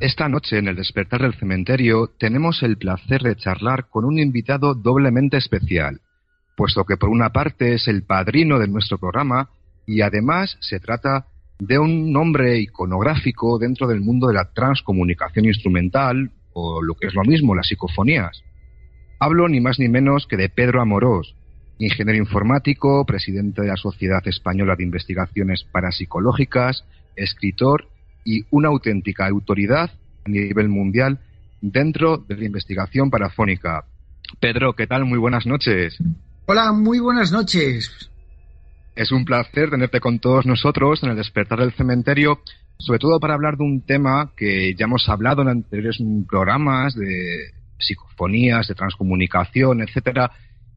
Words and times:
Esta 0.00 0.28
noche 0.28 0.58
en 0.58 0.68
el 0.68 0.76
despertar 0.76 1.22
del 1.22 1.34
cementerio 1.34 2.10
tenemos 2.18 2.62
el 2.62 2.76
placer 2.76 3.22
de 3.22 3.34
charlar 3.34 3.88
con 3.88 4.04
un 4.04 4.18
invitado 4.18 4.74
doblemente 4.74 5.38
especial, 5.38 6.02
puesto 6.54 6.84
que 6.84 6.98
por 6.98 7.08
una 7.08 7.30
parte 7.30 7.72
es 7.72 7.88
el 7.88 8.02
padrino 8.02 8.58
de 8.58 8.68
nuestro 8.68 8.98
programa 8.98 9.48
y 9.86 10.02
además 10.02 10.58
se 10.60 10.80
trata 10.80 11.28
de 11.58 11.78
un 11.78 12.12
nombre 12.12 12.58
iconográfico 12.58 13.58
dentro 13.58 13.86
del 13.86 14.02
mundo 14.02 14.26
de 14.26 14.34
la 14.34 14.52
transcomunicación 14.52 15.46
instrumental 15.46 16.30
o 16.52 16.82
lo 16.82 16.94
que 16.94 17.06
es 17.06 17.14
lo 17.14 17.22
mismo, 17.22 17.54
las 17.54 17.68
psicofonías. 17.68 18.42
Hablo 19.18 19.48
ni 19.48 19.60
más 19.60 19.78
ni 19.78 19.88
menos 19.88 20.26
que 20.26 20.36
de 20.36 20.50
Pedro 20.50 20.82
Amorós, 20.82 21.34
ingeniero 21.78 22.18
informático, 22.18 23.06
presidente 23.06 23.62
de 23.62 23.68
la 23.68 23.76
Sociedad 23.76 24.20
Española 24.28 24.76
de 24.76 24.84
Investigaciones 24.84 25.64
Parapsicológicas, 25.64 26.84
escritor 27.16 27.88
y 28.26 28.44
una 28.50 28.68
auténtica 28.68 29.26
autoridad 29.26 29.90
a 30.24 30.28
nivel 30.28 30.68
mundial 30.68 31.20
dentro 31.62 32.18
de 32.18 32.36
la 32.36 32.44
investigación 32.44 33.08
parafónica. 33.08 33.84
Pedro, 34.40 34.74
¿qué 34.74 34.86
tal? 34.86 35.04
Muy 35.04 35.18
buenas 35.18 35.46
noches. 35.46 35.96
Hola, 36.46 36.72
muy 36.72 36.98
buenas 36.98 37.32
noches. 37.32 38.10
Es 38.96 39.12
un 39.12 39.24
placer 39.24 39.70
tenerte 39.70 40.00
con 40.00 40.18
todos 40.18 40.44
nosotros 40.44 41.02
en 41.02 41.10
el 41.10 41.16
despertar 41.16 41.60
del 41.60 41.72
cementerio, 41.72 42.40
sobre 42.78 42.98
todo 42.98 43.20
para 43.20 43.34
hablar 43.34 43.56
de 43.56 43.64
un 43.64 43.82
tema 43.82 44.32
que 44.36 44.74
ya 44.74 44.86
hemos 44.86 45.08
hablado 45.08 45.42
en 45.42 45.48
anteriores 45.48 45.98
programas 46.28 46.94
de 46.94 47.52
psicofonías, 47.78 48.68
de 48.68 48.74
transcomunicación, 48.74 49.82
etcétera, 49.82 50.32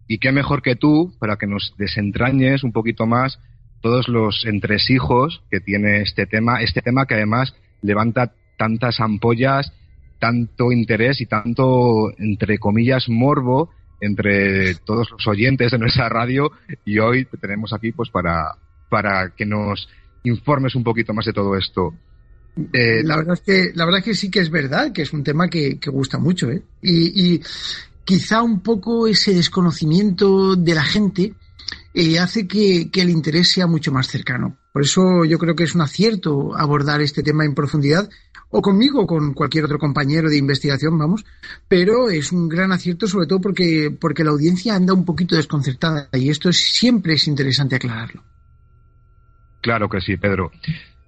y 0.08 0.20
qué 0.20 0.32
mejor 0.32 0.62
que 0.62 0.76
tú 0.76 1.14
para 1.20 1.38
que 1.38 1.48
nos 1.48 1.74
desentrañes 1.78 2.64
un 2.64 2.72
poquito 2.72 3.06
más 3.06 3.40
todos 3.82 4.08
los 4.08 4.46
entresijos 4.46 5.42
que 5.50 5.60
tiene 5.60 6.02
este 6.02 6.26
tema, 6.26 6.62
este 6.62 6.82
tema 6.82 7.06
que 7.06 7.16
además 7.16 7.54
levanta 7.82 8.34
tantas 8.58 9.00
ampollas, 9.00 9.72
tanto 10.20 10.72
interés 10.72 11.22
y 11.22 11.26
tanto, 11.26 12.12
entre 12.18 12.58
comillas, 12.58 13.08
morbo 13.08 13.70
entre 14.02 14.76
todos 14.76 15.10
los 15.12 15.28
oyentes 15.28 15.72
de 15.72 15.78
nuestra 15.78 16.10
radio 16.10 16.52
y 16.86 17.00
hoy 17.00 17.26
te 17.26 17.38
tenemos 17.38 17.74
aquí 17.74 17.92
pues 17.92 18.10
para, 18.10 18.56
para 18.90 19.32
que 19.36 19.46
nos 19.46 19.90
informes 20.24 20.76
un 20.76 20.84
poquito 20.84 21.14
más 21.14 21.26
de 21.26 21.34
todo 21.34 21.56
esto. 21.58 21.94
Eh, 22.74 23.04
la 23.04 23.18
verdad 23.18 23.36
es 23.36 23.42
que 23.42 23.72
la 23.76 23.86
verdad 23.86 24.04
que 24.04 24.16
sí 24.16 24.30
que 24.30 24.40
es 24.40 24.50
verdad 24.50 24.92
que 24.92 25.04
es 25.04 25.14
un 25.14 25.24
tema 25.24 25.48
que, 25.48 25.80
gusta 25.86 26.18
mucho 26.18 26.50
¿eh? 26.50 26.62
y, 26.82 27.36
y, 27.36 27.42
quizá 28.04 28.42
un 28.42 28.62
poco 28.62 29.08
ese 29.08 29.34
desconocimiento 29.34 30.56
de 30.56 30.74
la 30.74 30.84
gente 30.84 31.34
eh, 31.94 32.20
hace 32.20 32.48
que, 32.48 32.90
el 32.94 33.10
interés 33.10 33.52
sea 33.52 33.68
mucho 33.68 33.92
más 33.92 34.08
cercano. 34.08 34.58
Por 34.72 34.84
eso 34.84 35.26
yo 35.26 35.38
creo 35.38 35.56
que 35.56 35.64
es 35.64 35.76
un 35.76 35.82
acierto 35.82 36.56
abordar 36.56 37.02
este 37.02 37.24
tema 37.24 37.46
en 37.46 37.56
profundidad, 37.56 38.10
o 38.52 38.62
conmigo 38.62 39.02
o 39.02 39.08
con 39.08 39.34
cualquier 39.34 39.66
otro 39.66 39.78
compañero 39.78 40.30
de 40.30 40.38
investigación, 40.38 40.98
vamos, 40.98 41.26
pero 41.68 42.10
es 42.10 42.32
un 42.32 42.50
gran 42.50 42.72
acierto 42.72 43.08
sobre 43.08 43.28
todo 43.28 43.42
porque, 43.42 43.96
porque 44.00 44.24
la 44.24 44.32
audiencia 44.32 44.76
anda 44.76 44.94
un 44.94 45.06
poquito 45.06 45.36
desconcertada 45.36 46.10
y 46.14 46.30
esto 46.30 46.52
siempre 46.52 47.14
es 47.14 47.28
interesante 47.28 47.76
aclararlo. 47.76 48.24
Claro 49.62 49.90
que 49.90 50.02
sí, 50.02 50.18
Pedro. 50.18 50.52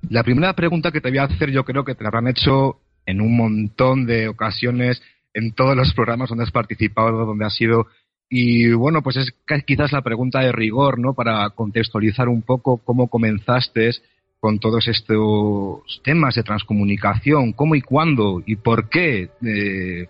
La 0.09 0.23
primera 0.23 0.53
pregunta 0.55 0.91
que 0.91 1.01
te 1.01 1.09
voy 1.09 1.19
a 1.19 1.23
hacer 1.25 1.51
yo 1.51 1.63
creo 1.63 1.85
que 1.85 1.95
te 1.95 2.03
la 2.03 2.09
habrán 2.09 2.27
hecho 2.27 2.79
en 3.05 3.21
un 3.21 3.35
montón 3.35 4.05
de 4.05 4.27
ocasiones 4.27 5.01
en 5.33 5.53
todos 5.53 5.75
los 5.75 5.93
programas 5.93 6.29
donde 6.29 6.43
has 6.43 6.51
participado, 6.51 7.25
donde 7.25 7.45
has 7.45 7.55
sido 7.55 7.87
y 8.33 8.71
bueno, 8.71 9.01
pues 9.03 9.17
es 9.17 9.33
quizás 9.65 9.91
la 9.91 10.01
pregunta 10.01 10.39
de 10.39 10.53
rigor, 10.53 10.97
¿no? 10.97 11.13
Para 11.13 11.49
contextualizar 11.49 12.29
un 12.29 12.43
poco 12.43 12.77
cómo 12.77 13.09
comenzaste 13.09 13.91
con 14.39 14.57
todos 14.57 14.87
estos 14.87 16.01
temas 16.01 16.35
de 16.35 16.43
transcomunicación, 16.43 17.51
cómo 17.51 17.75
y 17.75 17.81
cuándo 17.81 18.41
y 18.45 18.55
por 18.55 18.87
qué 18.87 19.31
eh, 19.45 20.07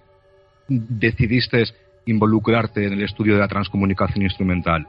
decidiste 0.68 1.64
involucrarte 2.06 2.86
en 2.86 2.94
el 2.94 3.04
estudio 3.04 3.34
de 3.34 3.40
la 3.40 3.48
transcomunicación 3.48 4.24
instrumental. 4.24 4.88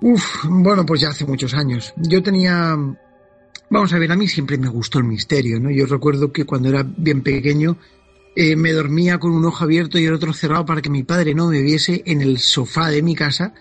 Uf, 0.00 0.46
bueno, 0.48 0.86
pues 0.86 1.02
ya 1.02 1.10
hace 1.10 1.26
muchos 1.26 1.52
años. 1.52 1.92
Yo 1.98 2.22
tenía, 2.22 2.74
vamos 3.68 3.92
a 3.92 3.98
ver, 3.98 4.10
a 4.10 4.16
mí 4.16 4.26
siempre 4.26 4.56
me 4.56 4.68
gustó 4.68 5.00
el 5.00 5.04
misterio, 5.04 5.60
¿no? 5.60 5.70
Yo 5.70 5.84
recuerdo 5.84 6.32
que 6.32 6.46
cuando 6.46 6.70
era 6.70 6.82
bien 6.82 7.22
pequeño 7.22 7.76
eh, 8.36 8.54
me 8.54 8.72
dormía 8.72 9.18
con 9.18 9.32
un 9.32 9.44
ojo 9.46 9.64
abierto 9.64 9.98
y 9.98 10.04
el 10.04 10.14
otro 10.14 10.32
cerrado 10.32 10.64
para 10.64 10.82
que 10.82 10.90
mi 10.90 11.02
padre 11.02 11.34
no 11.34 11.48
me 11.48 11.62
viese 11.62 12.02
en 12.06 12.20
el 12.20 12.38
sofá 12.38 12.90
de 12.90 13.02
mi 13.02 13.14
casa 13.14 13.54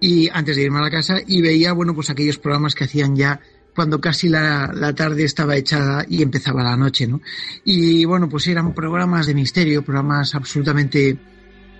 y 0.00 0.28
antes 0.32 0.56
de 0.56 0.62
irme 0.62 0.78
a 0.78 0.82
la 0.82 0.90
casa 0.90 1.18
y 1.26 1.42
veía 1.42 1.72
bueno 1.72 1.94
pues 1.94 2.10
aquellos 2.10 2.38
programas 2.38 2.74
que 2.74 2.84
hacían 2.84 3.14
ya 3.14 3.40
cuando 3.74 4.00
casi 4.00 4.30
la, 4.30 4.94
tarde 4.96 5.24
estaba 5.24 5.54
echada 5.54 6.06
y 6.08 6.22
empezaba 6.22 6.64
la 6.64 6.76
noche 6.76 7.06
no 7.06 7.20
y 7.64 8.04
bueno 8.06 8.28
pues 8.28 8.46
eran 8.48 8.74
programas 8.74 9.26
de 9.26 9.34
misterio 9.34 9.84
programas 9.84 10.34
absolutamente 10.34 11.18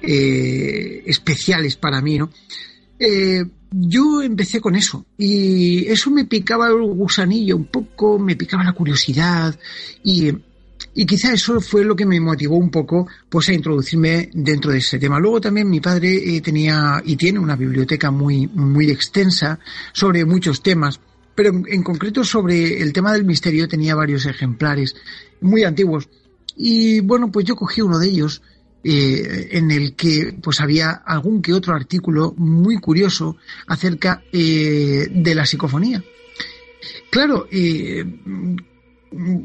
eh, 0.03 1.03
especiales 1.07 1.77
para 1.77 2.01
mí 2.03 2.19
no 2.19 2.31
eh, 2.99 3.45
yo 3.71 4.23
empecé 4.23 4.61
con 4.61 4.77
eso 4.77 5.05
y 5.19 5.87
eso 5.87 6.11
me 6.11 6.25
picaba 6.25 6.69
el 6.69 6.81
gusanillo 6.83 7.57
un 7.57 7.67
poco, 7.67 8.19
me 8.19 8.37
picaba 8.37 8.65
la 8.65 8.73
curiosidad 8.73 9.59
y 10.03 10.33
y 10.97 11.05
quizá 11.05 11.33
eso 11.33 11.61
fue 11.61 11.85
lo 11.85 11.95
que 11.95 12.07
me 12.07 12.19
motivó 12.19 12.57
un 12.57 12.71
poco 12.71 13.07
pues 13.29 13.51
a 13.51 13.53
introducirme 13.53 14.31
dentro 14.33 14.73
de 14.73 14.79
ese 14.79 14.99
tema. 14.99 15.21
Luego 15.21 15.43
también 15.43 15.69
mi 15.69 15.79
padre 15.79 16.37
eh, 16.37 16.41
tenía 16.41 17.03
y 17.05 17.17
tiene 17.17 17.39
una 17.39 17.55
biblioteca 17.55 18.11
muy, 18.11 18.47
muy 18.49 18.91
extensa 18.91 19.61
sobre 19.93 20.25
muchos 20.25 20.63
temas, 20.63 20.99
pero 21.35 21.51
en, 21.67 21.83
concreto 21.83 22.25
sobre 22.25 22.81
el 22.81 22.95
tema 22.95 23.13
del 23.13 23.27
misterio 23.27 23.69
tenía 23.69 23.95
varios 23.95 24.25
ejemplares 24.25 24.97
muy 25.43 25.65
antiguos. 25.65 26.09
Y 26.57 27.01
bueno, 27.01 27.31
pues 27.31 27.45
yo 27.45 27.57
cogí 27.57 27.83
uno 27.83 27.99
de 27.99 28.09
ellos 28.09 28.41
eh, 28.83 29.49
en 29.51 29.71
el 29.71 29.95
que 29.97 30.35
pues 30.43 30.63
había 30.63 30.93
algún 30.93 31.43
que 31.43 31.53
otro 31.53 31.75
artículo 31.75 32.33
muy 32.39 32.79
curioso 32.79 33.37
acerca 33.67 34.23
eh, 34.33 35.09
de 35.11 35.35
la 35.35 35.45
psicofonía. 35.45 36.03
Claro, 37.11 37.47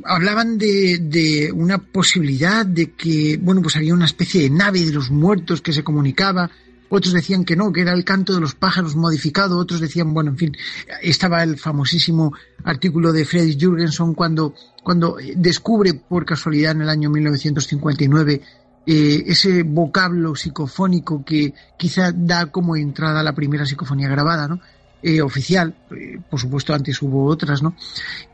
hablaban 0.05 0.57
de, 0.57 1.51
una 1.53 1.77
posibilidad 1.77 2.65
de 2.65 2.91
que, 2.91 3.37
bueno, 3.41 3.61
pues 3.61 3.75
había 3.75 3.93
una 3.93 4.05
especie 4.05 4.41
de 4.41 4.49
nave 4.49 4.81
de 4.85 4.91
los 4.91 5.11
muertos 5.11 5.61
que 5.61 5.73
se 5.73 5.83
comunicaba, 5.83 6.49
otros 6.89 7.13
decían 7.13 7.45
que 7.45 7.55
no, 7.55 7.71
que 7.71 7.81
era 7.81 7.93
el 7.93 8.03
canto 8.03 8.33
de 8.33 8.41
los 8.41 8.53
pájaros 8.53 8.95
modificado, 8.95 9.57
otros 9.57 9.79
decían, 9.79 10.13
bueno, 10.13 10.31
en 10.31 10.37
fin, 10.37 10.57
estaba 11.01 11.41
el 11.41 11.57
famosísimo 11.57 12.33
artículo 12.63 13.13
de 13.13 13.23
Fredrik 13.23 13.59
Jürgenson 13.59 14.13
cuando, 14.13 14.53
cuando 14.83 15.17
descubre 15.35 15.93
por 15.93 16.25
casualidad 16.25 16.73
en 16.73 16.81
el 16.81 16.89
año 16.89 17.09
1959 17.09 18.41
eh, 18.85 19.23
ese 19.27 19.63
vocablo 19.63 20.35
psicofónico 20.35 21.23
que 21.23 21.53
quizá 21.77 22.11
da 22.11 22.47
como 22.47 22.75
entrada 22.75 23.19
a 23.19 23.23
la 23.23 23.35
primera 23.35 23.65
psicofonía 23.65 24.09
grabada, 24.09 24.47
¿no? 24.47 24.59
Eh, 25.03 25.19
oficial, 25.19 25.73
eh, 25.97 26.19
por 26.29 26.39
supuesto 26.39 26.75
antes 26.75 27.01
hubo 27.01 27.25
otras, 27.25 27.63
¿no? 27.63 27.75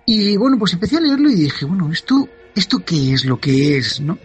Y 0.05 0.35
bueno, 0.35 0.59
pues 0.59 0.73
empecé 0.73 0.97
a 0.97 0.99
leerlo 0.99 1.29
y 1.29 1.35
dije, 1.35 1.63
bueno, 1.63 1.89
esto, 1.89 2.27
esto 2.53 2.83
qué 2.85 3.13
es 3.13 3.23
lo 3.23 3.39
que 3.39 3.77
es, 3.77 4.01
¿no? 4.01 4.17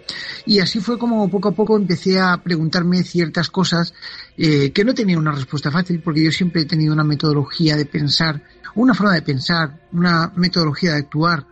Y 0.44 0.58
así 0.58 0.80
fue 0.80 0.98
como 0.98 1.30
poco 1.30 1.50
a 1.50 1.52
poco 1.52 1.76
empecé 1.76 2.18
a 2.18 2.42
preguntarme 2.42 3.04
ciertas 3.04 3.48
cosas 3.48 3.94
eh, 4.36 4.72
que 4.72 4.84
no 4.84 4.92
tenía 4.92 5.18
una 5.18 5.30
respuesta 5.30 5.70
fácil, 5.70 6.00
porque 6.00 6.24
yo 6.24 6.32
siempre 6.32 6.62
he 6.62 6.64
tenido 6.64 6.92
una 6.92 7.04
metodología 7.04 7.76
de 7.76 7.86
pensar, 7.86 8.42
una 8.74 8.92
forma 8.92 9.14
de 9.14 9.22
pensar, 9.22 9.80
una 9.92 10.32
metodología 10.34 10.94
de 10.94 10.98
actuar 10.98 11.46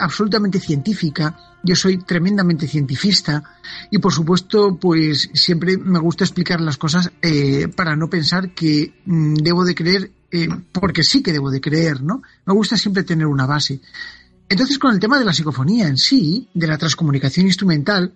absolutamente 0.00 0.58
científica 0.58 1.36
yo 1.64 1.74
soy 1.74 1.98
tremendamente 1.98 2.68
cientifista 2.68 3.42
y 3.90 3.98
por 3.98 4.12
supuesto 4.12 4.76
pues 4.76 5.30
siempre 5.32 5.78
me 5.78 5.98
gusta 5.98 6.24
explicar 6.24 6.60
las 6.60 6.76
cosas 6.76 7.10
eh, 7.22 7.68
para 7.68 7.96
no 7.96 8.08
pensar 8.08 8.50
que 8.54 9.00
mm, 9.06 9.34
debo 9.36 9.64
de 9.64 9.74
creer 9.74 10.10
eh, 10.30 10.48
porque 10.72 11.02
sí 11.02 11.22
que 11.22 11.32
debo 11.32 11.50
de 11.50 11.60
creer, 11.60 12.02
¿no? 12.02 12.22
Me 12.44 12.52
gusta 12.52 12.76
siempre 12.76 13.04
tener 13.04 13.26
una 13.26 13.46
base. 13.46 13.80
Entonces 14.48 14.78
con 14.78 14.92
el 14.92 15.00
tema 15.00 15.18
de 15.18 15.24
la 15.24 15.32
psicofonía 15.32 15.88
en 15.88 15.96
sí, 15.96 16.48
de 16.52 16.66
la 16.66 16.76
transcomunicación 16.76 17.46
instrumental, 17.46 18.12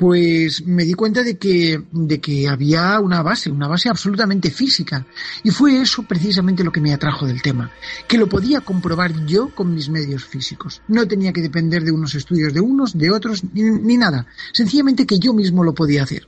pues 0.00 0.64
me 0.64 0.86
di 0.86 0.94
cuenta 0.94 1.22
de 1.22 1.36
que, 1.36 1.82
de 1.92 2.20
que 2.22 2.48
había 2.48 2.98
una 3.00 3.22
base, 3.22 3.50
una 3.50 3.68
base 3.68 3.90
absolutamente 3.90 4.50
física. 4.50 5.06
Y 5.44 5.50
fue 5.50 5.78
eso 5.78 6.04
precisamente 6.04 6.64
lo 6.64 6.72
que 6.72 6.80
me 6.80 6.94
atrajo 6.94 7.26
del 7.26 7.42
tema, 7.42 7.70
que 8.08 8.16
lo 8.16 8.26
podía 8.26 8.62
comprobar 8.62 9.26
yo 9.26 9.54
con 9.54 9.74
mis 9.74 9.90
medios 9.90 10.24
físicos. 10.24 10.80
No 10.88 11.06
tenía 11.06 11.34
que 11.34 11.42
depender 11.42 11.84
de 11.84 11.92
unos 11.92 12.14
estudios 12.14 12.54
de 12.54 12.60
unos, 12.60 12.96
de 12.96 13.10
otros, 13.10 13.44
ni, 13.52 13.98
nada. 13.98 14.26
Sencillamente 14.54 15.04
que 15.04 15.18
yo 15.18 15.34
mismo 15.34 15.62
lo 15.64 15.74
podía 15.74 16.04
hacer. 16.04 16.26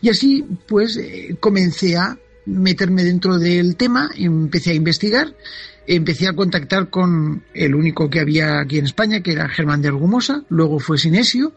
Y 0.00 0.08
así, 0.08 0.44
pues, 0.66 0.96
eh, 0.96 1.36
comencé 1.38 1.96
a 1.96 2.18
meterme 2.44 3.04
dentro 3.04 3.38
del 3.38 3.76
tema, 3.76 4.10
empecé 4.16 4.72
a 4.72 4.74
investigar, 4.74 5.32
empecé 5.86 6.26
a 6.26 6.34
contactar 6.34 6.90
con 6.90 7.44
el 7.54 7.76
único 7.76 8.10
que 8.10 8.18
había 8.18 8.58
aquí 8.58 8.78
en 8.78 8.86
España, 8.86 9.20
que 9.20 9.30
era 9.30 9.48
Germán 9.48 9.80
de 9.80 9.86
Argumosa, 9.86 10.42
luego 10.48 10.80
fue 10.80 10.98
Sinesio, 10.98 11.54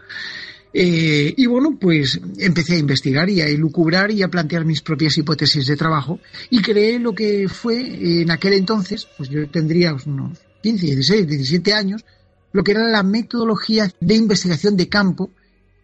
eh, 0.78 1.34
y 1.38 1.46
bueno, 1.46 1.78
pues 1.80 2.20
empecé 2.38 2.74
a 2.74 2.80
investigar 2.80 3.30
y 3.30 3.40
a 3.40 3.48
elucubrar 3.48 4.12
y 4.12 4.24
a 4.24 4.28
plantear 4.28 4.66
mis 4.66 4.82
propias 4.82 5.18
hipótesis 5.18 5.68
de 5.68 5.78
trabajo 5.78 6.20
y 6.50 6.62
creé 6.62 7.00
lo 7.00 7.16
que 7.16 7.48
fue 7.48 8.22
en 8.22 8.30
aquel 8.30 8.52
entonces, 8.52 9.08
pues 9.16 9.30
yo 9.30 9.48
tendría 9.48 9.96
unos 10.06 10.38
15, 10.64 10.86
16, 10.86 11.28
17 11.28 11.74
años, 11.74 12.04
lo 12.52 12.62
que 12.62 12.74
era 12.74 12.90
la 12.90 13.04
metodología 13.04 13.90
de 14.02 14.16
investigación 14.16 14.76
de 14.76 14.90
campo 14.90 15.32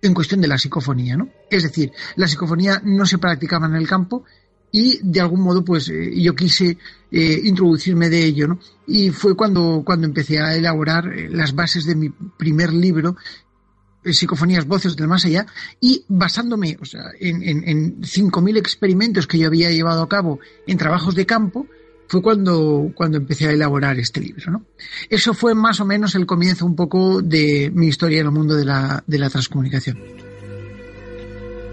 en 0.01 0.13
cuestión 0.13 0.41
de 0.41 0.49
la 0.49 0.57
psicofonía, 0.57 1.15
¿no? 1.15 1.29
Es 1.49 1.63
decir, 1.63 1.93
la 2.17 2.27
psicofonía 2.27 2.81
no 2.83 3.05
se 3.05 3.17
practicaba 3.17 3.67
en 3.67 3.75
el 3.75 3.87
campo 3.87 4.25
y 4.73 4.99
de 5.03 5.21
algún 5.21 5.39
modo 5.39 5.63
pues 5.63 5.87
eh, 5.87 6.21
yo 6.21 6.35
quise 6.35 6.77
eh, 7.09 7.41
introducirme 7.45 8.09
de 8.09 8.25
ello, 8.25 8.45
¿no? 8.49 8.59
Y 8.87 9.11
fue 9.11 9.37
cuando, 9.37 9.83
cuando 9.85 10.05
empecé 10.05 10.39
a 10.39 10.53
elaborar 10.53 11.05
las 11.29 11.55
bases 11.55 11.85
de 11.85 11.95
mi 11.95 12.09
primer 12.09 12.73
libro 12.73 13.15
eh, 13.15 13.50
psicofonías, 14.03 14.65
voces 14.65 14.95
del 14.95 15.07
más 15.07 15.25
allá, 15.25 15.45
y 15.79 16.03
basándome 16.07 16.77
o 16.81 16.85
sea, 16.85 17.03
en, 17.19 17.43
en, 17.43 17.67
en 17.67 18.01
5.000 18.01 18.57
experimentos 18.57 19.27
que 19.27 19.37
yo 19.37 19.47
había 19.47 19.71
llevado 19.71 20.01
a 20.01 20.09
cabo 20.09 20.39
en 20.67 20.77
trabajos 20.77 21.15
de 21.15 21.25
campo, 21.25 21.67
fue 22.11 22.21
cuando, 22.21 22.91
cuando 22.93 23.17
empecé 23.17 23.47
a 23.47 23.51
elaborar 23.51 23.97
este 23.97 24.19
libro. 24.19 24.51
¿no? 24.51 24.65
Eso 25.09 25.33
fue 25.33 25.55
más 25.55 25.79
o 25.79 25.85
menos 25.85 26.13
el 26.15 26.25
comienzo 26.25 26.65
un 26.65 26.75
poco 26.75 27.21
de 27.21 27.71
mi 27.73 27.87
historia 27.87 28.19
en 28.19 28.25
el 28.25 28.33
mundo 28.33 28.53
de 28.55 28.65
la, 28.65 29.01
de 29.07 29.17
la 29.17 29.29
transcomunicación. 29.29 29.97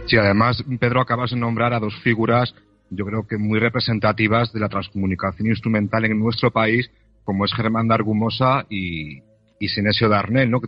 Sí, 0.07 0.17
además, 0.17 0.63
Pedro, 0.79 1.01
acabas 1.01 1.33
de 1.33 1.37
nombrar 1.37 1.75
a 1.75 1.81
dos 1.81 1.93
figuras, 2.05 2.55
yo 2.89 3.05
creo 3.05 3.27
que 3.27 3.37
muy 3.37 3.59
representativas 3.59 4.53
de 4.53 4.61
la 4.61 4.69
transcomunicación 4.69 5.49
instrumental 5.49 6.05
en 6.05 6.19
nuestro 6.21 6.53
país, 6.53 6.89
como 7.25 7.45
es 7.45 7.53
Germán 7.53 7.89
de 7.89 7.95
Argumosa 7.95 8.65
y, 8.71 9.19
y 9.59 9.69
Sinesio 9.69 10.09
Darnell, 10.09 10.51
¿no? 10.51 10.61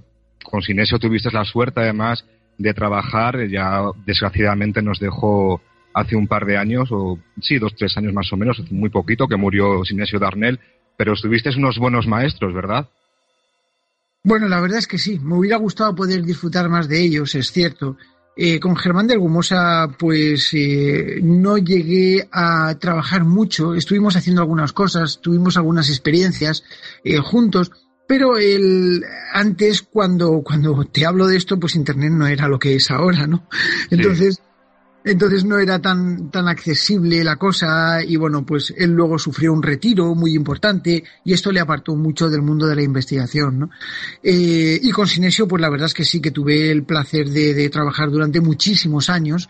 Con 0.44 0.62
Sinesio 0.62 0.98
tuviste 0.98 1.30
la 1.30 1.44
suerte 1.44 1.80
además 1.80 2.24
de 2.58 2.74
trabajar, 2.74 3.48
ya 3.48 3.82
desgraciadamente 4.04 4.82
nos 4.82 4.98
dejó 5.00 5.60
hace 5.94 6.16
un 6.16 6.28
par 6.28 6.44
de 6.44 6.56
años, 6.56 6.88
o 6.92 7.18
sí, 7.40 7.58
dos, 7.58 7.74
tres 7.76 7.96
años 7.96 8.12
más 8.12 8.32
o 8.32 8.36
menos, 8.36 8.62
muy 8.70 8.90
poquito, 8.90 9.26
que 9.26 9.36
murió 9.36 9.84
Sinesio 9.84 10.18
Darnell, 10.18 10.60
pero 10.96 11.14
estuviste 11.14 11.50
unos 11.56 11.78
buenos 11.78 12.06
maestros, 12.06 12.54
¿verdad? 12.54 12.88
Bueno, 14.22 14.48
la 14.48 14.60
verdad 14.60 14.78
es 14.78 14.86
que 14.86 14.98
sí, 14.98 15.18
me 15.18 15.36
hubiera 15.36 15.56
gustado 15.56 15.94
poder 15.94 16.22
disfrutar 16.22 16.68
más 16.68 16.88
de 16.88 17.00
ellos, 17.00 17.34
es 17.34 17.50
cierto. 17.50 17.96
Eh, 18.36 18.60
con 18.60 18.76
Germán 18.76 19.06
de 19.06 19.14
Argumosa, 19.14 19.88
pues 19.98 20.50
eh, 20.54 21.20
no 21.22 21.58
llegué 21.58 22.28
a 22.30 22.74
trabajar 22.78 23.24
mucho, 23.24 23.74
estuvimos 23.74 24.16
haciendo 24.16 24.42
algunas 24.42 24.72
cosas, 24.72 25.20
tuvimos 25.20 25.56
algunas 25.56 25.88
experiencias 25.88 26.62
eh, 27.02 27.18
juntos, 27.18 27.72
pero 28.10 28.38
el, 28.38 29.04
antes, 29.32 29.82
cuando, 29.82 30.42
cuando 30.42 30.84
te 30.84 31.06
hablo 31.06 31.28
de 31.28 31.36
esto, 31.36 31.60
pues 31.60 31.76
Internet 31.76 32.10
no 32.10 32.26
era 32.26 32.48
lo 32.48 32.58
que 32.58 32.74
es 32.74 32.90
ahora, 32.90 33.24
¿no? 33.28 33.46
Entonces, 33.88 34.42
entonces 35.04 35.44
no 35.44 35.60
era 35.60 35.80
tan, 35.80 36.28
tan 36.28 36.48
accesible 36.48 37.22
la 37.22 37.36
cosa 37.36 38.02
y 38.02 38.16
bueno, 38.16 38.44
pues 38.44 38.74
él 38.76 38.90
luego 38.90 39.16
sufrió 39.16 39.52
un 39.52 39.62
retiro 39.62 40.16
muy 40.16 40.34
importante 40.34 41.04
y 41.24 41.32
esto 41.32 41.52
le 41.52 41.60
apartó 41.60 41.94
mucho 41.94 42.28
del 42.28 42.42
mundo 42.42 42.66
de 42.66 42.74
la 42.74 42.82
investigación, 42.82 43.60
¿no? 43.60 43.70
Eh, 44.24 44.80
y 44.82 44.90
con 44.90 45.06
Sinesio, 45.06 45.46
pues 45.46 45.62
la 45.62 45.70
verdad 45.70 45.86
es 45.86 45.94
que 45.94 46.04
sí 46.04 46.20
que 46.20 46.32
tuve 46.32 46.68
el 46.68 46.82
placer 46.82 47.28
de, 47.28 47.54
de 47.54 47.70
trabajar 47.70 48.10
durante 48.10 48.40
muchísimos 48.40 49.08
años. 49.08 49.48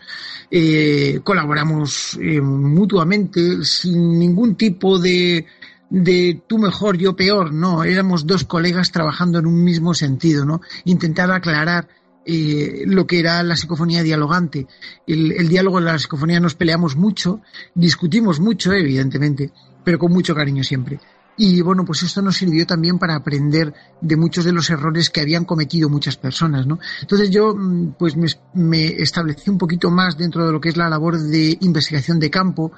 Eh, 0.51 1.19
colaboramos 1.23 2.15
eh, 2.21 2.39
mutuamente 2.39 3.65
sin 3.65 4.19
ningún 4.19 4.55
tipo 4.55 4.99
de, 4.99 5.47
de 5.91 6.41
tú 6.47 6.57
mejor, 6.57 6.97
yo 6.97 7.15
peor, 7.17 7.53
no, 7.53 7.83
éramos 7.83 8.25
dos 8.25 8.45
colegas 8.45 8.91
trabajando 8.91 9.39
en 9.39 9.45
un 9.45 9.61
mismo 9.61 9.93
sentido, 9.93 10.45
¿no? 10.45 10.61
Intentar 10.85 11.29
aclarar 11.31 11.89
eh, 12.25 12.83
lo 12.87 13.05
que 13.05 13.19
era 13.19 13.43
la 13.43 13.57
psicofonía 13.57 14.01
dialogante. 14.01 14.67
El, 15.05 15.33
el 15.33 15.49
diálogo 15.49 15.79
de 15.79 15.85
la 15.87 15.99
psicofonía 15.99 16.39
nos 16.39 16.55
peleamos 16.55 16.95
mucho, 16.95 17.41
discutimos 17.75 18.39
mucho, 18.39 18.71
evidentemente, 18.71 19.51
pero 19.83 19.99
con 19.99 20.13
mucho 20.13 20.33
cariño 20.33 20.63
siempre. 20.63 20.99
Y 21.37 21.61
bueno, 21.61 21.85
pues 21.85 22.03
esto 22.03 22.21
nos 22.21 22.37
sirvió 22.37 22.65
también 22.67 22.99
para 22.99 23.15
aprender 23.15 23.73
de 23.99 24.15
muchos 24.15 24.45
de 24.45 24.51
los 24.51 24.69
errores 24.69 25.09
que 25.09 25.21
habían 25.21 25.43
cometido 25.45 25.89
muchas 25.89 26.15
personas, 26.15 26.67
¿no? 26.67 26.79
Entonces 27.01 27.29
yo, 27.29 27.55
mm, 27.55 27.95
pues 27.97 28.15
me, 28.15 28.27
me 28.53 28.87
establecí 28.87 29.49
un 29.49 29.57
poquito 29.57 29.89
más 29.89 30.17
dentro 30.17 30.45
de 30.45 30.51
lo 30.51 30.61
que 30.61 30.69
es 30.69 30.77
la 30.77 30.89
labor 30.89 31.17
de 31.17 31.57
investigación 31.61 32.19
de 32.19 32.29
campo, 32.29 32.71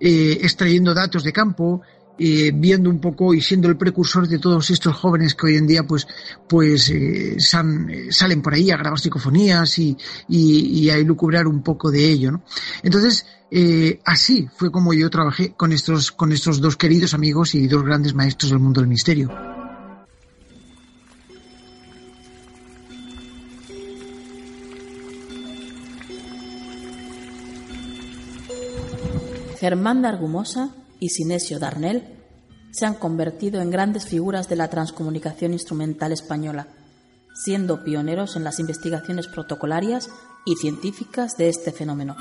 eh, 0.00 0.38
extrayendo 0.42 0.94
datos 0.94 1.22
de 1.22 1.32
campo, 1.32 1.82
eh, 2.20 2.50
viendo 2.52 2.90
un 2.90 3.00
poco 3.00 3.32
y 3.32 3.40
siendo 3.40 3.68
el 3.68 3.76
precursor 3.76 4.26
de 4.26 4.40
todos 4.40 4.70
estos 4.70 4.96
jóvenes 4.96 5.36
que 5.36 5.46
hoy 5.46 5.56
en 5.56 5.68
día 5.68 5.84
pues 5.84 6.06
pues 6.48 6.90
eh, 6.90 7.36
san, 7.38 7.88
eh, 7.88 8.08
salen 8.10 8.42
por 8.42 8.54
ahí 8.54 8.72
a 8.72 8.76
grabar 8.76 8.98
psicofonías 8.98 9.78
y, 9.78 9.96
y, 10.28 10.90
a 10.90 10.96
elucubrar 10.96 11.46
un 11.46 11.62
poco 11.62 11.92
de 11.92 12.10
ello 12.10 12.32
¿no? 12.32 12.42
entonces 12.82 13.24
así 14.04 14.48
fue 14.56 14.72
como 14.72 14.92
yo 14.92 15.08
trabajé 15.10 15.54
con 15.54 15.72
estos 15.72 16.10
con 16.10 16.32
estos 16.32 16.60
dos 16.60 16.76
queridos 16.76 17.14
amigos 17.14 17.54
y 17.54 17.68
dos 17.68 17.84
grandes 17.84 18.14
maestros 18.14 18.50
del 18.50 18.58
mundo 18.58 18.80
del 18.80 18.88
misterio 18.88 19.30
Germán 29.60 30.02
de 30.02 30.08
y 31.00 31.10
Sinesio 31.10 31.58
Darnell 31.58 32.18
se 32.70 32.86
han 32.86 32.94
convertido 32.94 33.60
en 33.60 33.70
grandes 33.70 34.06
figuras 34.06 34.48
de 34.48 34.56
la 34.56 34.68
transcomunicación 34.68 35.52
instrumental 35.52 36.12
española, 36.12 36.68
siendo 37.34 37.84
pioneros 37.84 38.36
en 38.36 38.44
las 38.44 38.58
investigaciones 38.58 39.26
protocolarias 39.26 40.08
y 40.44 40.56
científicas 40.56 41.36
de 41.36 41.48
este 41.48 41.72
fenómeno. 41.72 42.16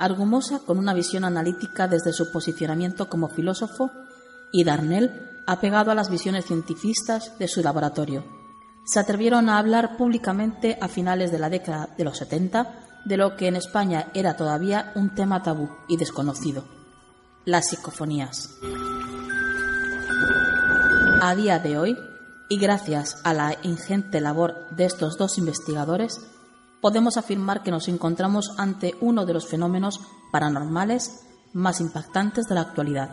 Argumosa 0.00 0.60
con 0.60 0.78
una 0.78 0.94
visión 0.94 1.24
analítica 1.24 1.88
desde 1.88 2.12
su 2.12 2.30
posicionamiento 2.30 3.08
como 3.08 3.28
filósofo 3.28 3.90
y 4.52 4.64
Darnell 4.64 5.10
apegado 5.46 5.90
a 5.90 5.94
las 5.94 6.10
visiones 6.10 6.46
cientifistas 6.46 7.38
de 7.38 7.48
su 7.48 7.62
laboratorio. 7.62 8.24
Se 8.84 9.00
atrevieron 9.00 9.48
a 9.48 9.58
hablar 9.58 9.96
públicamente 9.96 10.78
a 10.80 10.88
finales 10.88 11.32
de 11.32 11.38
la 11.38 11.50
década 11.50 11.90
de 11.96 12.04
los 12.04 12.18
70 12.18 12.84
de 13.04 13.16
lo 13.16 13.36
que 13.36 13.48
en 13.48 13.56
España 13.56 14.08
era 14.14 14.36
todavía 14.36 14.92
un 14.94 15.14
tema 15.14 15.42
tabú 15.42 15.68
y 15.88 15.96
desconocido, 15.96 16.64
las 17.48 17.68
psicofonías. 17.68 18.50
A 21.22 21.34
día 21.34 21.58
de 21.58 21.78
hoy, 21.78 21.98
y 22.50 22.58
gracias 22.58 23.22
a 23.24 23.32
la 23.32 23.56
ingente 23.62 24.20
labor 24.20 24.66
de 24.70 24.84
estos 24.84 25.16
dos 25.16 25.38
investigadores, 25.38 26.20
podemos 26.82 27.16
afirmar 27.16 27.62
que 27.62 27.70
nos 27.70 27.88
encontramos 27.88 28.52
ante 28.58 28.94
uno 29.00 29.24
de 29.24 29.32
los 29.32 29.48
fenómenos 29.48 29.98
paranormales 30.30 31.22
más 31.54 31.80
impactantes 31.80 32.44
de 32.48 32.54
la 32.54 32.60
actualidad. 32.60 33.08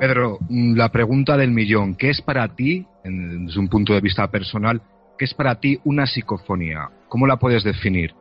Pedro, 0.00 0.38
mm, 0.48 0.76
la 0.76 0.90
pregunta 0.90 1.36
del 1.36 1.50
millón, 1.50 1.94
¿qué 1.94 2.08
es 2.08 2.22
para 2.22 2.48
ti, 2.56 2.86
desde 3.04 3.60
un 3.60 3.68
punto 3.68 3.92
de 3.92 4.00
vista 4.00 4.30
personal, 4.30 4.80
qué 5.18 5.26
es 5.26 5.34
para 5.34 5.60
ti 5.60 5.78
una 5.84 6.06
psicofonía? 6.06 6.88
¿Cómo 7.10 7.26
la 7.26 7.38
puedes 7.38 7.64
definir? 7.64 8.14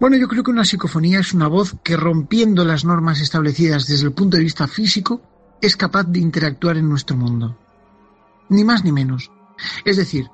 Bueno, 0.00 0.16
yo 0.16 0.28
creo 0.28 0.44
que 0.44 0.52
una 0.52 0.64
psicofonía 0.64 1.18
es 1.18 1.34
una 1.34 1.48
voz 1.48 1.74
que 1.82 1.96
rompiendo 1.96 2.64
las 2.64 2.84
normas 2.84 3.20
establecidas 3.20 3.88
desde 3.88 4.06
el 4.06 4.12
punto 4.12 4.36
de 4.36 4.44
vista 4.44 4.68
físico, 4.68 5.20
es 5.60 5.76
capaz 5.76 6.04
de 6.04 6.20
interactuar 6.20 6.76
en 6.76 6.88
nuestro 6.88 7.16
mundo. 7.16 7.58
Ni 8.50 8.62
más 8.62 8.84
ni 8.84 8.92
menos. 8.92 9.32
Es 9.84 9.96
decir, 9.96 10.28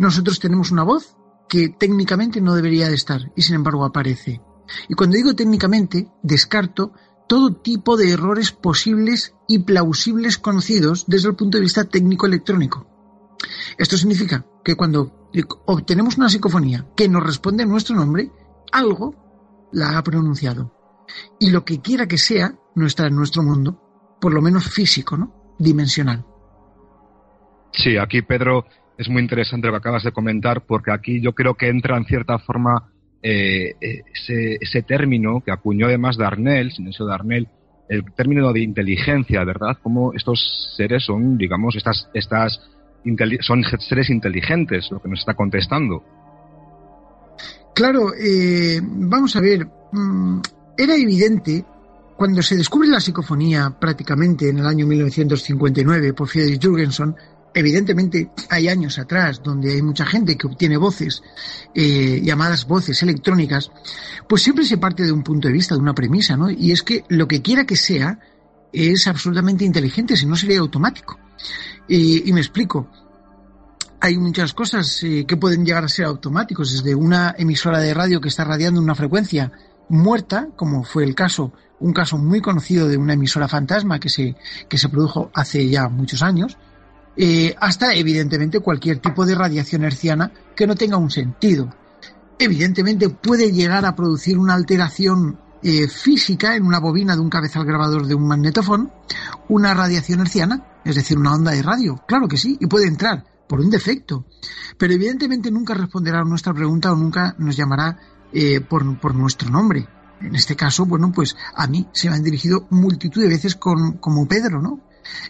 nosotros 0.00 0.40
tenemos 0.40 0.72
una 0.72 0.82
voz 0.82 1.16
que 1.48 1.68
técnicamente 1.68 2.40
no 2.40 2.54
debería 2.54 2.88
de 2.88 2.96
estar 2.96 3.30
y 3.36 3.42
sin 3.42 3.54
embargo 3.54 3.84
aparece. 3.84 4.40
Y 4.88 4.94
cuando 4.94 5.16
digo 5.16 5.36
técnicamente, 5.36 6.08
descarto 6.24 6.92
todo 7.32 7.54
tipo 7.54 7.96
de 7.96 8.10
errores 8.10 8.52
posibles 8.52 9.34
y 9.48 9.60
plausibles 9.60 10.36
conocidos 10.36 11.06
desde 11.06 11.30
el 11.30 11.34
punto 11.34 11.56
de 11.56 11.62
vista 11.62 11.88
técnico 11.88 12.26
electrónico. 12.26 12.86
Esto 13.78 13.96
significa 13.96 14.44
que 14.62 14.74
cuando 14.74 15.30
obtenemos 15.64 16.18
una 16.18 16.28
psicofonía 16.28 16.88
que 16.94 17.08
nos 17.08 17.24
responde 17.24 17.64
nuestro 17.64 17.96
nombre, 17.96 18.30
algo 18.70 19.70
la 19.72 19.96
ha 19.96 20.02
pronunciado. 20.02 20.76
Y 21.40 21.48
lo 21.48 21.64
que 21.64 21.80
quiera 21.80 22.06
que 22.06 22.18
sea, 22.18 22.54
no 22.74 22.84
está 22.84 23.06
en 23.06 23.16
nuestro 23.16 23.42
mundo, 23.42 23.80
por 24.20 24.34
lo 24.34 24.42
menos 24.42 24.68
físico, 24.68 25.16
¿no? 25.16 25.54
Dimensional. 25.58 26.26
Sí, 27.72 27.96
aquí 27.96 28.20
Pedro 28.20 28.66
es 28.98 29.08
muy 29.08 29.22
interesante 29.22 29.68
lo 29.68 29.72
que 29.72 29.78
acabas 29.78 30.04
de 30.04 30.12
comentar, 30.12 30.66
porque 30.66 30.92
aquí 30.92 31.22
yo 31.22 31.32
creo 31.32 31.54
que 31.54 31.70
entra 31.70 31.96
en 31.96 32.04
cierta 32.04 32.38
forma 32.38 32.91
eh, 33.22 33.76
ese, 34.60 34.82
término 34.82 35.40
que 35.40 35.52
acuñó 35.52 35.86
además 35.86 36.16
Darnell, 36.16 36.72
Silencio 36.72 37.06
Darnell, 37.06 37.48
el 37.88 38.04
término 38.12 38.52
de 38.52 38.60
inteligencia, 38.60 39.44
¿verdad? 39.44 39.78
Como 39.82 40.12
estos 40.14 40.74
seres 40.76 41.04
son, 41.04 41.38
digamos, 41.38 41.76
estas, 41.76 42.08
estas 42.14 42.60
son 43.40 43.62
seres 43.80 44.10
inteligentes, 44.10 44.90
lo 44.90 45.00
que 45.00 45.08
nos 45.08 45.20
está 45.20 45.34
contestando. 45.34 46.02
Claro, 47.74 48.12
eh, 48.14 48.80
vamos 48.82 49.34
a 49.36 49.40
ver, 49.40 49.66
mm, 49.92 50.40
era 50.76 50.94
evidente 50.94 51.64
cuando 52.16 52.42
se 52.42 52.56
descubre 52.56 52.88
la 52.88 53.00
psicofonía 53.00 53.74
prácticamente 53.80 54.48
en 54.48 54.58
el 54.58 54.66
año 54.66 54.86
1959 54.86 56.12
por 56.12 56.28
Friedrich 56.28 56.62
Jürgensen, 56.62 57.14
evidentemente 57.54 58.30
hay 58.48 58.68
años 58.68 58.98
atrás 58.98 59.42
donde 59.42 59.72
hay 59.72 59.82
mucha 59.82 60.06
gente 60.06 60.36
que 60.36 60.46
obtiene 60.46 60.76
voces, 60.76 61.22
eh, 61.74 62.20
llamadas 62.22 62.66
voces 62.66 63.02
electrónicas, 63.02 63.70
pues 64.28 64.42
siempre 64.42 64.64
se 64.64 64.78
parte 64.78 65.04
de 65.04 65.12
un 65.12 65.22
punto 65.22 65.48
de 65.48 65.54
vista, 65.54 65.74
de 65.74 65.80
una 65.80 65.94
premisa, 65.94 66.36
¿no? 66.36 66.50
Y 66.50 66.72
es 66.72 66.82
que 66.82 67.04
lo 67.08 67.28
que 67.28 67.42
quiera 67.42 67.64
que 67.64 67.76
sea 67.76 68.18
es 68.72 69.06
absolutamente 69.06 69.64
inteligente, 69.64 70.16
si 70.16 70.26
no 70.26 70.36
sería 70.36 70.60
automático. 70.60 71.18
Y, 71.88 72.32
me 72.32 72.40
explico. 72.40 72.88
Hay 74.00 74.16
muchas 74.16 74.52
cosas 74.52 75.02
eh, 75.02 75.24
que 75.26 75.36
pueden 75.36 75.64
llegar 75.64 75.84
a 75.84 75.88
ser 75.88 76.06
automáticos, 76.06 76.72
desde 76.72 76.94
una 76.94 77.34
emisora 77.38 77.78
de 77.78 77.94
radio 77.94 78.20
que 78.20 78.28
está 78.28 78.44
radiando 78.44 78.80
una 78.80 78.94
frecuencia 78.94 79.52
muerta, 79.88 80.48
como 80.56 80.84
fue 80.84 81.04
el 81.04 81.14
caso, 81.14 81.52
un 81.78 81.92
caso 81.92 82.18
muy 82.18 82.40
conocido 82.40 82.88
de 82.88 82.96
una 82.96 83.12
emisora 83.12 83.46
fantasma 83.46 84.00
que 84.00 84.08
se, 84.08 84.36
que 84.68 84.78
se 84.78 84.88
produjo 84.88 85.30
hace 85.34 85.68
ya 85.68 85.88
muchos 85.88 86.22
años, 86.22 86.56
eh, 87.16 87.54
hasta 87.60 87.94
evidentemente 87.94 88.60
cualquier 88.60 88.98
tipo 88.98 89.26
de 89.26 89.34
radiación 89.34 89.84
herciana 89.84 90.32
que 90.56 90.66
no 90.66 90.74
tenga 90.74 90.96
un 90.96 91.10
sentido. 91.10 91.74
Evidentemente 92.38 93.08
puede 93.08 93.52
llegar 93.52 93.84
a 93.84 93.94
producir 93.94 94.38
una 94.38 94.54
alteración 94.54 95.38
eh, 95.62 95.86
física 95.86 96.56
en 96.56 96.64
una 96.64 96.80
bobina 96.80 97.14
de 97.14 97.20
un 97.20 97.30
cabezal 97.30 97.64
grabador 97.64 98.06
de 98.06 98.14
un 98.14 98.26
magnetofón, 98.26 98.90
una 99.48 99.74
radiación 99.74 100.20
herciana, 100.20 100.80
es 100.84 100.96
decir, 100.96 101.18
una 101.18 101.34
onda 101.34 101.52
de 101.52 101.62
radio, 101.62 102.02
claro 102.08 102.26
que 102.26 102.36
sí, 102.36 102.58
y 102.60 102.66
puede 102.66 102.88
entrar 102.88 103.24
por 103.46 103.60
un 103.60 103.70
defecto, 103.70 104.24
pero 104.76 104.92
evidentemente 104.94 105.50
nunca 105.50 105.74
responderá 105.74 106.20
a 106.20 106.24
nuestra 106.24 106.54
pregunta 106.54 106.92
o 106.92 106.96
nunca 106.96 107.36
nos 107.38 107.56
llamará 107.56 107.96
eh, 108.32 108.60
por, 108.60 108.98
por, 108.98 109.14
nuestro 109.14 109.50
nombre. 109.50 109.86
En 110.20 110.34
este 110.34 110.56
caso, 110.56 110.86
bueno, 110.86 111.12
pues 111.14 111.36
a 111.54 111.66
mí 111.66 111.86
se 111.92 112.08
me 112.08 112.16
han 112.16 112.24
dirigido 112.24 112.66
multitud 112.70 113.20
de 113.20 113.28
veces 113.28 113.54
con, 113.54 113.98
como 113.98 114.26
Pedro, 114.26 114.62
¿no? 114.62 114.80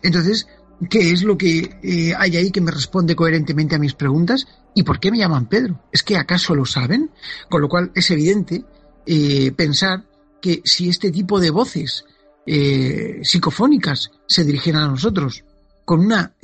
Entonces, 0.03 0.47
¿qué 0.89 1.11
es 1.13 1.23
lo 1.23 1.37
que 1.37 1.79
eh, 1.83 2.15
hay 2.17 2.37
ahí 2.37 2.51
que 2.51 2.61
me 2.61 2.71
responde 2.71 3.17
coherentemente 3.17 3.75
a 3.75 3.79
mis 3.79 3.95
preguntas? 3.95 4.47
¿Y 4.75 4.83
por 4.83 5.01
qué 5.01 5.11
me 5.11 5.19
llaman 5.19 5.49
Pedro? 5.49 5.81
¿Es 5.93 6.03
que 6.03 6.17
acaso 6.17 6.55
lo 6.55 6.65
saben? 6.65 7.11
Con 7.49 7.61
lo 7.61 7.69
cual 7.69 7.91
es 7.95 8.11
evidente 8.11 8.65
eh, 9.07 9.53
pensar 9.53 10.05
que 10.41 10.63
si 10.65 10.89
este 10.89 11.11
tipo 11.11 11.41
de 11.41 11.51
voces 11.51 12.05
psicofónicas 12.45 14.11
se 14.27 14.43
dirigen 14.43 14.75
a 14.75 14.89
nosotros 14.89 15.45
con 15.85 16.01
una 16.01 16.35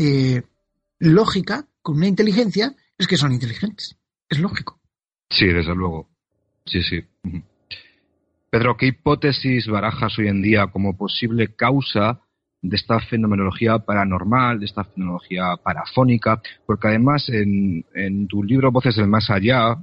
lógica, 1.00 1.66
con 1.83 1.97
una 1.97 2.07
inteligencia, 2.07 2.76
es 2.97 3.09
que 3.09 3.16
son 3.16 3.33
inteligentes. 3.33 3.97
Es 4.28 4.38
lógico. 4.38 4.78
Sí, 5.28 5.47
desde 5.47 5.75
luego. 5.75 6.09
Sí, 6.66 6.83
sí. 6.83 7.04
Pedro, 8.50 8.76
¿qué 8.76 8.87
hipótesis 8.87 9.66
barajas 9.66 10.18
hoy 10.18 10.28
en 10.28 10.40
día 10.40 10.68
como 10.68 10.97
posible 10.97 11.54
causa 11.54 12.21
de 12.60 12.76
esta 12.76 13.00
fenomenología 13.00 13.78
paranormal, 13.78 14.60
de 14.60 14.66
esta 14.66 14.84
fenomenología 14.84 15.54
parafónica? 15.62 16.40
Porque 16.66 16.88
además 16.88 17.28
en, 17.28 17.84
tu 18.28 18.42
libro 18.42 18.72
Voces 18.72 18.96
del 18.96 19.08
Más 19.08 19.30
Allá, 19.30 19.76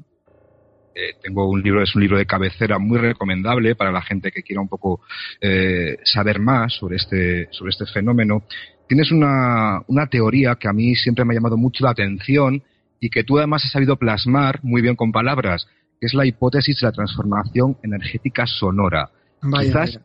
eh, 0.93 1.15
tengo 1.21 1.49
un 1.49 1.61
libro, 1.61 1.83
es 1.83 1.93
un 1.95 2.01
libro 2.01 2.17
de 2.17 2.25
cabecera 2.25 2.79
muy 2.79 2.97
recomendable 2.97 3.75
para 3.75 3.91
la 3.91 4.01
gente 4.01 4.31
que 4.31 4.43
quiera 4.43 4.61
un 4.61 4.69
poco 4.69 5.01
eh, 5.41 5.97
saber 6.03 6.39
más 6.39 6.73
sobre 6.73 6.95
este, 6.97 7.47
sobre 7.51 7.71
este 7.71 7.85
fenómeno. 7.85 8.43
Tienes 8.87 9.11
una, 9.11 9.81
una 9.87 10.07
teoría 10.07 10.55
que 10.55 10.67
a 10.67 10.73
mí 10.73 10.95
siempre 10.95 11.25
me 11.25 11.33
ha 11.33 11.37
llamado 11.37 11.57
mucho 11.57 11.83
la 11.83 11.91
atención 11.91 12.63
y 12.99 13.09
que 13.09 13.23
tú 13.23 13.37
además 13.37 13.63
has 13.65 13.71
sabido 13.71 13.97
plasmar 13.97 14.59
muy 14.63 14.81
bien 14.81 14.95
con 14.95 15.11
palabras, 15.11 15.67
que 15.99 16.07
es 16.07 16.13
la 16.13 16.25
hipótesis 16.25 16.79
de 16.79 16.87
la 16.87 16.91
transformación 16.91 17.77
energética 17.83 18.45
sonora. 18.47 19.09
quizás, 19.41 19.99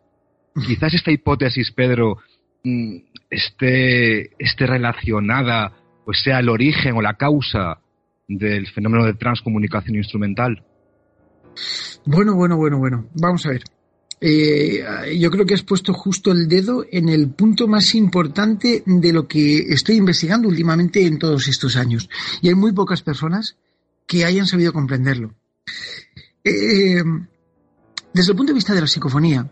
quizás 0.67 0.95
esta 0.95 1.11
hipótesis, 1.11 1.73
Pedro, 1.73 2.19
esté, 3.31 4.31
esté 4.43 4.67
relacionada, 4.67 5.73
pues 6.05 6.23
sea 6.23 6.41
el 6.41 6.49
origen 6.49 6.97
o 6.97 7.03
la 7.03 7.15
causa 7.15 7.81
del 8.29 8.67
fenómeno 8.69 9.05
de 9.05 9.15
transcomunicación 9.15 9.97
instrumental. 9.97 10.65
Bueno, 12.05 12.35
bueno, 12.35 12.57
bueno, 12.57 12.79
bueno. 12.79 13.09
Vamos 13.15 13.47
a 13.47 13.51
ver. 13.51 13.63
Eh, 14.23 14.85
yo 15.19 15.31
creo 15.31 15.47
que 15.47 15.55
has 15.55 15.63
puesto 15.63 15.95
justo 15.95 16.31
el 16.31 16.47
dedo 16.47 16.85
en 16.91 17.09
el 17.09 17.31
punto 17.31 17.67
más 17.67 17.95
importante 17.95 18.83
de 18.85 19.13
lo 19.13 19.27
que 19.27 19.61
estoy 19.73 19.97
investigando 19.97 20.49
últimamente 20.49 21.07
en 21.07 21.19
todos 21.19 21.49
estos 21.49 21.77
años. 21.77 22.09
Y 22.43 22.49
hay 22.49 22.55
muy 22.55 22.73
pocas 22.73 23.03
personas 23.03 23.57
que 24.07 24.25
hayan 24.25 24.47
sabido 24.47 24.73
comprenderlo. 24.73 25.35
Eh, 26.45 27.03
desde 28.13 28.33
el 28.33 28.37
punto 28.37 28.53
de 28.53 28.57
vista 28.57 28.75
de 28.75 28.81
la 28.81 28.87
psicofonía, 28.87 29.51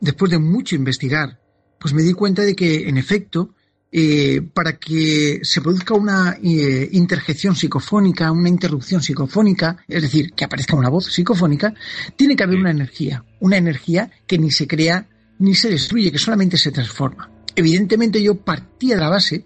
después 0.00 0.30
de 0.30 0.38
mucho 0.38 0.74
investigar, 0.74 1.40
pues 1.80 1.94
me 1.94 2.02
di 2.02 2.12
cuenta 2.12 2.42
de 2.42 2.54
que, 2.54 2.88
en 2.88 2.96
efecto, 2.96 3.54
eh, 3.90 4.40
para 4.54 4.78
que 4.78 5.40
se 5.42 5.60
produzca 5.60 5.94
una 5.94 6.36
eh, 6.42 6.88
interjección 6.92 7.56
psicofónica, 7.56 8.30
una 8.30 8.48
interrupción 8.48 9.02
psicofónica, 9.02 9.84
es 9.88 10.02
decir, 10.02 10.32
que 10.32 10.44
aparezca 10.44 10.76
una 10.76 10.90
voz 10.90 11.06
psicofónica, 11.06 11.74
tiene 12.14 12.36
que 12.36 12.44
haber 12.44 12.58
una 12.58 12.70
energía, 12.70 13.24
una 13.40 13.56
energía 13.56 14.10
que 14.26 14.38
ni 14.38 14.50
se 14.50 14.68
crea 14.68 15.08
ni 15.38 15.54
se 15.54 15.70
destruye, 15.70 16.12
que 16.12 16.18
solamente 16.18 16.58
se 16.58 16.70
transforma. 16.70 17.30
Evidentemente 17.56 18.22
yo 18.22 18.36
partía 18.36 18.94
de 18.94 19.00
la 19.00 19.08
base 19.08 19.44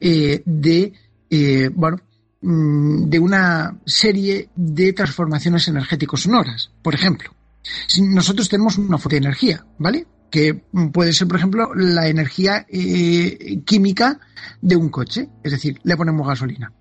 de, 0.00 0.92
bueno, 1.74 2.00
Mm, 2.48 3.08
de 3.08 3.18
una 3.18 3.76
serie 3.86 4.50
de 4.54 4.92
transformaciones 4.92 5.66
energéticos 5.66 6.22
sonoras. 6.22 6.70
Por 6.80 6.94
ejemplo, 6.94 7.34
si 7.88 8.02
nosotros 8.02 8.48
tenemos 8.48 8.78
una 8.78 8.98
fuente 8.98 9.16
de 9.16 9.26
energía, 9.26 9.66
¿vale? 9.78 10.06
Que 10.36 10.52
puede 10.92 11.14
ser, 11.14 11.28
por 11.28 11.38
ejemplo, 11.38 11.74
la 11.74 12.08
energía 12.08 12.66
eh, 12.68 13.62
química 13.64 14.20
de 14.60 14.76
un 14.76 14.90
coche, 14.90 15.30
es 15.42 15.50
decir, 15.50 15.80
le 15.82 15.96
ponemos 15.96 16.28
gasolina. 16.28 16.74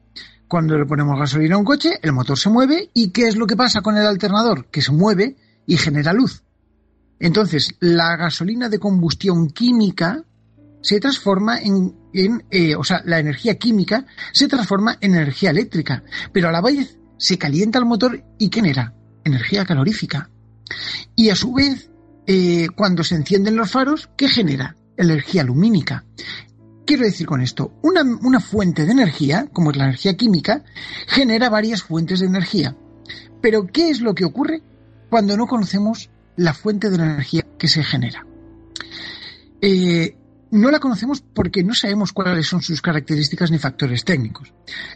Cuando 0.45 0.77
le 0.77 0.85
ponemos 0.85 1.17
gasolina 1.17 1.55
a 1.55 1.59
un 1.59 1.63
coche, 1.63 1.97
el 2.01 2.12
motor 2.12 2.38
se 2.38 2.50
mueve 2.50 2.89
y 2.93 3.12
¿qué 3.12 3.29
es 3.29 3.38
lo 3.38 3.47
que 3.47 3.55
pasa 3.55 3.79
con 3.79 3.95
el 3.95 4.05
alternador? 4.05 4.65
Que 4.65 4.81
se 4.81 4.91
mueve 4.91 5.38
y 5.65 5.77
genera 5.77 6.12
luz. 6.12 6.43
Entonces, 7.17 7.77
la 7.79 8.17
gasolina 8.17 8.67
de 8.67 8.77
combustión 8.77 9.50
química 9.51 10.25
se 10.81 11.00
transforma 11.00 11.57
en, 11.62 11.95
eh, 12.51 12.75
o 12.75 12.83
sea, 12.83 13.03
la 13.05 13.19
energía 13.19 13.57
química 13.57 14.05
se 14.33 14.50
transforma 14.50 14.97
en 15.00 15.15
energía 15.15 15.51
eléctrica, 15.51 16.03
pero 16.33 16.50
a 16.50 16.51
la 16.51 16.59
vez 16.59 17.00
se 17.17 17.38
calienta 17.38 17.79
el 17.79 17.85
motor 17.85 18.21
y 18.38 18.50
genera 18.53 18.93
energía 19.24 19.63
calorífica. 19.63 20.29
Y 21.15 21.29
a 21.29 21.35
su 21.38 21.53
vez, 21.53 21.89
eh, 22.27 22.67
cuando 22.75 23.03
se 23.03 23.15
encienden 23.15 23.55
los 23.55 23.72
faros, 23.72 24.10
¿qué 24.17 24.27
genera? 24.27 24.75
Energía 24.98 25.44
lumínica. 25.44 26.05
Quiero 26.86 27.03
decir 27.03 27.25
con 27.25 27.41
esto, 27.41 27.74
una, 27.82 28.39
fuente 28.39 28.86
de 28.86 28.91
energía, 28.91 29.48
como 29.51 29.72
es 29.72 29.77
la 29.77 29.86
energía 29.86 30.15
química, 30.15 30.63
genera 31.08 31.50
varias 31.50 31.84
fuentes 31.84 32.20
de 32.20 32.27
energía. 32.27 32.75
Pero 33.41 33.67
¿qué 33.67 33.89
es 33.89 34.01
lo 34.01 34.13
que 34.13 34.25
ocurre 34.25 34.62
cuando 35.10 35.36
no 35.38 35.48
conocemos 35.48 36.10
la 36.36 36.53
fuente 36.53 36.89
de 36.89 36.96
energía 36.96 37.46
que 37.58 37.67
se 37.67 37.84
genera? 37.84 38.25
Eh, 39.62 40.15
no 40.51 40.70
la 40.70 40.79
conocemos 40.79 41.22
porque 41.22 41.63
no 41.63 41.74
sabemos 41.74 42.13
cuáles 42.13 42.48
son 42.48 42.62
sus 42.62 42.82
características 42.82 43.51
ni 43.51 43.58
factores 43.58 44.03
técnicos. 44.03 44.53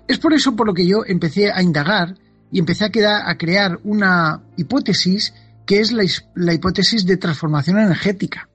Es 0.08 0.20
por 0.20 0.34
eso 0.34 0.56
por 0.56 0.68
lo 0.68 0.74
que 0.74 0.86
yo 0.86 1.04
empecé 1.06 1.52
a 1.52 1.62
indagar 1.62 2.16
y 2.52 2.60
empecé 2.60 2.86
a 2.86 3.38
crear 3.38 3.80
una 3.84 4.44
hipótesis 4.58 5.34
que 5.70 5.82
es 5.82 5.92
la, 5.92 6.52
hipótesis 6.52 7.06
de 7.06 7.18
transformación 7.18 7.78
energética. 7.78 8.50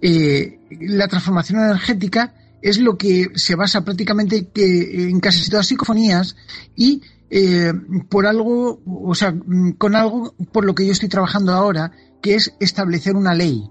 Eh, 0.00 0.58
la 0.80 1.06
transformación 1.06 1.60
energética 1.60 2.34
es 2.60 2.80
lo 2.80 2.98
que 2.98 3.30
se 3.36 3.54
basa 3.54 3.84
prácticamente 3.84 4.50
en 4.56 5.20
casi 5.20 5.48
todas 5.48 5.60
las 5.60 5.66
psicofonías 5.68 6.34
y 6.74 7.00
eh, 7.30 7.72
por 8.08 8.26
algo, 8.26 8.82
o 8.84 9.14
sea, 9.14 9.32
con 9.78 9.94
algo 9.94 10.34
por 10.52 10.64
lo 10.64 10.74
que 10.74 10.84
yo 10.84 10.90
estoy 10.90 11.08
trabajando 11.08 11.52
ahora, 11.52 11.92
que 12.20 12.34
es 12.34 12.52
establecer 12.58 13.14
una 13.14 13.34
ley. 13.34 13.62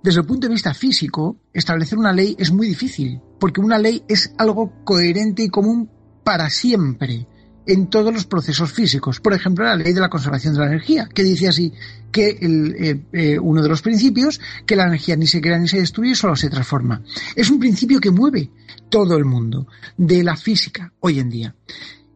Desde 0.00 0.20
el 0.20 0.26
punto 0.26 0.46
de 0.46 0.52
vista 0.52 0.74
físico, 0.74 1.40
establecer 1.52 1.98
una 1.98 2.12
ley 2.12 2.36
es 2.38 2.52
muy 2.52 2.68
difícil, 2.68 3.20
porque 3.40 3.60
una 3.60 3.80
ley 3.80 4.04
es 4.06 4.32
algo 4.38 4.72
coherente 4.84 5.42
y 5.42 5.48
común 5.48 5.90
para 6.22 6.50
siempre 6.50 7.26
en 7.66 7.88
todos 7.88 8.12
los 8.12 8.26
procesos 8.26 8.72
físicos. 8.72 9.20
Por 9.20 9.34
ejemplo, 9.34 9.64
la 9.64 9.76
ley 9.76 9.92
de 9.92 10.00
la 10.00 10.08
conservación 10.08 10.54
de 10.54 10.60
la 10.60 10.66
energía, 10.66 11.08
que 11.12 11.22
dice 11.22 11.48
así 11.48 11.72
que 12.12 12.38
eh, 12.40 13.00
eh, 13.12 13.38
uno 13.38 13.62
de 13.62 13.68
los 13.68 13.82
principios, 13.82 14.40
que 14.64 14.76
la 14.76 14.84
energía 14.84 15.16
ni 15.16 15.26
se 15.26 15.40
crea 15.40 15.58
ni 15.58 15.68
se 15.68 15.80
destruye, 15.80 16.14
solo 16.14 16.36
se 16.36 16.48
transforma. 16.48 17.02
Es 17.34 17.50
un 17.50 17.58
principio 17.58 18.00
que 18.00 18.10
mueve 18.10 18.50
todo 18.88 19.16
el 19.16 19.24
mundo 19.24 19.66
de 19.96 20.22
la 20.22 20.36
física 20.36 20.92
hoy 21.00 21.18
en 21.18 21.28
día. 21.28 21.54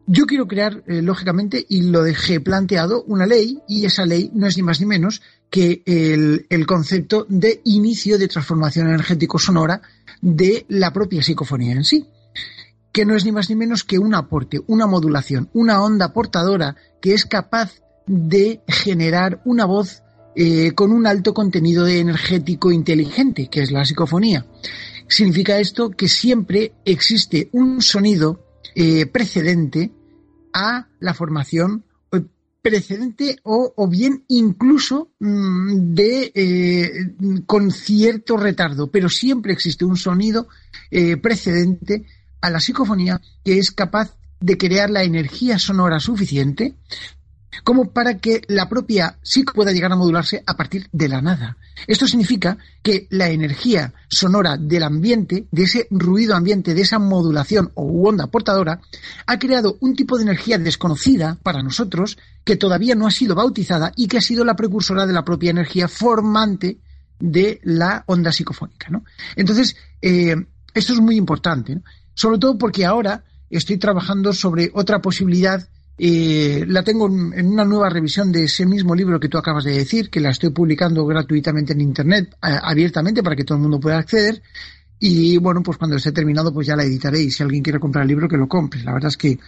Yo 0.07 0.25
quiero 0.25 0.47
crear, 0.47 0.83
eh, 0.87 1.01
lógicamente, 1.01 1.65
y 1.69 1.83
lo 1.83 2.03
dejé 2.03 2.39
planteado, 2.39 3.03
una 3.03 3.27
ley, 3.27 3.59
y 3.67 3.85
esa 3.85 4.05
ley 4.05 4.31
no 4.33 4.47
es 4.47 4.57
ni 4.57 4.63
más 4.63 4.79
ni 4.79 4.85
menos 4.85 5.21
que 5.49 5.83
el, 5.85 6.47
el 6.49 6.65
concepto 6.65 7.25
de 7.29 7.61
inicio 7.65 8.17
de 8.17 8.27
transformación 8.27 8.87
energético 8.87 9.37
sonora 9.37 9.81
de 10.21 10.65
la 10.69 10.91
propia 10.91 11.21
psicofonía 11.21 11.73
en 11.73 11.83
sí 11.83 12.07
que 12.91 13.05
no 13.05 13.15
es 13.15 13.25
ni 13.25 13.31
más 13.31 13.49
ni 13.49 13.55
menos 13.55 13.83
que 13.83 13.99
un 13.99 14.13
aporte, 14.13 14.61
una 14.67 14.87
modulación, 14.87 15.49
una 15.53 15.83
onda 15.83 16.13
portadora 16.13 16.75
que 17.01 17.13
es 17.13 17.25
capaz 17.25 17.81
de 18.05 18.61
generar 18.67 19.41
una 19.45 19.65
voz 19.65 20.03
eh, 20.35 20.71
con 20.73 20.91
un 20.91 21.07
alto 21.07 21.33
contenido 21.33 21.83
de 21.83 21.99
energético 21.99 22.71
inteligente, 22.71 23.49
que 23.49 23.61
es 23.61 23.71
la 23.71 23.83
psicofonía. 23.83 24.45
Significa 25.07 25.59
esto 25.59 25.89
que 25.89 26.07
siempre 26.07 26.73
existe 26.85 27.49
un 27.51 27.81
sonido 27.81 28.45
eh, 28.75 29.05
precedente 29.07 29.91
a 30.53 30.87
la 30.99 31.13
formación 31.13 31.83
eh, 32.13 32.21
precedente 32.61 33.39
o, 33.43 33.87
bien 33.89 34.23
incluso 34.29 35.11
mm, 35.19 35.93
de 35.93 37.43
con 37.45 37.71
cierto 37.71 38.37
retardo, 38.37 38.89
pero 38.89 39.09
siempre 39.09 39.51
existe 39.51 39.83
un 39.83 39.97
sonido 39.97 40.47
precedente 41.21 42.05
a 42.41 42.49
la 42.49 42.59
psicofonía 42.59 43.21
que 43.43 43.57
es 43.59 43.71
capaz 43.71 44.15
de 44.39 44.57
crear 44.57 44.89
la 44.89 45.03
energía 45.03 45.59
sonora 45.59 45.99
suficiente 45.99 46.75
como 47.63 47.91
para 47.91 48.17
que 48.17 48.41
la 48.47 48.69
propia 48.69 49.17
psico 49.21 49.53
pueda 49.53 49.71
llegar 49.71 49.91
a 49.91 49.95
modularse 49.95 50.43
a 50.45 50.55
partir 50.55 50.87
de 50.91 51.09
la 51.09 51.21
nada. 51.21 51.57
Esto 51.85 52.07
significa 52.07 52.57
que 52.81 53.07
la 53.09 53.29
energía 53.29 53.93
sonora 54.07 54.57
del 54.57 54.83
ambiente, 54.83 55.47
de 55.51 55.63
ese 55.63 55.87
ruido 55.91 56.35
ambiente, 56.35 56.73
de 56.73 56.81
esa 56.81 56.99
modulación 56.99 57.71
o 57.75 58.07
onda 58.07 58.27
portadora, 58.27 58.81
ha 59.25 59.39
creado 59.39 59.77
un 59.81 59.95
tipo 59.95 60.17
de 60.17 60.23
energía 60.23 60.57
desconocida 60.57 61.37
para 61.43 61.61
nosotros 61.61 62.17
que 62.43 62.55
todavía 62.55 62.95
no 62.95 63.05
ha 63.05 63.11
sido 63.11 63.35
bautizada 63.35 63.91
y 63.95 64.07
que 64.07 64.17
ha 64.17 64.21
sido 64.21 64.43
la 64.45 64.55
precursora 64.55 65.05
de 65.05 65.13
la 65.13 65.25
propia 65.25 65.51
energía 65.51 65.87
formante 65.87 66.79
de 67.19 67.59
la 67.63 68.03
onda 68.07 68.31
psicofónica. 68.31 68.89
Entonces, 69.35 69.75
eh, 70.01 70.35
esto 70.73 70.93
es 70.93 70.99
muy 70.99 71.17
importante. 71.17 71.75
¿no? 71.75 71.83
Sobre 72.13 72.37
todo 72.37 72.57
porque 72.57 72.85
ahora 72.85 73.23
estoy 73.49 73.77
trabajando 73.77 74.33
sobre 74.33 74.71
otra 74.73 75.01
posibilidad. 75.01 75.67
Eh, 75.97 76.65
la 76.67 76.83
tengo 76.83 77.07
en 77.07 77.47
una 77.47 77.65
nueva 77.65 77.89
revisión 77.89 78.31
de 78.31 78.45
ese 78.45 78.65
mismo 78.65 78.95
libro 78.95 79.19
que 79.19 79.29
tú 79.29 79.37
acabas 79.37 79.65
de 79.65 79.73
decir, 79.73 80.09
que 80.09 80.19
la 80.19 80.31
estoy 80.31 80.49
publicando 80.49 81.05
gratuitamente 81.05 81.73
en 81.73 81.81
Internet, 81.81 82.35
abiertamente, 82.41 83.21
para 83.21 83.35
que 83.35 83.43
todo 83.43 83.57
el 83.57 83.61
mundo 83.61 83.79
pueda 83.79 83.97
acceder. 83.97 84.41
Y 85.03 85.37
bueno, 85.37 85.63
pues 85.63 85.79
cuando 85.79 85.95
esté 85.95 86.11
terminado, 86.11 86.53
pues 86.53 86.67
ya 86.67 86.75
la 86.75 86.83
editaré. 86.83 87.21
Y 87.23 87.31
si 87.31 87.41
alguien 87.41 87.63
quiere 87.63 87.79
comprar 87.79 88.03
el 88.03 88.09
libro, 88.09 88.29
que 88.29 88.37
lo 88.37 88.47
compre. 88.47 88.83
La 88.83 88.93
verdad 88.93 89.09
es 89.09 89.17
que 89.17 89.39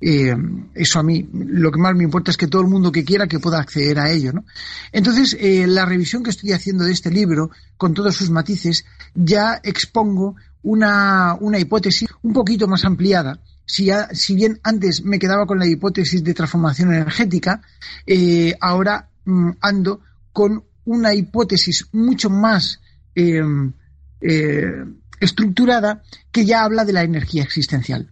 eh, 0.00 0.34
eso 0.74 0.98
a 0.98 1.02
mí, 1.02 1.28
lo 1.34 1.70
que 1.70 1.78
más 1.78 1.94
me 1.94 2.04
importa 2.04 2.30
es 2.30 2.38
que 2.38 2.46
todo 2.46 2.62
el 2.62 2.68
mundo 2.68 2.90
que 2.90 3.04
quiera 3.04 3.26
que 3.26 3.38
pueda 3.38 3.60
acceder 3.60 3.98
a 3.98 4.10
ello. 4.10 4.32
¿no? 4.32 4.46
Entonces, 4.90 5.36
eh, 5.38 5.66
la 5.66 5.84
revisión 5.84 6.22
que 6.22 6.30
estoy 6.30 6.52
haciendo 6.52 6.84
de 6.84 6.92
este 6.92 7.10
libro, 7.10 7.50
con 7.76 7.92
todos 7.92 8.16
sus 8.16 8.30
matices, 8.30 8.86
ya 9.14 9.60
expongo 9.62 10.36
una, 10.62 11.36
una 11.40 11.58
hipótesis 11.58 12.08
un 12.22 12.32
poquito 12.32 12.66
más 12.68 12.84
ampliada. 12.84 13.40
Si, 13.64 13.90
si, 14.12 14.34
bien 14.34 14.60
antes 14.62 15.02
me 15.04 15.18
quedaba 15.18 15.46
con 15.46 15.58
la 15.58 15.66
hipótesis 15.66 16.22
de 16.22 16.34
transformación 16.34 16.92
energética, 16.92 17.62
eh, 18.06 18.54
ahora 18.60 19.08
mm, 19.24 19.50
ando 19.60 20.00
con 20.32 20.64
una 20.84 21.14
hipótesis 21.14 21.86
mucho 21.92 22.28
más 22.28 22.80
eh, 23.14 23.40
eh, 24.20 24.84
estructurada 25.20 26.02
que 26.30 26.44
ya 26.44 26.64
habla 26.64 26.84
de 26.84 26.92
la 26.92 27.02
energía 27.02 27.42
existencial. 27.42 28.10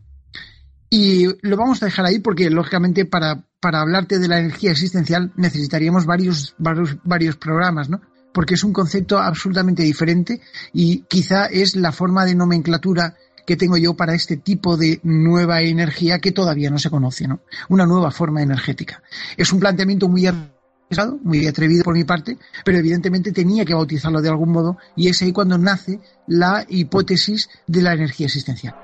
Y 0.89 1.27
lo 1.43 1.57
vamos 1.57 1.83
a 1.83 1.87
dejar 1.87 2.07
ahí 2.07 2.19
porque, 2.19 2.51
lógicamente, 2.51 3.05
para, 3.05 3.45
para 3.61 3.81
hablarte 3.81 4.19
de 4.19 4.29
la 4.29 4.41
energía 4.41 4.73
existencial 4.73 5.33
necesitaríamos 5.37 6.05
varios, 6.05 6.55
varios, 6.59 6.97
varios 7.05 7.37
programas, 7.37 7.89
¿no? 7.89 8.01
Porque 8.33 8.55
es 8.55 8.65
un 8.65 8.73
concepto 8.73 9.19
absolutamente 9.19 9.83
diferente 9.83 10.41
y 10.73 11.03
quizá 11.03 11.47
es 11.47 11.77
la 11.77 11.93
forma 11.93 12.25
de 12.25 12.35
nomenclatura 12.35 13.17
que 13.47 13.57
tengo 13.57 13.77
yo 13.77 13.95
para 13.95 14.15
este 14.15 14.37
tipo 14.37 14.77
de 14.77 15.01
nueva 15.03 15.61
energía 15.63 16.19
que 16.21 16.33
todavía 16.33 16.71
no 16.71 16.79
se 16.79 16.91
conoce, 16.91 17.27
¿no? 17.27 17.41
Una 17.69 17.87
nueva 17.87 18.11
forma 18.11 18.43
energética. 18.43 19.03
Es 19.37 19.53
un 19.53 19.61
planteamiento 19.61 20.09
muy 20.09 20.27
arriesgado, 20.27 21.19
muy 21.23 21.47
atrevido 21.47 21.83
por 21.83 21.95
mi 21.95 22.05
parte, 22.05 22.39
pero 22.65 22.79
evidentemente 22.79 23.33
tenía 23.33 23.65
que 23.65 23.75
bautizarlo 23.75 24.21
de 24.23 24.29
algún 24.29 24.53
modo 24.53 24.79
y 24.95 25.09
es 25.09 25.21
ahí 25.23 25.33
cuando 25.33 25.59
nace 25.59 26.01
la 26.27 26.65
hipótesis 26.69 27.49
de 27.67 27.83
la 27.83 27.95
energía 27.95 28.27
existencial. 28.27 28.77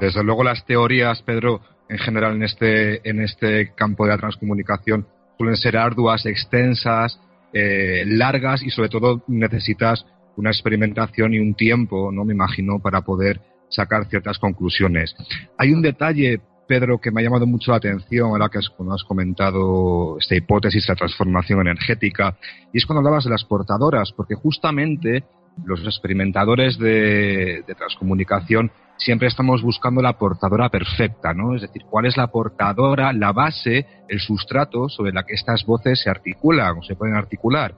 Desde 0.00 0.22
luego 0.22 0.44
las 0.44 0.64
teorías, 0.64 1.22
Pedro, 1.22 1.60
en 1.88 1.98
general 1.98 2.36
en 2.36 2.42
este, 2.44 3.08
en 3.08 3.20
este 3.20 3.72
campo 3.74 4.04
de 4.04 4.10
la 4.10 4.18
transcomunicación 4.18 5.06
suelen 5.38 5.56
ser 5.56 5.76
arduas, 5.76 6.26
extensas, 6.26 7.18
eh, 7.52 8.04
largas 8.06 8.62
y 8.62 8.70
sobre 8.70 8.90
todo 8.90 9.22
necesitas 9.28 10.04
una 10.36 10.50
experimentación 10.50 11.32
y 11.32 11.38
un 11.38 11.54
tiempo, 11.54 12.12
no 12.12 12.24
me 12.24 12.34
imagino, 12.34 12.80
para 12.80 13.02
poder 13.02 13.40
sacar 13.70 14.06
ciertas 14.08 14.38
conclusiones. 14.38 15.14
Hay 15.56 15.72
un 15.72 15.80
detalle, 15.80 16.40
Pedro, 16.66 16.98
que 16.98 17.10
me 17.10 17.20
ha 17.20 17.24
llamado 17.24 17.46
mucho 17.46 17.70
la 17.70 17.78
atención 17.78 18.30
ahora 18.30 18.48
que 18.48 18.58
has, 18.58 18.70
comentado 19.04 20.18
esta 20.18 20.36
hipótesis 20.36 20.86
de 20.86 20.92
la 20.92 20.96
transformación 20.96 21.60
energética, 21.60 22.36
y 22.72 22.78
es 22.78 22.86
cuando 22.86 23.00
hablabas 23.00 23.24
de 23.24 23.30
las 23.30 23.44
portadoras, 23.44 24.12
porque 24.12 24.34
justamente 24.34 25.24
los 25.64 25.82
experimentadores 25.84 26.78
de 26.78 27.64
transcomunicación 27.76 28.70
siempre 28.98 29.28
estamos 29.28 29.62
buscando 29.62 30.02
la 30.02 30.18
portadora 30.18 30.68
perfecta, 30.68 31.32
¿no? 31.32 31.54
Es 31.54 31.62
decir, 31.62 31.82
cuál 31.88 32.06
es 32.06 32.16
la 32.16 32.26
portadora, 32.26 33.12
la 33.12 33.32
base, 33.32 33.86
el 34.08 34.20
sustrato 34.20 34.88
sobre 34.88 35.12
la 35.12 35.22
que 35.22 35.34
estas 35.34 35.64
voces 35.64 36.02
se 36.02 36.10
articulan 36.10 36.78
o 36.78 36.82
se 36.82 36.96
pueden 36.96 37.14
articular. 37.14 37.74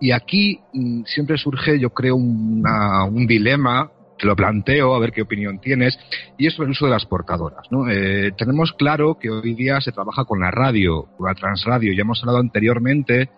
Y 0.00 0.12
aquí 0.12 0.60
mm, 0.72 1.02
siempre 1.04 1.36
surge, 1.36 1.78
yo 1.78 1.90
creo, 1.90 2.16
un 2.16 3.26
dilema, 3.28 3.90
te 4.18 4.26
lo 4.26 4.36
planteo, 4.36 4.94
a 4.94 5.00
ver 5.00 5.12
qué 5.12 5.22
opinión 5.22 5.58
tienes, 5.58 5.98
y 6.38 6.46
es 6.46 6.54
sobre 6.54 6.66
el 6.66 6.72
uso 6.72 6.86
de 6.86 6.92
las 6.92 7.06
portadoras. 7.06 7.66
¿no? 7.70 7.90
Eh, 7.90 8.32
tenemos 8.36 8.72
claro 8.72 9.18
que 9.18 9.30
hoy 9.30 9.54
día 9.54 9.80
se 9.80 9.90
trabaja 9.90 10.24
con 10.24 10.40
la 10.40 10.50
radio, 10.50 11.08
con 11.16 11.26
la 11.26 11.34
transradio, 11.34 11.92
ya 11.92 12.02
hemos 12.02 12.20
hablado 12.22 12.38
anteriormente 12.38 13.30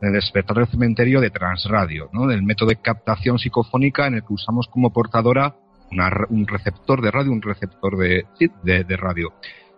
del 0.00 0.12
despertar 0.14 0.56
del 0.56 0.66
cementerio 0.68 1.20
de 1.20 1.28
transradio, 1.28 2.08
¿no? 2.14 2.26
del 2.26 2.42
método 2.42 2.70
de 2.70 2.76
captación 2.76 3.38
psicofónica 3.38 4.06
en 4.06 4.14
el 4.14 4.22
que 4.22 4.32
usamos 4.32 4.66
como 4.68 4.94
portadora 4.94 5.56
un 6.28 6.46
receptor 6.46 7.02
de 7.02 7.10
radio, 7.10 7.32
un 7.32 7.42
receptor 7.42 7.96
de, 7.96 8.96
radio. 8.96 9.32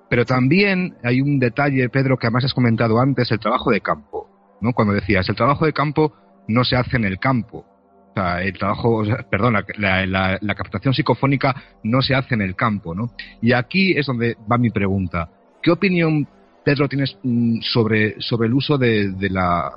Pero 0.09 0.25
también 0.25 0.97
hay 1.03 1.21
un 1.21 1.39
detalle, 1.39 1.89
Pedro, 1.89 2.19
que 2.19 2.27
además 2.27 2.45
has 2.45 2.55
comentado 2.55 3.01
antes, 3.01 3.31
el 3.31 3.39
trabajo 3.39 3.71
de 3.71 3.81
campo. 3.81 4.29
¿no? 4.61 4.73
Cuando 4.73 4.95
decías, 4.95 5.29
el 5.29 5.37
trabajo 5.37 5.65
de 5.65 5.73
campo 5.73 6.13
no 6.49 6.65
se 6.65 6.77
hace 6.77 6.97
en 6.97 7.05
el 7.05 7.19
campo. 7.19 7.67
O 8.11 8.15
sea, 8.15 8.43
el 8.43 8.53
trabajo, 8.59 9.03
perdón, 9.31 9.55
la, 9.79 10.07
la, 10.07 10.55
captación 10.55 10.93
psicofónica 10.93 11.55
no 11.83 12.03
se 12.03 12.15
hace 12.15 12.35
en 12.35 12.43
el 12.43 12.55
campo, 12.55 12.95
¿no? 12.95 13.13
Y 13.41 13.55
aquí 13.55 13.97
es 13.97 14.05
donde 14.05 14.37
va 14.51 14.59
mi 14.59 14.69
pregunta. 14.69 15.31
¿Qué 15.63 15.71
opinión, 15.71 16.29
Pedro, 16.63 16.89
tienes 16.89 17.17
mm, 17.23 17.61
sobre, 17.63 18.21
sobre 18.21 18.49
el 18.49 18.55
uso 18.55 18.77
de, 18.77 19.13
de 19.13 19.31
la, 19.31 19.73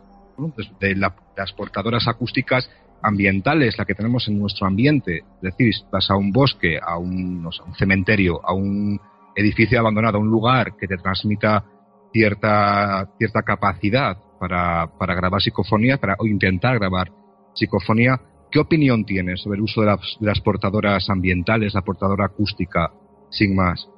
de 0.82 0.96
las 0.96 1.54
portadoras 1.54 2.10
acústicas 2.10 2.70
ambientales, 3.02 3.78
la 3.78 3.86
que 3.86 3.96
tenemos 3.96 4.28
en 4.28 4.40
nuestro 4.40 4.68
ambiente. 4.68 5.24
Es 5.38 5.42
decir, 5.42 5.74
vas 5.92 6.10
a 6.10 6.16
un 6.16 6.32
bosque, 6.32 6.80
a 6.82 6.98
un, 6.98 7.48
cementerio, 7.78 8.42
a 8.44 8.54
un 8.54 9.00
edificio 9.36 9.80
abandonado, 9.80 10.18
a 10.18 10.22
un 10.22 10.30
lugar 10.30 10.76
que 10.78 10.88
te 10.88 10.98
transmita 10.98 11.64
cierta, 12.12 13.10
cierta 13.18 13.44
capacidad 13.44 14.18
para, 14.40 14.88
para 14.98 15.16
grabar 15.16 15.42
psicofonía, 15.42 15.98
para 15.98 16.16
o 16.20 16.26
intentar 16.26 16.80
grabar 16.80 17.12
psicofonía. 17.54 18.20
¿Qué 18.52 18.60
opinión 18.60 19.06
tienes 19.06 19.42
sobre 19.42 19.58
el 19.58 19.64
uso 19.64 19.82
de 19.82 19.88
las, 19.88 20.00
de 20.20 20.28
las 20.28 20.40
portadoras 20.40 21.10
ambientales, 21.10 21.74
la 21.74 21.82
portadora 21.82 22.26
acústica, 22.26 22.92
sin 23.30 23.56
más? 23.56 23.90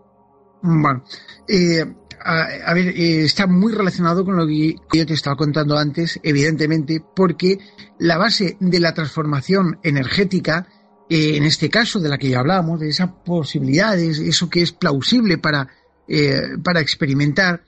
Bueno, 0.62 1.03
eh, 1.47 1.86
a, 2.23 2.73
ver, 2.73 2.89
eh, 2.89 3.23
está 3.23 3.47
muy 3.47 3.73
relacionado 3.73 4.25
con 4.25 4.36
lo 4.36 4.45
que 4.45 4.75
yo 4.93 5.06
te 5.06 5.13
estaba 5.13 5.36
contando 5.36 5.77
antes, 5.77 6.19
evidentemente, 6.23 7.01
porque 7.15 7.60
la 7.99 8.17
base 8.17 8.58
de 8.60 8.80
la 8.80 8.93
transformación 8.93 9.80
energética, 9.84 10.67
eh, 11.10 11.38
en 11.38 11.43
este 11.43 11.69
caso 11.69 11.99
de 11.99 12.10
la 12.10 12.17
que 12.17 12.30
ya 12.30 12.39
hablamos, 12.39 12.80
de 12.80 12.89
esas 12.89 13.12
posibilidades, 13.25 14.19
eso 14.19 14.49
que 14.49 14.62
es 14.62 14.71
plausible 14.71 15.38
para, 15.38 15.67
eh, 16.08 16.41
para 16.63 16.82
experimentar, 16.82 17.63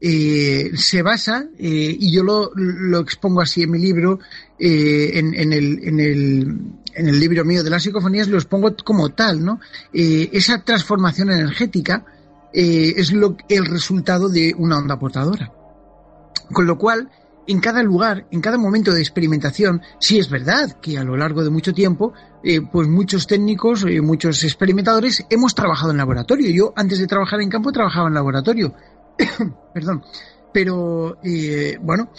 se 0.00 1.00
basa, 1.00 1.46
y 1.58 2.12
yo 2.12 2.22
lo, 2.22 2.50
lo, 2.54 2.98
expongo 3.00 3.40
así 3.40 3.62
en 3.62 3.70
mi 3.70 3.78
libro, 3.78 4.18
en, 4.58 5.32
en, 5.32 5.52
el, 5.54 5.80
en, 5.82 5.98
el, 5.98 6.58
en 6.94 7.08
el 7.08 7.20
libro 7.20 7.44
mío 7.44 7.62
de 7.62 7.70
las 7.70 7.82
psicofonías 7.82 8.28
los 8.28 8.46
pongo 8.46 8.74
como 8.76 9.10
tal, 9.10 9.44
¿no? 9.44 9.60
Eh, 9.92 10.30
esa 10.32 10.62
transformación 10.62 11.30
energética 11.30 12.04
eh, 12.54 12.94
es 12.96 13.12
lo, 13.12 13.36
el 13.48 13.66
resultado 13.66 14.28
de 14.28 14.54
una 14.56 14.78
onda 14.78 14.98
portadora. 14.98 15.52
Con 16.52 16.66
lo 16.66 16.78
cual, 16.78 17.10
en 17.46 17.60
cada 17.60 17.82
lugar, 17.82 18.26
en 18.30 18.40
cada 18.40 18.58
momento 18.58 18.92
de 18.92 19.00
experimentación, 19.00 19.82
sí 19.98 20.18
es 20.18 20.30
verdad 20.30 20.78
que 20.80 20.98
a 20.98 21.04
lo 21.04 21.16
largo 21.16 21.42
de 21.42 21.50
mucho 21.50 21.72
tiempo, 21.72 22.12
eh, 22.42 22.60
pues 22.60 22.88
muchos 22.88 23.26
técnicos, 23.26 23.84
eh, 23.84 24.00
muchos 24.00 24.44
experimentadores 24.44 25.24
hemos 25.30 25.54
trabajado 25.54 25.90
en 25.90 25.98
laboratorio. 25.98 26.50
Yo 26.50 26.72
antes 26.76 26.98
de 26.98 27.06
trabajar 27.06 27.40
en 27.40 27.50
campo 27.50 27.72
trabajaba 27.72 28.08
en 28.08 28.14
laboratorio. 28.14 28.74
Perdón. 29.74 30.02
Pero, 30.52 31.18
eh, 31.24 31.76
bueno, 31.82 32.10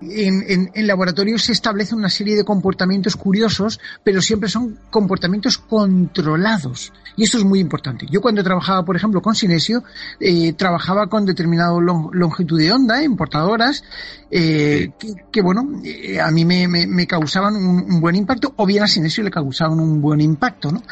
en, 0.00 0.70
en, 0.74 0.86
laboratorio 0.86 1.38
se 1.38 1.52
establece 1.52 1.94
una 1.94 2.10
serie 2.10 2.36
de 2.36 2.44
comportamientos 2.44 3.16
curiosos, 3.16 3.80
pero 4.04 4.20
siempre 4.20 4.48
son 4.48 4.78
comportamientos 4.90 5.58
controlados. 5.58 6.92
Y 7.16 7.24
esto 7.24 7.38
es 7.38 7.44
muy 7.44 7.60
importante. 7.60 8.06
Yo 8.10 8.20
cuando 8.20 8.44
trabajaba, 8.44 8.84
por 8.84 8.96
ejemplo, 8.96 9.22
con 9.22 9.34
Sinesio, 9.34 9.82
eh, 10.20 10.52
trabajaba 10.52 11.06
con 11.06 11.24
determinado 11.24 11.80
longitud 11.80 12.58
de 12.58 12.72
onda 12.72 13.02
en 13.02 13.16
portadoras, 13.16 13.82
eh, 14.30 14.90
que, 15.32 15.40
bueno, 15.40 15.80
eh, 15.82 16.20
a 16.20 16.30
mí 16.30 16.44
me, 16.44 16.68
me, 16.68 17.06
causaban 17.06 17.56
un, 17.56 18.00
buen 18.00 18.16
impacto, 18.16 18.52
o 18.56 18.66
bien 18.66 18.82
a 18.82 18.86
Sinesio 18.86 19.24
le 19.24 19.30
causaban 19.30 19.80
un 19.80 20.02
buen 20.02 20.20
impacto, 20.20 20.72
¿no? 20.72 20.82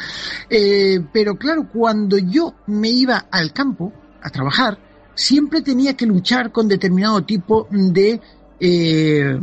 Pero 0.49 1.35
claro, 1.35 1.69
cuando 1.71 2.17
yo 2.17 2.55
me 2.67 2.89
iba 2.89 3.27
al 3.29 3.53
campo 3.53 3.93
a 4.21 4.29
trabajar, 4.31 4.79
siempre 5.13 5.61
tenía 5.61 5.95
que 5.95 6.05
luchar 6.05 6.51
con 6.51 6.67
determinado 6.67 7.23
tipo 7.23 7.67
de 7.69 8.19
eh, 8.59 9.39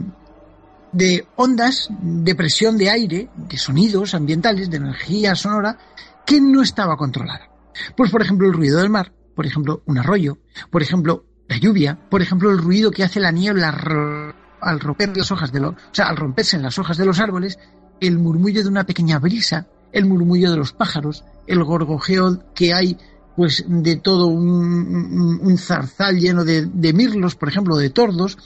de 0.93 1.27
ondas 1.37 1.89
de 2.01 2.35
presión 2.35 2.77
de 2.77 2.91
aire, 2.91 3.31
de 3.37 3.57
sonidos 3.57 4.15
ambientales, 4.15 4.71
de 4.71 4.77
energía 4.77 5.35
sonora, 5.35 5.79
que 6.27 6.41
no 6.41 6.63
estaba 6.63 6.97
controlada. 6.97 7.51
Pues, 7.97 8.11
por 8.11 8.23
ejemplo, 8.23 8.47
el 8.47 8.55
ruido 8.55 8.79
del 8.79 8.91
mar, 8.91 9.13
por 9.35 9.47
ejemplo, 9.47 9.83
un 9.87 9.99
arroyo, 9.99 10.39
por 10.71 10.83
ejemplo, 10.83 11.25
la 11.49 11.59
lluvia, 11.59 11.99
por 12.11 12.23
ejemplo, 12.23 12.51
el 12.51 12.59
ruido 12.59 12.91
que 12.91 13.05
hace 13.05 13.21
la 13.21 13.31
niebla 13.31 14.35
al 14.61 14.81
romper 14.81 15.17
las 15.17 15.31
hojas 15.33 15.53
de 15.53 15.61
los, 15.61 15.75
o 15.75 15.95
sea, 15.95 16.07
al 16.07 16.17
romperse 16.17 16.57
en 16.57 16.63
las 16.63 16.79
hojas 16.79 16.97
de 16.97 17.07
los 17.07 17.19
árboles, 17.19 17.59
el 18.01 18.19
murmullo 18.19 18.63
de 18.63 18.69
una 18.69 18.85
pequeña 18.85 19.19
brisa, 19.19 19.67
el 19.93 20.07
murmullo 20.07 20.51
de 20.51 20.57
los 20.57 20.73
pájaros, 20.73 21.25
el 21.47 21.63
gorgojeo 21.65 22.53
que 22.55 22.73
hay 22.73 22.97
pues 23.37 23.65
de 23.67 23.97
todo 23.97 24.27
un, 24.27 25.57
zarzal 25.59 26.19
lleno 26.19 26.45
de, 26.45 26.67
de, 26.67 26.93
mirlos, 26.93 27.35
por 27.35 27.49
ejemplo, 27.49 27.77
de 27.77 27.89
tordos, 27.89 28.37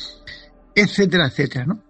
etcétera, 0.76 1.26
etcétera, 1.26 1.66
¿no? 1.66 1.82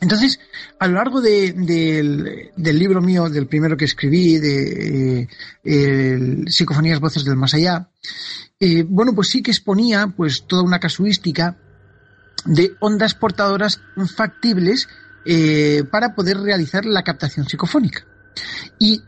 Entonces, 0.00 0.40
a 0.78 0.86
lo 0.86 0.94
largo 0.94 1.20
del, 1.20 2.50
libro 2.56 3.00
mío, 3.00 3.28
del 3.30 3.46
primero 3.46 3.76
que 3.76 3.84
escribí, 3.84 4.38
de 4.38 5.28
eh, 5.62 6.44
Psicofonías 6.46 7.00
Voces 7.00 7.24
del 7.24 7.36
Más 7.36 7.54
Allá, 7.54 7.88
eh, 8.60 8.84
bueno, 8.86 9.14
pues 9.14 9.28
sí 9.28 9.42
que 9.42 9.50
exponía 9.50 10.08
pues 10.08 10.44
toda 10.46 10.62
una 10.62 10.80
casuística 10.80 11.56
de 12.44 12.74
ondas 12.80 13.14
portadoras 13.14 13.80
factibles 14.14 14.88
eh, 15.24 15.84
para 15.90 16.14
poder 16.14 16.38
realizar 16.38 16.84
la 16.84 17.02
captación 17.02 17.48
psicofónica. 17.48 18.04
¿Y 18.78 19.02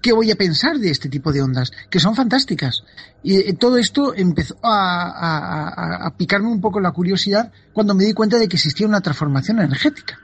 qué 0.00 0.12
voy 0.12 0.30
a 0.30 0.36
pensar 0.36 0.78
de 0.78 0.90
este 0.90 1.08
tipo 1.08 1.32
de 1.32 1.42
ondas? 1.42 1.70
Que 1.88 2.00
son 2.00 2.14
fantásticas. 2.14 2.84
Y 3.22 3.36
eh, 3.36 3.56
todo 3.58 3.76
esto 3.76 4.14
empezó 4.14 4.56
a, 4.62 6.12
picarme 6.16 6.48
un 6.48 6.60
poco 6.60 6.80
la 6.80 6.92
curiosidad 6.92 7.52
cuando 7.72 7.94
me 7.94 8.04
di 8.04 8.12
cuenta 8.12 8.38
de 8.38 8.48
que 8.48 8.56
existía 8.56 8.86
una 8.86 9.00
transformación 9.00 9.60
energética. 9.60 10.18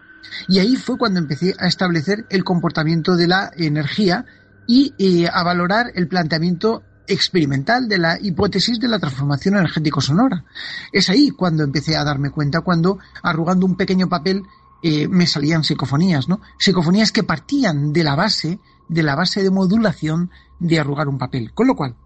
Y 0.49 0.59
ahí 0.59 0.77
fue 0.77 0.99
cuando 0.99 1.19
empecé 1.19 1.55
a 1.59 1.67
establecer 1.67 2.27
el 2.31 2.45
comportamiento 2.45 3.17
de 3.17 3.27
la 3.27 3.51
energía 3.57 4.25
y 4.67 4.95
eh, 4.99 5.29
a 5.33 5.43
valorar 5.43 5.93
el 5.95 6.09
planteamiento 6.09 6.83
experimental 7.07 7.89
de 7.89 7.99
la 7.99 8.19
hipótesis 8.21 8.81
de 8.81 8.89
la 8.89 8.99
transformación 8.99 9.57
energético-sonora. 9.57 10.45
Es 10.93 11.09
ahí 11.09 11.31
cuando 11.31 11.63
empecé 11.63 11.97
a 11.97 12.05
darme 12.05 12.31
cuenta, 12.31 12.61
cuando 12.61 12.99
arrugando 13.23 13.67
un 13.67 13.77
pequeño 13.77 14.09
papel 14.09 14.43
eh, 14.89 15.09
me 15.09 15.27
salían 15.27 15.65
psicofonías, 15.65 16.29
¿no? 16.29 16.41
Psicofonías 16.59 17.11
que 17.11 17.25
partían 17.25 17.93
de 17.93 18.05
la 18.05 18.15
base, 18.15 18.61
de 18.89 19.03
la 19.03 19.17
base 19.17 19.43
de 19.43 19.51
modulación 19.51 20.31
de 20.61 20.79
arrugar 20.79 21.09
un 21.09 21.19
papel. 21.19 21.53
Con 21.53 21.67
lo 21.67 21.75
cual, 21.75 21.97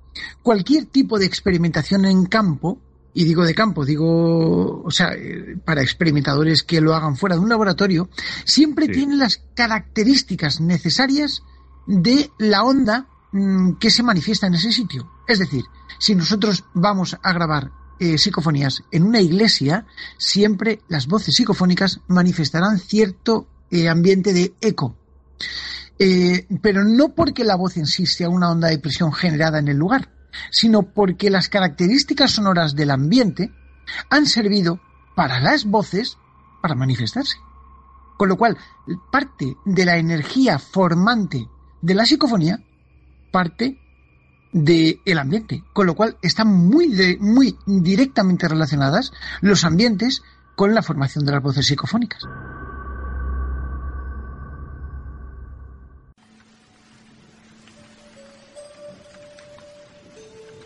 cualquier 0.42 0.86
tipo 0.86 1.18
de 1.18 1.26
experimentación 1.26 2.06
en 2.06 2.24
campo, 2.24 2.78
y 3.12 3.24
digo 3.24 3.44
de 3.44 3.54
campo, 3.54 3.84
digo, 3.84 4.82
o 4.82 4.90
sea, 4.90 5.12
eh, 5.12 5.58
para 5.62 5.82
experimentadores 5.82 6.62
que 6.62 6.80
lo 6.80 6.94
hagan 6.94 7.18
fuera 7.18 7.36
de 7.36 7.42
un 7.42 7.50
laboratorio, 7.50 8.08
siempre 8.46 8.88
tiene 8.88 9.16
las 9.16 9.42
características 9.54 10.62
necesarias 10.62 11.42
de 11.86 12.30
la 12.38 12.62
onda 12.62 13.08
mm, 13.32 13.74
que 13.74 13.90
se 13.90 14.02
manifiesta 14.02 14.46
en 14.46 14.54
ese 14.54 14.72
sitio. 14.72 15.10
Es 15.28 15.38
decir, 15.38 15.64
si 15.98 16.14
nosotros 16.14 16.64
vamos 16.72 17.18
a 17.22 17.32
grabar 17.34 17.72
eh, 18.00 18.16
psicofonías 18.16 18.82
en 18.90 19.04
una 19.04 19.20
iglesia, 19.20 19.86
siempre 20.16 20.80
las 20.88 21.06
voces 21.06 21.34
psicofónicas 21.34 22.00
manifestarán 22.08 22.78
cierto 22.78 23.46
eh, 23.70 23.88
ambiente 23.88 24.32
de 24.32 24.54
eco. 24.60 24.96
Eh, 25.98 26.46
pero 26.62 26.82
no 26.82 27.10
porque 27.10 27.44
la 27.44 27.56
voz 27.56 27.76
en 27.76 27.84
sí 27.84 28.06
sea 28.06 28.30
una 28.30 28.50
onda 28.50 28.68
de 28.68 28.78
presión 28.78 29.12
generada 29.12 29.58
en 29.58 29.68
el 29.68 29.76
lugar, 29.76 30.10
sino 30.50 30.82
porque 30.82 31.28
las 31.28 31.50
características 31.50 32.30
sonoras 32.30 32.74
del 32.74 32.90
ambiente 32.90 33.52
han 34.08 34.24
servido 34.24 34.80
para 35.14 35.38
las 35.38 35.66
voces 35.66 36.16
para 36.62 36.74
manifestarse. 36.74 37.36
Con 38.16 38.30
lo 38.30 38.36
cual, 38.36 38.56
parte 39.12 39.56
de 39.66 39.84
la 39.84 39.98
energía 39.98 40.58
formante 40.58 41.46
de 41.82 41.94
la 41.94 42.06
psicofonía 42.06 42.62
parte 43.30 43.78
del 44.52 45.00
el 45.04 45.18
ambiente, 45.18 45.64
con 45.72 45.86
lo 45.86 45.94
cual 45.94 46.16
están 46.22 46.48
muy, 46.48 47.18
muy 47.20 47.56
directamente 47.66 48.48
relacionadas 48.48 49.12
los 49.40 49.64
ambientes 49.64 50.22
con 50.56 50.74
la 50.74 50.82
formación 50.82 51.24
de 51.24 51.32
las 51.32 51.42
voces 51.42 51.66
psicofónicas. 51.66 52.22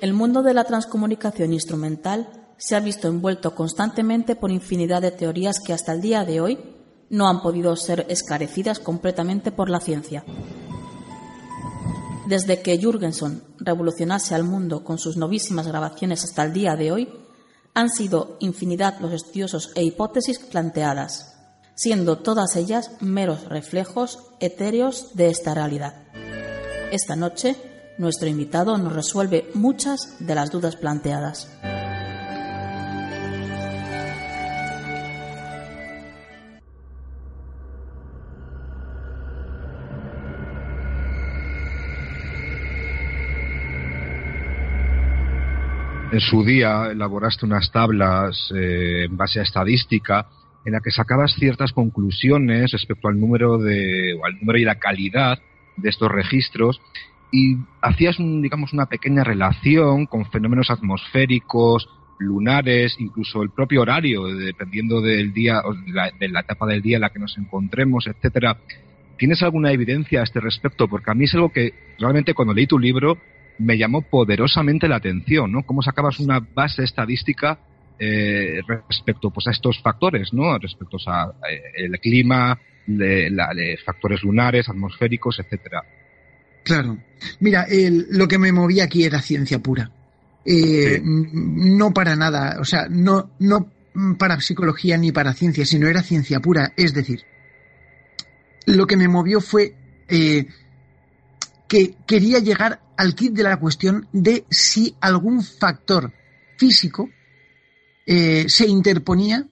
El 0.00 0.12
mundo 0.12 0.42
de 0.42 0.52
la 0.52 0.64
transcomunicación 0.64 1.54
instrumental 1.54 2.28
se 2.58 2.76
ha 2.76 2.80
visto 2.80 3.08
envuelto 3.08 3.54
constantemente 3.54 4.36
por 4.36 4.50
infinidad 4.50 5.00
de 5.00 5.10
teorías 5.10 5.60
que 5.60 5.72
hasta 5.72 5.92
el 5.92 6.02
día 6.02 6.24
de 6.24 6.40
hoy 6.40 6.58
no 7.08 7.28
han 7.28 7.40
podido 7.40 7.74
ser 7.76 8.04
esclarecidas 8.08 8.80
completamente 8.80 9.50
por 9.50 9.70
la 9.70 9.80
ciencia. 9.80 10.24
Desde 12.26 12.62
que 12.62 12.78
Jürgenson 12.78 13.42
revolucionase 13.58 14.34
al 14.34 14.44
mundo 14.44 14.82
con 14.82 14.98
sus 14.98 15.16
novísimas 15.16 15.66
grabaciones 15.66 16.24
hasta 16.24 16.44
el 16.44 16.54
día 16.54 16.74
de 16.74 16.90
hoy, 16.90 17.08
han 17.74 17.90
sido 17.90 18.37
infinidad 18.40 18.98
los 19.00 19.12
estudiosos 19.12 19.72
e 19.74 19.82
hipótesis 19.82 20.38
planteadas, 20.38 21.37
siendo 21.74 22.18
todas 22.18 22.56
ellas 22.56 22.92
meros 23.00 23.44
reflejos 23.44 24.20
etéreos 24.40 25.14
de 25.14 25.28
esta 25.28 25.52
realidad. 25.54 25.96
Esta 26.92 27.14
noche, 27.14 27.56
nuestro 27.98 28.28
invitado 28.28 28.78
nos 28.78 28.92
resuelve 28.92 29.50
muchas 29.54 30.16
de 30.20 30.34
las 30.34 30.50
dudas 30.50 30.76
planteadas. 30.76 31.48
En 46.14 46.20
su 46.20 46.44
día 46.44 46.92
elaboraste 46.92 47.44
unas 47.44 47.72
tablas 47.72 48.53
eh, 48.55 49.07
en 49.07 49.16
base 49.16 49.40
a 49.40 49.42
estadística 49.42 50.29
en 50.64 50.72
la 50.72 50.81
que 50.81 50.92
sacabas 50.92 51.35
ciertas 51.35 51.72
conclusiones 51.72 52.70
respecto 52.70 53.09
al 53.09 53.18
número 53.18 53.59
de 53.59 54.14
o 54.14 54.24
al 54.24 54.38
número 54.38 54.59
y 54.59 54.64
la 54.64 54.79
calidad 54.79 55.40
de 55.77 55.88
estos 55.88 56.11
registros 56.11 56.81
y 57.33 57.57
hacías 57.83 58.16
digamos 58.18 58.72
una 58.72 58.87
pequeña 58.87 59.24
relación 59.24 60.07
con 60.07 60.31
fenómenos 60.31 60.70
atmosféricos 60.70 61.88
lunares 62.18 62.94
incluso 63.00 63.42
el 63.42 63.50
propio 63.50 63.83
horario 63.83 64.24
dependiendo 64.27 65.00
del 65.00 65.33
día 65.33 65.62
de 65.85 65.92
la, 65.92 66.12
de 66.12 66.29
la 66.29 66.40
etapa 66.40 66.64
del 66.66 66.81
día 66.81 66.98
en 66.98 67.03
la 67.03 67.11
que 67.11 67.18
nos 67.18 67.37
encontremos 67.37 68.07
etcétera 68.07 68.57
¿Tienes 69.16 69.44
alguna 69.44 69.70
evidencia 69.70 70.20
a 70.20 70.24
este 70.24 70.40
respecto? 70.40 70.88
Porque 70.88 71.09
a 71.09 71.14
mí 71.14 71.24
es 71.24 71.35
algo 71.35 71.50
que 71.50 71.72
realmente 72.00 72.35
cuando 72.35 72.53
leí 72.53 72.66
tu 72.66 72.81
libro 72.81 73.16
me 73.58 73.78
llamó 73.78 74.02
poderosamente 74.02 74.88
la 74.88 74.96
atención, 74.96 75.52
¿no? 75.52 75.62
Cómo 75.64 75.82
sacabas 75.82 76.20
una 76.20 76.40
base 76.40 76.82
estadística 76.84 77.58
eh, 77.98 78.60
respecto 78.88 79.30
pues, 79.30 79.46
a 79.46 79.50
estos 79.50 79.80
factores, 79.80 80.32
¿no? 80.32 80.58
Respecto 80.58 80.96
a 81.06 81.32
eh, 81.50 81.84
el 81.84 81.98
clima, 82.00 82.58
de, 82.86 83.78
factores 83.84 84.22
lunares, 84.22 84.68
atmosféricos, 84.68 85.38
etcétera. 85.38 85.82
Claro. 86.64 86.98
Mira, 87.40 87.66
lo 88.10 88.26
que 88.26 88.38
me 88.38 88.52
movía 88.52 88.84
aquí 88.84 89.04
era 89.04 89.20
ciencia 89.20 89.58
pura. 89.58 89.90
Eh, 90.44 91.00
no 91.02 91.92
para 91.92 92.16
nada, 92.16 92.58
o 92.60 92.64
sea, 92.64 92.86
no, 92.90 93.30
no 93.38 93.70
para 94.18 94.40
psicología 94.40 94.98
ni 94.98 95.12
para 95.12 95.32
ciencia, 95.32 95.64
sino 95.64 95.88
era 95.88 96.02
ciencia 96.02 96.40
pura. 96.40 96.72
Es 96.76 96.92
decir, 96.92 97.22
lo 98.66 98.86
que 98.86 98.96
me 98.96 99.08
movió 99.08 99.40
fue 99.40 99.74
eh, 100.08 100.46
que 101.68 101.94
quería 102.06 102.38
llegar 102.40 102.80
al 102.96 103.14
kit 103.14 103.33
de 103.33 103.42
la 103.42 103.59
cuestión 103.59 104.09
de 104.12 104.44
si 104.50 104.94
algún 105.00 105.42
factor 105.42 106.12
físico 106.57 107.09
eh, 108.07 108.46
se 108.48 108.66
interponía 108.66 109.46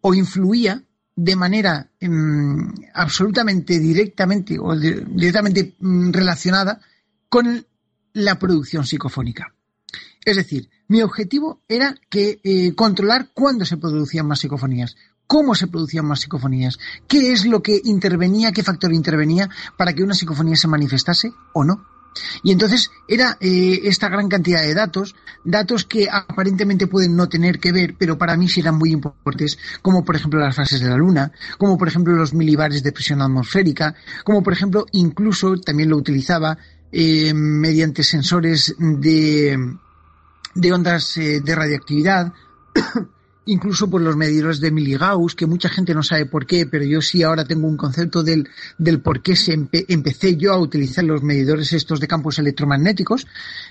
o 0.00 0.14
influía 0.14 0.82
de 1.14 1.36
manera 1.36 1.90
em, 1.98 2.72
absolutamente 2.94 3.78
directamente 3.78 4.56
o 4.58 4.76
directamente 4.76 5.74
mm, 5.80 6.12
relacionada 6.12 6.80
con 7.28 7.66
la 8.12 8.38
producción 8.38 8.86
psicofónica. 8.86 9.52
Es 10.24 10.36
decir, 10.36 10.68
mi 10.88 11.02
objetivo 11.02 11.62
era 11.68 11.94
que 12.08 12.40
eh, 12.42 12.74
controlar 12.74 13.30
cuándo 13.34 13.64
se 13.64 13.76
producían 13.76 14.26
más 14.26 14.40
psicofonías, 14.40 14.96
cómo 15.26 15.54
se 15.54 15.66
producían 15.66 16.06
más 16.06 16.20
psicofonías, 16.20 16.78
qué 17.06 17.32
es 17.32 17.46
lo 17.46 17.62
que 17.62 17.80
intervenía, 17.84 18.52
qué 18.52 18.62
factor 18.62 18.92
intervenía 18.92 19.48
para 19.76 19.92
que 19.92 20.02
una 20.02 20.14
psicofonía 20.14 20.56
se 20.56 20.68
manifestase 20.68 21.32
o 21.52 21.64
no. 21.64 21.84
Y 22.42 22.52
entonces 22.52 22.90
era 23.06 23.36
eh, 23.40 23.80
esta 23.84 24.08
gran 24.08 24.28
cantidad 24.28 24.62
de 24.62 24.74
datos, 24.74 25.14
datos 25.44 25.84
que 25.84 26.08
aparentemente 26.10 26.86
pueden 26.86 27.16
no 27.16 27.28
tener 27.28 27.58
que 27.58 27.72
ver, 27.72 27.94
pero 27.98 28.18
para 28.18 28.36
mí 28.36 28.48
sí 28.48 28.60
eran 28.60 28.76
muy 28.76 28.92
importantes, 28.92 29.58
como 29.82 30.04
por 30.04 30.16
ejemplo 30.16 30.40
las 30.40 30.56
fases 30.56 30.80
de 30.80 30.88
la 30.88 30.96
Luna, 30.96 31.32
como 31.58 31.78
por 31.78 31.88
ejemplo 31.88 32.14
los 32.14 32.34
milibares 32.34 32.82
de 32.82 32.92
presión 32.92 33.22
atmosférica, 33.22 33.94
como 34.24 34.42
por 34.42 34.52
ejemplo 34.52 34.86
incluso 34.92 35.56
también 35.56 35.90
lo 35.90 35.96
utilizaba 35.96 36.58
eh, 36.90 37.32
mediante 37.34 38.02
sensores 38.02 38.74
de, 38.78 39.76
ondas 40.72 41.16
eh, 41.18 41.40
de 41.40 41.54
radioactividad, 41.54 42.32
incluso 43.48 43.88
por 43.88 44.00
los 44.00 44.16
medidores 44.16 44.60
de 44.60 44.70
Milligauss, 44.70 45.34
que 45.34 45.46
mucha 45.46 45.68
gente 45.68 45.94
no 45.94 46.02
sabe 46.02 46.26
por 46.26 46.46
qué, 46.46 46.66
pero 46.66 46.84
yo 46.84 47.00
sí 47.00 47.22
ahora 47.22 47.44
tengo 47.44 47.66
un 47.66 47.76
concepto 47.76 48.22
del, 48.22 48.48
del 48.76 49.00
por 49.00 49.22
qué 49.22 49.36
se 49.36 49.54
empecé 49.54 50.36
yo 50.36 50.52
a 50.52 50.58
utilizar 50.58 51.04
los 51.04 51.22
medidores 51.22 51.72
estos 51.72 51.98
de 51.98 52.06
campos 52.06 52.38
electromagnéticos, 52.38 53.26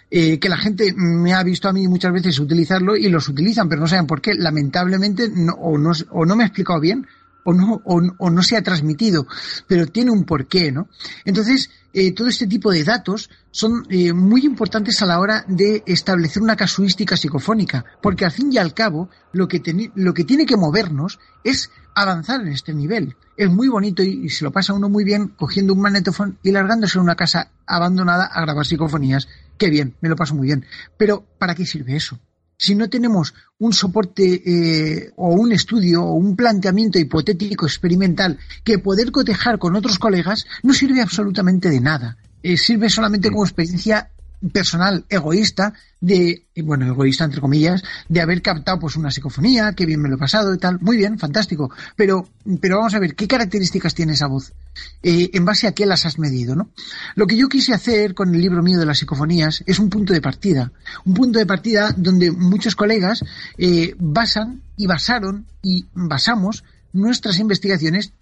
eh, 0.10 0.40
que 0.40 0.50
la 0.50 0.58
gente 0.58 0.94
me 0.96 1.34
ha 1.34 1.44
visto 1.44 1.70
a 1.70 1.74
mí 1.74 1.88
muchas 1.88 2.12
veces 2.12 2.40
utilizarlo 2.40 2.96
y 2.96 3.08
los 3.08 3.30
utilizan, 3.30 3.70
pero 3.70 3.82
no 3.82 3.88
saben 3.88 4.08
por 4.08 4.20
qué. 4.20 4.34
Lamentablemente, 4.34 5.30
no, 5.34 5.54
o, 5.54 5.78
no, 5.78 5.92
o 6.10 6.26
no 6.26 6.36
me 6.36 6.44
he 6.44 6.48
explicado 6.48 6.80
bien, 6.80 7.06
o 7.48 7.54
no, 7.54 7.82
o, 7.86 8.30
no 8.30 8.44
se 8.44 8.58
ha 8.58 8.62
transmitido, 8.62 9.26
pero 9.68 9.88
tiene 9.88 10.12
un 10.12 10.26
porqué, 10.26 10.70
¿no? 10.70 10.90
Entonces, 11.24 11.70
eh, 11.94 12.14
todo 12.14 12.28
este 12.28 12.46
tipo 12.46 12.72
de 12.74 12.84
datos 12.84 13.30
son 13.52 13.88
eh, 13.90 14.12
muy 14.12 14.46
importantes 14.46 15.02
a 15.02 15.06
la 15.06 15.18
hora 15.18 15.46
de 15.48 15.82
establecer 15.86 16.44
una 16.44 16.58
casuística 16.58 17.16
psicofónica, 17.16 17.86
porque 18.02 18.26
al 18.26 18.32
fin 18.32 18.52
y 18.52 18.58
al 18.58 18.74
cabo 18.74 19.10
lo 19.32 19.48
que, 19.48 19.62
lo 19.96 20.14
que 20.14 20.26
tiene 20.26 20.46
que 20.46 20.58
movernos 20.58 21.20
es 21.42 21.72
avanzar 21.96 22.42
en 22.42 22.50
este 22.50 22.74
nivel. 22.74 23.16
Es 23.38 23.50
muy 23.50 23.70
bonito 23.70 24.04
y, 24.04 24.30
se 24.30 24.44
lo 24.44 24.52
pasa 24.52 24.74
uno 24.74 24.90
muy 24.90 25.06
bien 25.06 25.30
cogiendo 25.30 25.74
un 25.74 25.80
magnetofón 25.80 26.40
y 26.44 26.52
largándose 26.52 26.98
a 26.98 27.02
una 27.02 27.16
casa 27.16 27.52
abandonada 27.66 28.26
a 28.26 28.42
grabar 28.42 28.66
psicofonías. 28.66 29.30
Qué 29.58 29.70
bien, 29.70 29.96
me 30.02 30.10
lo 30.10 30.18
paso 30.18 30.36
muy 30.36 30.48
bien. 30.48 30.66
Pero 30.98 31.26
¿para 31.40 31.56
qué 31.56 31.66
sirve 31.66 31.96
eso? 31.96 32.20
Si 32.58 32.76
no 32.76 32.89
tenemos 32.89 33.34
un 33.60 33.74
soporte 33.74 34.41
eh, 34.46 35.12
o 35.15 35.30
un 35.30 35.52
estudio 35.52 36.04
o 36.04 36.13
un 36.13 36.36
planteamiento 36.36 37.00
hipotético 37.00 37.65
experimental 37.65 38.38
que 38.63 38.80
poder 38.80 39.12
cotejar 39.12 39.60
con 39.60 39.76
otros 39.76 40.00
colegas, 40.00 40.46
no 40.63 40.74
sirve 40.74 41.02
absolutamente 41.02 41.70
de 41.70 41.80
nada. 41.80 42.17
Eh, 42.43 42.58
sirve 42.58 42.89
solamente 42.89 43.30
como 43.30 43.46
experiencia 43.46 44.12
personal 44.52 45.06
egoísta 45.10 45.73
de, 46.00 46.45
bueno, 46.58 46.86
egoísta 46.86 47.23
entre 47.23 47.41
comillas, 47.41 47.84
de 48.08 48.21
haber 48.21 48.41
captado 48.41 48.80
pues 48.80 48.95
una 48.95 49.10
psicofonía, 49.10 49.73
qué 49.73 49.86
bien 49.86 50.00
me 50.00 50.10
lo 50.10 50.15
he 50.15 50.19
pasado 50.19 50.54
y 50.54 50.60
tal, 50.60 50.80
muy 50.80 50.95
bien, 50.95 51.17
fantástico, 51.17 51.71
pero, 51.95 52.28
pero 52.62 52.78
vamos 52.78 52.93
a 52.93 53.00
ver, 53.00 53.15
¿qué 53.15 53.28
características 53.28 53.95
tiene 53.95 54.13
esa 54.13 54.28
voz? 54.28 54.54
Eh, 55.02 55.32
¿En 55.34 55.43
base 55.43 55.67
a 55.67 55.71
qué 55.71 55.86
las 55.86 56.06
has 56.06 56.19
medido, 56.19 56.56
no? 56.56 56.69
Lo 57.15 57.26
que 57.26 57.36
yo 57.36 57.50
quise 57.50 57.73
hacer 57.73 58.13
con 58.13 58.34
el 58.34 58.41
libro 58.41 58.62
mío 58.62 58.80
de 58.80 58.86
las 58.86 59.00
psicofonías 59.00 59.63
es 59.65 59.80
un 59.80 59.89
punto 59.89 60.13
de 60.13 60.21
partida, 60.21 60.71
un 61.06 61.15
punto 61.15 61.39
de 61.39 61.45
partida 61.45 61.93
donde 61.97 62.32
muchos 62.32 62.76
colegas 62.76 63.23
eh, 63.58 63.95
basan 63.97 64.62
y 64.76 64.86
basaron 64.86 65.47
y 65.63 65.86
basamos 65.93 66.63
nuestras 66.93 67.39
investigaciones 67.39 68.13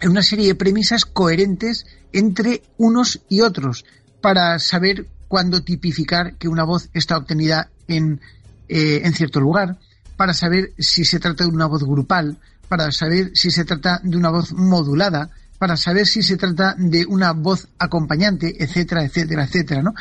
en 0.00 0.10
una 0.10 0.22
serie 0.22 0.48
de 0.48 0.54
premisas 0.54 1.04
coherentes 1.04 1.86
entre 2.12 2.62
unos 2.76 3.20
y 3.28 3.40
otros 3.40 3.84
para 4.20 4.58
saber 4.58 5.06
cuándo 5.30 5.62
tipificar 5.62 6.34
que 6.34 6.48
una 6.48 6.64
voz 6.64 6.88
está 6.92 7.16
obtenida 7.16 7.70
en, 7.86 8.20
eh, 8.68 9.02
en 9.04 9.14
cierto 9.14 9.38
lugar, 9.38 9.78
para 10.16 10.34
saber 10.34 10.72
si 10.76 11.04
se 11.04 11.20
trata 11.20 11.44
de 11.44 11.50
una 11.50 11.66
voz 11.66 11.84
grupal, 11.84 12.36
para 12.68 12.90
saber 12.90 13.30
si 13.34 13.52
se 13.52 13.64
trata 13.64 14.00
de 14.02 14.16
una 14.16 14.30
voz 14.30 14.52
modulada, 14.52 15.30
para 15.56 15.76
saber 15.76 16.08
si 16.08 16.24
se 16.24 16.36
trata 16.36 16.74
de 16.76 17.06
una 17.06 17.30
voz 17.30 17.68
acompañante, 17.78 18.56
etcétera, 18.58 19.04
etcétera, 19.04 19.44
etcétera, 19.44 19.82
¿no? 19.82 19.94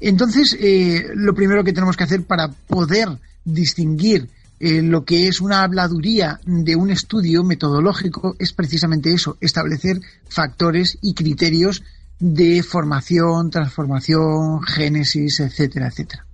Entonces, 0.00 0.56
eh, 0.60 1.08
lo 1.16 1.34
primero 1.34 1.64
que 1.64 1.72
tenemos 1.72 1.96
que 1.96 2.04
hacer 2.04 2.22
para 2.22 2.46
poder 2.46 3.08
distinguir 3.44 4.28
eh, 4.60 4.82
lo 4.82 5.04
que 5.04 5.26
es 5.26 5.40
una 5.40 5.64
habladuría 5.64 6.38
de 6.46 6.76
un 6.76 6.90
estudio 6.92 7.42
metodológico 7.42 8.36
es 8.38 8.52
precisamente 8.52 9.12
eso, 9.12 9.36
establecer 9.40 9.98
factores 10.28 10.96
y 11.02 11.12
criterios 11.12 11.82
de 12.18 12.62
formación, 12.62 13.50
transformación, 13.50 14.62
génesis, 14.62 15.40
etcétera, 15.40 15.88
etcétera. 15.88 16.24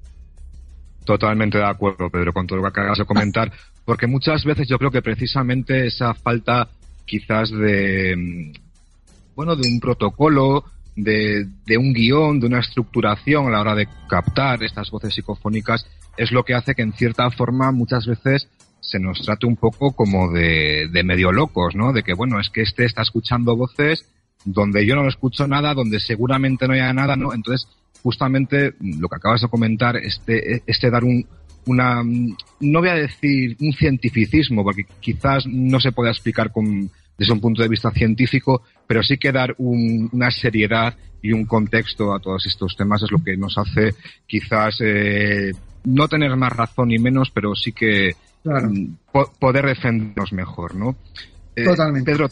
Totalmente 1.04 1.58
de 1.58 1.66
acuerdo, 1.66 2.08
Pedro, 2.10 2.32
con 2.32 2.46
todo 2.46 2.58
lo 2.58 2.62
que 2.62 2.80
acabas 2.80 2.98
de 2.98 3.04
comentar, 3.04 3.50
porque 3.84 4.06
muchas 4.06 4.44
veces 4.44 4.68
yo 4.68 4.78
creo 4.78 4.92
que 4.92 5.02
precisamente 5.02 5.86
esa 5.86 6.14
falta 6.14 6.68
quizás 7.04 7.50
de, 7.50 8.14
mm, 8.16 8.52
bueno, 9.34 9.56
de 9.56 9.68
un 9.68 9.80
protocolo, 9.80 10.64
de, 10.94 11.46
de 11.66 11.78
un 11.78 11.92
guion, 11.92 12.38
de 12.38 12.46
una 12.46 12.60
estructuración 12.60 13.46
a 13.46 13.50
la 13.50 13.60
hora 13.60 13.74
de 13.74 13.88
captar 14.08 14.62
estas 14.62 14.90
voces 14.90 15.14
psicofónicas, 15.14 15.86
es 16.16 16.30
lo 16.30 16.44
que 16.44 16.54
hace 16.54 16.74
que 16.74 16.82
en 16.82 16.92
cierta 16.92 17.28
forma 17.30 17.72
muchas 17.72 18.06
veces 18.06 18.48
se 18.80 18.98
nos 19.00 19.22
trate 19.22 19.46
un 19.46 19.56
poco 19.56 19.92
como 19.92 20.30
de, 20.30 20.88
de 20.92 21.04
medio 21.04 21.32
locos, 21.32 21.74
¿no? 21.74 21.92
De 21.92 22.02
que, 22.02 22.14
bueno, 22.14 22.38
es 22.40 22.50
que 22.50 22.62
este 22.62 22.84
está 22.84 23.02
escuchando 23.02 23.56
voces 23.56 24.04
donde 24.44 24.86
yo 24.86 24.94
no 24.94 25.08
escucho 25.08 25.46
nada, 25.46 25.74
donde 25.74 26.00
seguramente 26.00 26.66
no 26.66 26.74
haya 26.74 26.92
nada, 26.92 27.16
¿no? 27.16 27.32
Entonces, 27.34 27.68
justamente 28.02 28.74
lo 28.80 29.08
que 29.08 29.16
acabas 29.16 29.42
de 29.42 29.48
comentar, 29.48 29.96
este, 29.96 30.62
este 30.66 30.90
dar 30.90 31.04
un, 31.04 31.24
una, 31.66 32.02
no 32.02 32.80
voy 32.80 32.88
a 32.88 32.94
decir 32.94 33.56
un 33.60 33.72
cientificismo, 33.72 34.64
porque 34.64 34.86
quizás 35.00 35.46
no 35.46 35.80
se 35.80 35.92
pueda 35.92 36.10
explicar 36.10 36.50
con, 36.50 36.90
desde 37.16 37.32
un 37.32 37.40
punto 37.40 37.62
de 37.62 37.68
vista 37.68 37.90
científico, 37.90 38.62
pero 38.86 39.02
sí 39.02 39.16
que 39.18 39.32
dar 39.32 39.54
una 39.58 40.30
seriedad 40.30 40.96
y 41.22 41.32
un 41.32 41.44
contexto 41.44 42.12
a 42.12 42.18
todos 42.18 42.44
estos 42.46 42.76
temas 42.76 43.02
es 43.02 43.10
lo 43.12 43.22
que 43.22 43.36
nos 43.36 43.56
hace 43.56 43.94
quizás 44.26 44.76
eh, 44.80 45.52
no 45.84 46.08
tener 46.08 46.34
más 46.36 46.52
razón 46.52 46.88
ni 46.88 46.98
menos, 46.98 47.30
pero 47.30 47.54
sí 47.54 47.72
que 47.72 48.16
mm, 48.44 48.86
poder 49.38 49.66
defendernos 49.66 50.32
mejor, 50.32 50.74
¿no? 50.74 50.96
Eh, 51.54 51.64
Totalmente. 51.64 52.10
Pedro, 52.10 52.28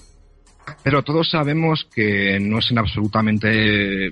pero 0.83 1.02
todos 1.02 1.30
sabemos 1.30 1.87
que 1.94 2.38
no 2.40 2.59
es 2.59 2.70
en 2.70 2.78
absolutamente, 2.78 4.11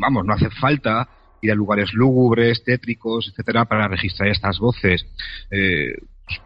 vamos, 0.00 0.24
no 0.24 0.34
hace 0.34 0.50
falta 0.50 1.08
ir 1.40 1.50
a 1.50 1.54
lugares 1.54 1.92
lúgubres, 1.92 2.62
tétricos, 2.64 3.28
etcétera, 3.28 3.64
para 3.64 3.88
registrar 3.88 4.28
estas 4.28 4.58
voces. 4.58 5.04
Eh, 5.50 5.94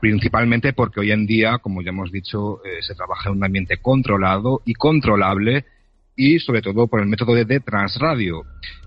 principalmente 0.00 0.72
porque 0.72 1.00
hoy 1.00 1.12
en 1.12 1.26
día, 1.26 1.58
como 1.58 1.82
ya 1.82 1.90
hemos 1.90 2.10
dicho, 2.10 2.64
eh, 2.64 2.82
se 2.82 2.94
trabaja 2.94 3.28
en 3.28 3.36
un 3.36 3.44
ambiente 3.44 3.76
controlado 3.78 4.62
y 4.64 4.74
controlable 4.74 5.64
y 6.16 6.38
sobre 6.38 6.62
todo 6.62 6.86
por 6.86 7.00
el 7.00 7.06
método 7.06 7.34
de, 7.34 7.60
transradio. 7.60 8.44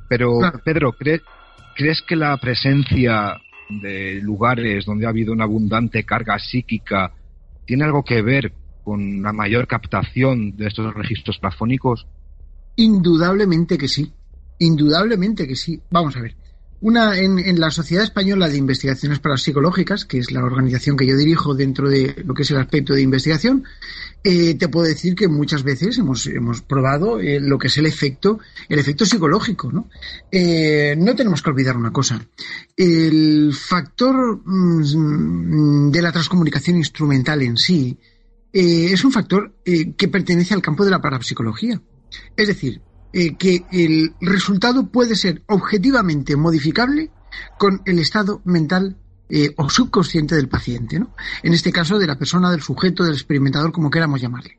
Pero, 0.09 0.39
Pedro, 0.65 0.93
¿crees 0.93 2.01
que 2.01 2.15
la 2.15 2.35
presencia 2.37 3.39
de 3.69 4.19
lugares 4.21 4.85
donde 4.85 5.05
ha 5.05 5.09
habido 5.09 5.31
una 5.31 5.43
abundante 5.43 6.03
carga 6.03 6.39
psíquica 6.39 7.11
tiene 7.65 7.83
algo 7.83 8.03
que 8.03 8.23
ver 8.23 8.51
con 8.89 9.21
la 9.21 9.31
mayor 9.31 9.67
captación 9.67 10.57
de 10.57 10.65
estos 10.65 10.91
registros 10.95 11.37
plafónicos? 11.37 12.07
Indudablemente 12.75 13.77
que 13.77 13.87
sí. 13.87 14.11
Indudablemente 14.57 15.47
que 15.47 15.55
sí. 15.55 15.79
Vamos 15.91 16.17
a 16.17 16.21
ver. 16.21 16.35
Una 16.81 17.15
en, 17.19 17.59
la 17.59 17.69
Sociedad 17.69 18.03
Española 18.03 18.49
de 18.49 18.57
Investigaciones 18.57 19.19
Parapsicológicas, 19.19 20.05
que 20.05 20.17
es 20.17 20.31
la 20.31 20.43
organización 20.43 20.97
que 20.97 21.05
yo 21.05 21.15
dirijo 21.15 21.53
dentro 21.53 21.87
de 21.87 22.15
lo 22.25 22.33
que 22.33 22.41
es 22.41 22.49
el 22.49 22.57
aspecto 22.57 22.95
de 22.95 23.03
investigación, 23.03 23.63
eh, 24.23 24.55
te 24.55 24.69
puedo 24.69 24.87
decir 24.87 25.13
que 25.13 25.27
muchas 25.27 25.61
veces 25.61 25.99
hemos, 25.99 26.25
hemos 26.25 26.63
probado 26.63 27.19
eh, 27.19 27.39
lo 27.39 27.59
que 27.59 27.67
es 27.67 27.77
el 27.77 27.85
efecto, 27.85 28.39
el 28.69 28.79
efecto 28.79 29.05
psicológico, 29.05 29.71
¿no? 29.71 29.87
Eh, 30.31 30.95
no 30.97 31.15
tenemos 31.15 31.43
que 31.43 31.51
olvidar 31.51 31.77
una 31.77 31.91
cosa. 31.91 32.25
El 32.75 33.53
factor 33.53 34.41
mm, 34.43 35.91
de 35.91 36.01
la 36.01 36.11
transcomunicación 36.11 36.77
instrumental 36.77 37.43
en 37.43 37.55
sí 37.55 37.99
eh, 38.51 38.89
es 38.91 39.03
un 39.03 39.11
factor 39.11 39.53
eh, 39.63 39.93
que 39.93 40.07
pertenece 40.07 40.53
al 40.53 40.61
campo 40.61 40.83
de 40.83 40.91
la 40.91 41.01
parapsicología. 41.01 41.81
Es 42.35 42.47
decir, 42.47 42.81
eh, 43.13 43.35
que 43.35 43.65
el 43.71 44.13
resultado 44.21 44.87
puede 44.87 45.15
ser 45.15 45.43
objetivamente 45.47 46.35
modificable 46.35 47.11
con 47.57 47.81
el 47.85 47.99
estado 47.99 48.41
mental 48.45 48.97
o 49.57 49.69
subconsciente 49.69 50.33
del 50.33 50.49
paciente, 50.49 50.97
¿no? 50.97 51.13
En 51.43 51.53
este 51.53 51.71
caso, 51.71 51.99
de 51.99 52.07
la 52.07 52.17
persona, 52.17 52.49
del 52.49 52.63
sujeto, 52.63 53.03
del 53.03 53.13
experimentador, 53.13 53.71
como 53.71 53.91
queramos 53.91 54.19
llamarle. 54.19 54.57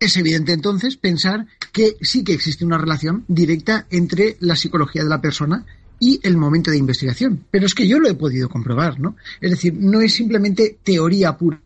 es 0.00 0.16
evidente 0.16 0.52
entonces 0.52 0.96
pensar 0.96 1.46
que 1.72 1.98
sí 2.00 2.24
que 2.24 2.32
existe 2.32 2.64
una 2.64 2.78
relación 2.78 3.26
directa 3.28 3.86
entre 3.90 4.38
la 4.40 4.56
psicología 4.56 5.02
de 5.02 5.10
la 5.10 5.20
persona 5.20 5.66
y 6.00 6.18
el 6.22 6.38
momento 6.38 6.70
de 6.70 6.78
investigación. 6.78 7.44
Pero 7.50 7.66
es 7.66 7.74
que 7.74 7.86
yo 7.86 8.00
lo 8.00 8.08
he 8.08 8.14
podido 8.14 8.48
comprobar, 8.48 8.98
¿no? 8.98 9.14
Es 9.42 9.50
decir, 9.50 9.74
no 9.78 10.00
es 10.00 10.14
simplemente 10.14 10.78
teoría 10.82 11.36
pura 11.36 11.61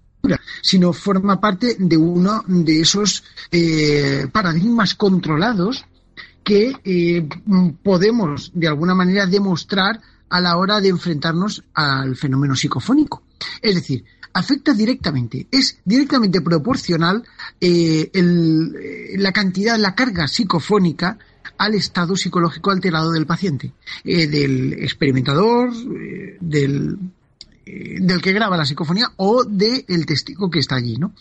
sino 0.63 0.93
forma 0.93 1.41
parte 1.41 1.77
de 1.79 1.97
uno 1.97 2.45
de 2.47 2.81
esos 2.81 3.25
eh, 3.51 4.27
paradigmas 4.33 4.95
controlados 4.95 5.85
que 6.43 6.73
eh, 6.85 7.29
podemos 7.83 8.53
de 8.55 8.69
alguna 8.69 8.95
manera 8.95 9.27
demostrar 9.27 10.01
a 10.29 10.41
la 10.41 10.57
hora 10.57 10.81
de 10.81 10.89
enfrentarnos 10.89 11.65
al 11.75 12.17
fenómeno 12.17 12.55
psicofónico. 12.55 13.23
Es 13.63 13.75
decir, 13.75 14.05
afecta 14.33 14.73
directamente, 14.73 15.47
es 15.51 15.79
directamente 15.85 16.41
proporcional 16.41 17.25
eh, 17.61 18.11
la 19.17 19.33
cantidad, 19.33 19.79
la 19.79 19.95
carga 19.95 20.29
psicofónica 20.29 21.19
al 21.59 21.75
estado 21.75 22.17
psicológico 22.17 22.71
alterado 22.71 23.13
del 23.13 23.25
paciente, 23.25 23.73
del 24.05 24.75
experimentador, 24.75 25.73
del 26.41 26.99
que 27.67 28.33
graba 28.33 28.57
la 28.57 28.65
psicofonía 28.65 29.13
o 29.17 29.45
del 29.45 30.07
testigo 30.07 30.49
que 30.49 30.61
está 30.61 30.77
allí, 30.77 30.97
¿no? 30.97 31.13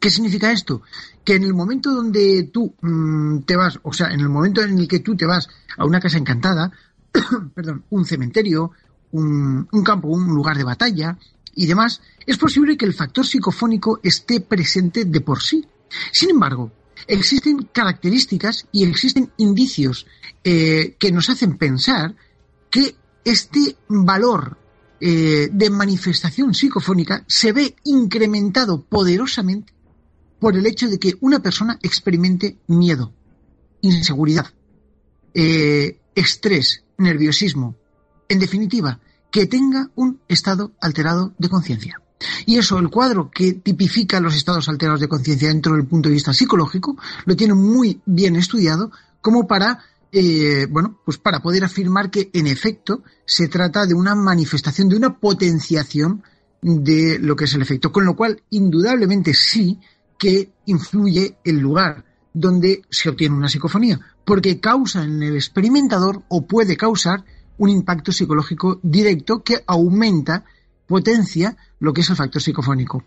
¿Qué 0.00 0.10
significa 0.10 0.50
esto? 0.50 0.82
Que 1.24 1.36
en 1.36 1.44
el 1.44 1.54
momento 1.54 1.92
donde 1.92 2.50
tú 2.52 2.74
mm, 2.80 3.42
te 3.42 3.54
vas, 3.54 3.78
o 3.82 3.92
sea, 3.92 4.08
en 4.08 4.20
el 4.20 4.28
momento 4.28 4.62
en 4.62 4.76
el 4.76 4.88
que 4.88 4.98
tú 4.98 5.16
te 5.16 5.26
vas 5.26 5.48
a 5.76 5.84
una 5.84 6.00
casa 6.00 6.18
encantada, 6.18 6.72
perdón, 7.54 7.84
un 7.90 8.04
cementerio, 8.04 8.72
un, 9.12 9.68
un 9.70 9.84
campo, 9.84 10.08
un 10.08 10.26
lugar 10.26 10.56
de 10.56 10.64
batalla 10.64 11.16
y 11.54 11.66
demás, 11.66 12.00
es 12.26 12.36
posible 12.36 12.76
que 12.76 12.84
el 12.84 12.94
factor 12.94 13.24
psicofónico 13.24 14.00
esté 14.02 14.40
presente 14.40 15.04
de 15.04 15.20
por 15.20 15.40
sí. 15.40 15.64
Sin 16.12 16.30
embargo, 16.30 16.72
existen 17.06 17.68
características 17.72 18.66
y 18.72 18.84
existen 18.84 19.30
indicios 19.36 20.06
eh, 20.42 20.96
que 20.98 21.12
nos 21.12 21.30
hacen 21.30 21.56
pensar 21.56 22.16
que 22.70 22.96
este 23.24 23.76
valor 23.88 24.58
eh, 25.00 25.48
de 25.52 25.70
manifestación 25.70 26.54
psicofónica 26.54 27.24
se 27.26 27.52
ve 27.52 27.76
incrementado 27.84 28.82
poderosamente 28.82 29.72
por 30.38 30.56
el 30.56 30.66
hecho 30.66 30.88
de 30.88 30.98
que 30.98 31.14
una 31.20 31.40
persona 31.40 31.78
experimente 31.82 32.58
miedo, 32.66 33.12
inseguridad, 33.80 34.46
eh, 35.32 35.98
estrés, 36.14 36.84
nerviosismo, 36.98 37.76
en 38.28 38.38
definitiva, 38.38 39.00
que 39.30 39.46
tenga 39.46 39.90
un 39.96 40.20
estado 40.28 40.72
alterado 40.80 41.34
de 41.38 41.48
conciencia. 41.48 42.00
Y 42.46 42.56
eso, 42.58 42.78
el 42.78 42.88
cuadro 42.88 43.30
que 43.30 43.54
tipifica 43.54 44.20
los 44.20 44.36
estados 44.36 44.68
alterados 44.68 45.00
de 45.00 45.08
conciencia 45.08 45.48
dentro 45.48 45.74
del 45.74 45.86
punto 45.86 46.08
de 46.08 46.14
vista 46.14 46.32
psicológico, 46.32 46.96
lo 47.24 47.36
tiene 47.36 47.54
muy 47.54 48.00
bien 48.06 48.36
estudiado 48.36 48.90
como 49.20 49.46
para 49.46 49.80
eh, 50.14 50.66
bueno, 50.70 51.00
pues 51.04 51.18
para 51.18 51.40
poder 51.40 51.64
afirmar 51.64 52.08
que 52.08 52.30
en 52.32 52.46
efecto 52.46 53.02
se 53.26 53.48
trata 53.48 53.84
de 53.84 53.94
una 53.94 54.14
manifestación, 54.14 54.88
de 54.88 54.96
una 54.96 55.18
potenciación 55.18 56.22
de 56.62 57.18
lo 57.18 57.34
que 57.34 57.44
es 57.44 57.54
el 57.54 57.62
efecto. 57.62 57.90
Con 57.90 58.04
lo 58.04 58.14
cual, 58.14 58.40
indudablemente 58.50 59.34
sí 59.34 59.80
que 60.16 60.52
influye 60.66 61.38
el 61.42 61.58
lugar 61.58 62.04
donde 62.32 62.82
se 62.90 63.08
obtiene 63.08 63.34
una 63.34 63.48
psicofonía, 63.48 64.00
porque 64.24 64.60
causa 64.60 65.02
en 65.02 65.20
el 65.20 65.34
experimentador 65.34 66.22
o 66.28 66.46
puede 66.46 66.76
causar 66.76 67.24
un 67.58 67.68
impacto 67.68 68.12
psicológico 68.12 68.78
directo 68.84 69.42
que 69.42 69.64
aumenta, 69.66 70.44
potencia 70.86 71.56
lo 71.80 71.92
que 71.92 72.02
es 72.02 72.10
el 72.10 72.16
factor 72.16 72.40
psicofónico. 72.40 73.02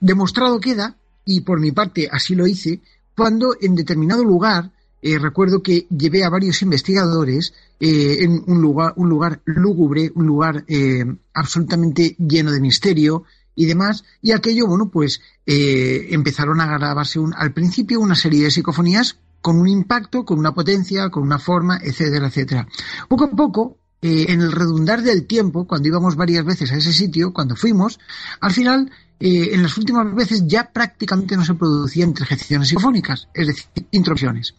Demostrado 0.00 0.60
queda, 0.60 0.96
y 1.26 1.42
por 1.42 1.60
mi 1.60 1.72
parte 1.72 2.08
así 2.10 2.34
lo 2.34 2.46
hice, 2.46 2.80
cuando 3.14 3.54
en 3.60 3.74
determinado 3.74 4.24
lugar 4.24 4.72
eh, 5.00 5.18
recuerdo 5.18 5.62
que 5.62 5.86
llevé 5.90 6.24
a 6.24 6.30
varios 6.30 6.62
investigadores 6.62 7.54
eh, 7.78 8.18
en 8.20 8.42
un 8.46 8.60
lugar, 8.60 8.94
un 8.96 9.08
lugar 9.08 9.40
lúgubre, 9.44 10.10
un 10.14 10.26
lugar 10.26 10.64
eh, 10.66 11.04
absolutamente 11.34 12.16
lleno 12.18 12.50
de 12.50 12.60
misterio 12.60 13.24
y 13.54 13.66
demás, 13.66 14.04
y 14.22 14.32
aquello, 14.32 14.66
bueno, 14.66 14.88
pues 14.88 15.20
empezaron 15.44 16.60
a 16.60 16.66
grabarse 16.66 17.18
al 17.36 17.52
principio 17.52 17.98
una 17.98 18.14
serie 18.14 18.44
de 18.44 18.50
psicofonías 18.52 19.18
con 19.40 19.58
un 19.58 19.66
impacto, 19.66 20.24
con 20.24 20.38
una 20.38 20.54
potencia, 20.54 21.10
con 21.10 21.24
una 21.24 21.40
forma, 21.40 21.80
etcétera, 21.82 22.28
etcétera. 22.28 22.68
Poco 23.08 23.24
a 23.24 23.30
poco, 23.30 23.78
en 24.00 24.42
el 24.42 24.52
redundar 24.52 25.02
del 25.02 25.26
tiempo, 25.26 25.66
cuando 25.66 25.88
íbamos 25.88 26.14
varias 26.14 26.44
veces 26.44 26.70
a 26.70 26.76
ese 26.76 26.92
sitio, 26.92 27.32
cuando 27.32 27.56
fuimos, 27.56 27.98
al 28.40 28.52
final 28.52 28.92
eh, 29.20 29.50
en 29.52 29.62
las 29.62 29.76
últimas 29.76 30.14
veces 30.14 30.44
ya 30.46 30.70
prácticamente 30.70 31.36
no 31.36 31.44
se 31.44 31.54
producían 31.54 32.10
interjecciones 32.10 32.68
psicofónicas, 32.68 33.28
es 33.34 33.46
decir, 33.48 33.66
intromisiones. 33.90 34.54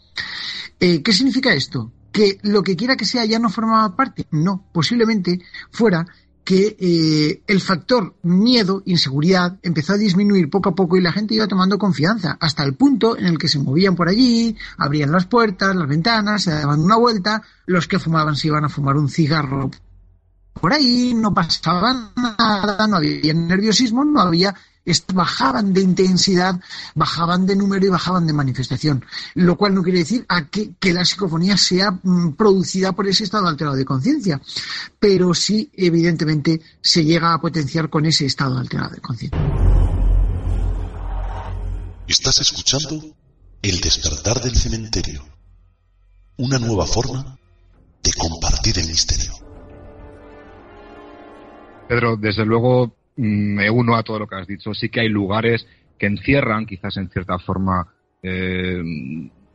Eh, 0.80 1.02
¿Qué 1.02 1.13
significa 1.13 1.54
esto? 1.54 1.91
¿Que 2.12 2.39
lo 2.41 2.63
que 2.63 2.76
quiera 2.76 2.98
que 2.98 3.06
sea 3.06 3.26
ya 3.26 3.39
no 3.39 3.50
formaba 3.50 3.95
parte? 3.95 4.26
No, 4.32 4.65
posiblemente 4.72 5.39
fuera 5.72 6.06
que 6.43 6.76
eh, 6.80 7.43
el 7.45 7.62
factor 7.62 8.15
miedo, 8.24 8.82
inseguridad, 8.86 9.60
empezó 9.62 9.93
a 9.93 9.98
disminuir 9.98 10.50
poco 10.50 10.69
a 10.69 10.76
poco 10.76 10.98
y 10.98 11.02
la 11.02 11.12
gente 11.12 11.36
iba 11.36 11.48
tomando 11.48 11.78
confianza, 11.78 12.38
hasta 12.39 12.63
el 12.63 12.74
punto 12.74 13.15
en 13.15 13.28
el 13.28 13.38
que 13.38 13.48
se 13.48 13.60
movían 13.60 13.95
por 13.95 14.10
allí, 14.10 14.58
abrían 14.78 15.12
las 15.12 15.28
puertas, 15.28 15.76
las 15.76 15.88
ventanas, 15.88 16.43
se 16.43 16.52
daban 16.52 16.80
una 16.80 16.98
vuelta, 16.98 17.43
los 17.67 17.88
que 17.88 18.00
fumaban 18.00 18.36
se 18.36 18.48
iban 18.48 18.65
a 18.65 18.69
fumar 18.69 18.98
un 18.98 19.10
cigarro 19.10 19.69
por 20.54 20.74
ahí, 20.74 21.14
no 21.14 21.34
pasaba 21.34 22.12
nada, 22.16 22.88
no 22.88 22.98
había 22.98 23.34
nerviosismo, 23.34 24.04
no 24.04 24.22
había 24.22 24.56
bajaban 25.14 25.74
de 25.74 25.82
intensidad, 25.82 26.60
bajaban 26.96 27.46
de 27.46 27.56
número 27.56 27.86
y 27.86 27.90
bajaban 27.90 28.26
de 28.26 28.34
manifestación, 28.34 29.06
lo 29.36 29.58
cual 29.58 29.76
no 29.76 29.84
quiere 29.84 30.00
decir 30.00 30.26
a 30.28 30.48
que, 30.48 30.74
la 30.94 31.06
psicofonía 31.06 31.58
sea 31.58 31.92
mm, 31.92 32.34
producida 32.34 32.94
por 32.94 33.08
ese 33.08 33.24
estado 33.24 33.48
alterado 33.48 33.76
de 33.76 33.86
conciencia, 33.86 34.42
pero 35.00 35.34
sí, 35.34 35.70
evidentemente, 35.74 36.62
se 36.82 37.04
llega 37.04 37.34
a 37.34 37.42
potenciar 37.42 37.90
con 37.90 38.06
ese 38.06 38.26
estado 38.26 38.58
alterado 38.58 38.96
de 38.96 39.02
conciencia. 39.02 39.40
Estás 42.08 42.40
escuchando 42.40 43.16
El 43.62 43.80
despertar 43.82 44.42
del 44.42 44.56
cementerio, 44.56 45.24
una 46.38 46.58
nueva 46.58 46.88
forma 46.88 47.38
de 48.02 48.14
compartir 48.14 48.80
el 48.80 48.88
misterio. 48.88 49.49
Pedro, 51.89 52.17
desde 52.17 52.45
luego 52.45 52.95
mm, 53.17 53.56
me 53.56 53.69
uno 53.71 53.95
a 53.95 54.04
todo 54.04 54.19
lo 54.19 54.28
que 54.28 54.36
has 54.36 54.45
dicho. 54.45 54.75
Sí 54.75 54.89
que 54.89 55.02
hay 55.02 55.10
lugares 55.10 55.65
que 55.97 56.06
encierran, 56.06 56.67
quizás 56.67 56.95
en 56.97 57.10
cierta 57.10 57.39
forma, 57.39 57.88
eh, 58.21 58.80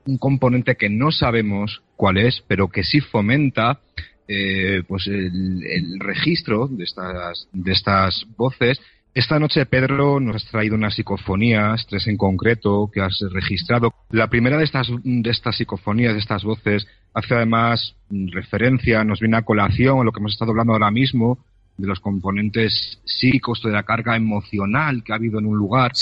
un 0.07 0.19
componente 0.19 0.75
que 0.75 0.91
no 0.91 1.13
sabemos 1.13 1.83
cuál 1.95 2.19
es, 2.19 2.43
pero 2.49 2.69
que 2.69 2.83
sí 2.83 3.01
fomenta 3.01 3.81
eh, 4.27 4.83
pues 4.89 5.07
el, 5.07 6.01
registro 6.01 6.67
de 6.67 6.83
estas, 6.83 7.49
de 7.53 7.73
estas 7.73 8.27
voces. 8.37 8.81
Esta 9.15 9.39
noche, 9.39 9.65
Pedro, 9.67 10.19
nos 10.19 10.37
has 10.37 10.51
traído 10.51 10.75
unas 10.75 10.97
psicofonías, 10.97 11.87
tres 11.87 12.09
en 12.09 12.17
concreto, 12.17 12.91
que 12.93 13.01
has 13.01 13.17
registrado. 13.31 13.95
La 14.11 14.29
primera 14.29 14.59
de 14.59 14.65
estas, 14.65 14.89
de 15.05 15.31
estas 15.31 15.57
psicofonías, 15.57 16.15
de 16.15 16.19
estas 16.19 16.43
voces, 16.43 16.85
hace 17.15 17.33
además 17.33 17.95
referencia, 18.11 19.05
nos 19.05 19.21
viene 19.21 19.37
a 19.37 19.43
colación 19.43 20.01
a 20.01 20.05
lo 20.05 20.11
que 20.11 20.19
hemos 20.19 20.33
estado 20.33 20.51
hablando 20.51 20.73
ahora 20.73 20.91
mismo, 20.91 21.39
de 21.77 21.87
los 21.87 22.01
componentes 22.01 22.99
psíquicos, 23.05 23.63
de 23.63 23.71
la 23.71 23.83
carga 23.83 24.17
emocional 24.17 25.03
que 25.03 25.13
ha 25.13 25.17
habido 25.17 25.39
en 25.39 25.47
un 25.47 25.57
lugar. 25.57 25.93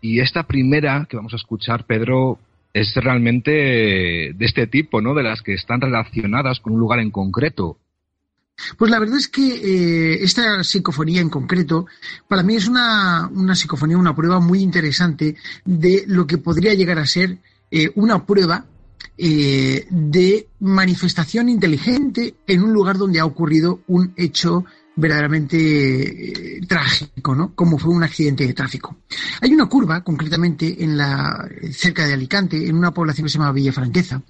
Y 0.00 0.20
esta 0.20 0.42
primera 0.44 1.06
que 1.08 1.16
vamos 1.16 1.32
a 1.32 1.36
escuchar, 1.36 1.84
Pedro, 1.86 2.38
es 2.72 2.94
realmente 2.96 3.50
de 3.50 4.44
este 4.44 4.66
tipo, 4.66 5.00
¿no? 5.00 5.14
De 5.14 5.22
las 5.22 5.42
que 5.42 5.54
están 5.54 5.80
relacionadas 5.80 6.60
con 6.60 6.72
un 6.72 6.80
lugar 6.80 6.98
en 7.00 7.10
concreto. 7.10 7.78
Pues 8.76 8.90
la 8.90 9.00
verdad 9.00 9.18
es 9.18 9.28
que 9.28 9.46
eh, 9.46 10.22
esta 10.22 10.62
psicofonía 10.62 11.20
en 11.20 11.28
concreto, 11.28 11.86
para 12.28 12.42
mí 12.42 12.54
es 12.56 12.68
una, 12.68 13.28
una, 13.32 13.54
psicofonía, 13.54 13.98
una 13.98 14.14
prueba 14.14 14.38
muy 14.40 14.60
interesante 14.60 15.36
de 15.64 16.04
lo 16.06 16.26
que 16.26 16.38
podría 16.38 16.74
llegar 16.74 16.98
a 16.98 17.06
ser 17.06 17.38
eh, 17.70 17.90
una 17.96 18.24
prueba 18.24 18.64
eh, 19.18 19.86
de 19.90 20.48
manifestación 20.60 21.48
inteligente 21.48 22.34
en 22.46 22.62
un 22.62 22.72
lugar 22.72 22.96
donde 22.96 23.20
ha 23.20 23.24
ocurrido 23.24 23.80
un 23.86 24.12
hecho 24.16 24.64
verdaderamente 24.96 26.56
eh, 26.56 26.60
trágico, 26.66 27.34
¿no? 27.34 27.54
Como 27.54 27.78
fue 27.78 27.92
un 27.92 28.02
accidente 28.02 28.46
de 28.46 28.54
tráfico. 28.54 28.96
Hay 29.40 29.52
una 29.52 29.66
curva, 29.66 30.02
concretamente, 30.02 30.82
en 30.84 30.96
la, 30.96 31.48
cerca 31.72 32.06
de 32.06 32.14
Alicante, 32.14 32.68
en 32.68 32.76
una 32.76 32.92
población 32.92 33.26
que 33.26 33.30
se 33.30 33.38
llama 33.38 33.52
Villa 33.52 33.72
Franqueza, 33.72 34.22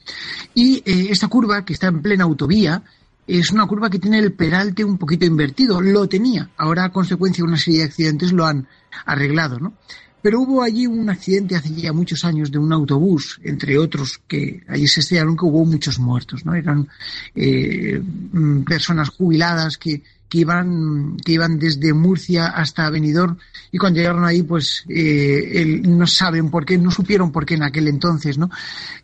y 0.54 0.82
eh, 0.84 1.08
esta 1.10 1.28
curva, 1.28 1.64
que 1.64 1.74
está 1.74 1.88
en 1.88 2.02
plena 2.02 2.24
autovía, 2.24 2.82
es 3.26 3.50
una 3.50 3.66
curva 3.66 3.88
que 3.88 3.98
tiene 3.98 4.18
el 4.18 4.32
peralte 4.32 4.84
un 4.84 4.98
poquito 4.98 5.24
invertido. 5.24 5.80
Lo 5.80 6.08
tenía. 6.08 6.50
Ahora, 6.56 6.84
a 6.84 6.92
consecuencia 6.92 7.42
de 7.42 7.48
una 7.48 7.56
serie 7.56 7.80
de 7.80 7.86
accidentes, 7.86 8.32
lo 8.32 8.44
han 8.44 8.68
arreglado, 9.06 9.58
¿no? 9.58 9.74
Pero 10.20 10.40
hubo 10.40 10.62
allí 10.62 10.86
un 10.86 11.10
accidente 11.10 11.54
hace 11.54 11.74
ya 11.74 11.92
muchos 11.92 12.24
años 12.24 12.50
de 12.50 12.56
un 12.56 12.72
autobús, 12.72 13.38
entre 13.44 13.76
otros, 13.76 14.22
que 14.26 14.62
allí 14.68 14.86
se 14.86 15.00
estrellaron 15.00 15.36
que 15.36 15.44
hubo 15.44 15.66
muchos 15.66 15.98
muertos, 15.98 16.46
¿no? 16.46 16.54
Eran 16.54 16.88
eh, 17.34 18.00
mm, 18.32 18.62
personas 18.62 19.10
jubiladas 19.10 19.76
que 19.76 20.02
que 20.34 20.40
iban, 20.40 21.16
que 21.24 21.30
iban 21.30 21.60
desde 21.60 21.92
Murcia 21.92 22.46
hasta 22.46 22.90
Benidorm 22.90 23.38
y 23.70 23.78
cuando 23.78 24.00
llegaron 24.00 24.24
ahí, 24.24 24.42
pues 24.42 24.84
eh, 24.88 25.80
no 25.84 26.08
saben 26.08 26.50
por 26.50 26.64
qué, 26.64 26.76
no 26.76 26.90
supieron 26.90 27.30
por 27.30 27.46
qué 27.46 27.54
en 27.54 27.62
aquel 27.62 27.86
entonces, 27.86 28.36
¿no? 28.36 28.50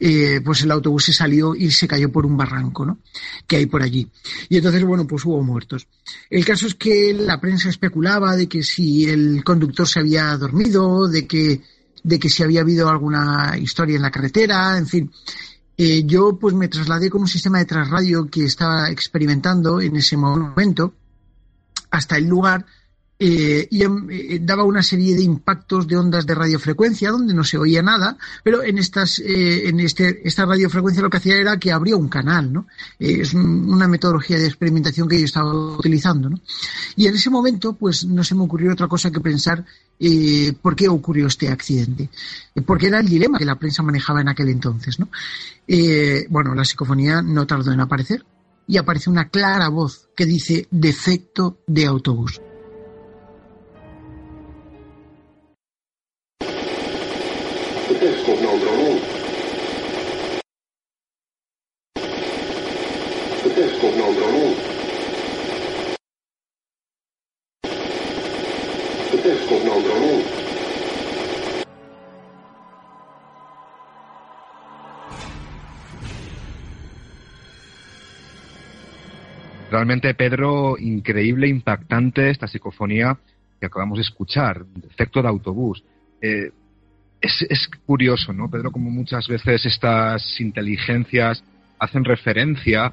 Eh, 0.00 0.40
pues 0.44 0.62
el 0.62 0.72
autobús 0.72 1.04
se 1.04 1.12
salió 1.12 1.54
y 1.54 1.70
se 1.70 1.86
cayó 1.86 2.10
por 2.10 2.26
un 2.26 2.36
barranco, 2.36 2.84
¿no? 2.84 2.98
Que 3.46 3.58
hay 3.58 3.66
por 3.66 3.80
allí. 3.80 4.10
Y 4.48 4.56
entonces, 4.56 4.82
bueno, 4.82 5.06
pues 5.06 5.24
hubo 5.24 5.40
muertos. 5.44 5.86
El 6.28 6.44
caso 6.44 6.66
es 6.66 6.74
que 6.74 7.14
la 7.14 7.40
prensa 7.40 7.68
especulaba 7.68 8.34
de 8.34 8.48
que 8.48 8.64
si 8.64 9.08
el 9.08 9.44
conductor 9.44 9.86
se 9.86 10.00
había 10.00 10.36
dormido, 10.36 11.06
de 11.06 11.28
que 11.28 11.60
de 12.02 12.18
que 12.18 12.30
si 12.30 12.42
había 12.42 12.62
habido 12.62 12.88
alguna 12.88 13.56
historia 13.56 13.94
en 13.94 14.02
la 14.02 14.10
carretera, 14.10 14.76
en 14.76 14.88
fin. 14.88 15.12
Eh, 15.76 16.02
yo 16.06 16.36
pues 16.40 16.56
me 16.56 16.66
trasladé 16.66 17.08
con 17.08 17.20
un 17.20 17.28
sistema 17.28 17.58
de 17.58 17.66
trasradio 17.66 18.26
que 18.26 18.46
estaba 18.46 18.90
experimentando 18.90 19.80
en 19.80 19.94
ese 19.94 20.16
momento 20.16 20.94
hasta 21.90 22.16
el 22.16 22.26
lugar 22.26 22.66
eh, 23.22 23.68
y 23.70 23.82
em, 23.82 24.08
eh, 24.08 24.38
daba 24.40 24.64
una 24.64 24.82
serie 24.82 25.14
de 25.14 25.22
impactos 25.22 25.86
de 25.86 25.94
ondas 25.94 26.24
de 26.24 26.34
radiofrecuencia 26.34 27.10
donde 27.10 27.34
no 27.34 27.44
se 27.44 27.58
oía 27.58 27.82
nada, 27.82 28.16
pero 28.42 28.62
en 28.62 28.78
estas 28.78 29.18
eh, 29.18 29.68
en 29.68 29.78
este 29.78 30.26
esta 30.26 30.46
radiofrecuencia 30.46 31.02
lo 31.02 31.10
que 31.10 31.18
hacía 31.18 31.36
era 31.36 31.58
que 31.58 31.70
abría 31.70 31.96
un 31.96 32.08
canal, 32.08 32.50
¿no? 32.50 32.66
es 32.98 33.34
una 33.34 33.86
metodología 33.88 34.38
de 34.38 34.46
experimentación 34.46 35.06
que 35.06 35.18
yo 35.18 35.26
estaba 35.26 35.52
utilizando, 35.52 36.30
¿no? 36.30 36.40
Y 36.96 37.08
en 37.08 37.14
ese 37.14 37.28
momento, 37.28 37.74
pues 37.74 38.06
no 38.06 38.24
se 38.24 38.34
me 38.34 38.42
ocurrió 38.42 38.72
otra 38.72 38.88
cosa 38.88 39.10
que 39.10 39.20
pensar 39.20 39.66
por 40.62 40.74
qué 40.74 40.88
ocurrió 40.88 41.26
este 41.26 41.48
accidente, 41.48 42.08
porque 42.64 42.86
era 42.86 43.00
el 43.00 43.08
dilema 43.08 43.38
que 43.38 43.44
la 43.44 43.58
prensa 43.58 43.82
manejaba 43.82 44.22
en 44.22 44.28
aquel 44.28 44.48
entonces, 44.48 44.98
¿no? 44.98 45.08
bueno, 46.30 46.54
la 46.54 46.64
psicofonía 46.64 47.20
no 47.20 47.46
tardó 47.46 47.70
en 47.70 47.80
aparecer 47.80 48.24
y 48.70 48.78
aparece 48.78 49.10
una 49.10 49.28
clara 49.28 49.68
voz 49.68 50.08
que 50.14 50.24
dice 50.24 50.68
defecto 50.70 51.58
de 51.66 51.86
autobús. 51.86 52.40
Realmente, 79.70 80.12
Pedro, 80.14 80.76
increíble, 80.78 81.46
impactante 81.46 82.28
esta 82.28 82.48
psicofonía 82.48 83.16
que 83.60 83.66
acabamos 83.66 83.98
de 83.98 84.02
escuchar, 84.02 84.64
efecto 84.90 85.22
de 85.22 85.28
autobús. 85.28 85.84
Eh, 86.20 86.50
es, 87.20 87.46
es, 87.48 87.68
curioso, 87.86 88.32
¿no, 88.32 88.50
Pedro? 88.50 88.72
Como 88.72 88.90
muchas 88.90 89.28
veces 89.28 89.64
estas 89.66 90.40
inteligencias 90.40 91.44
hacen 91.78 92.04
referencia 92.04 92.92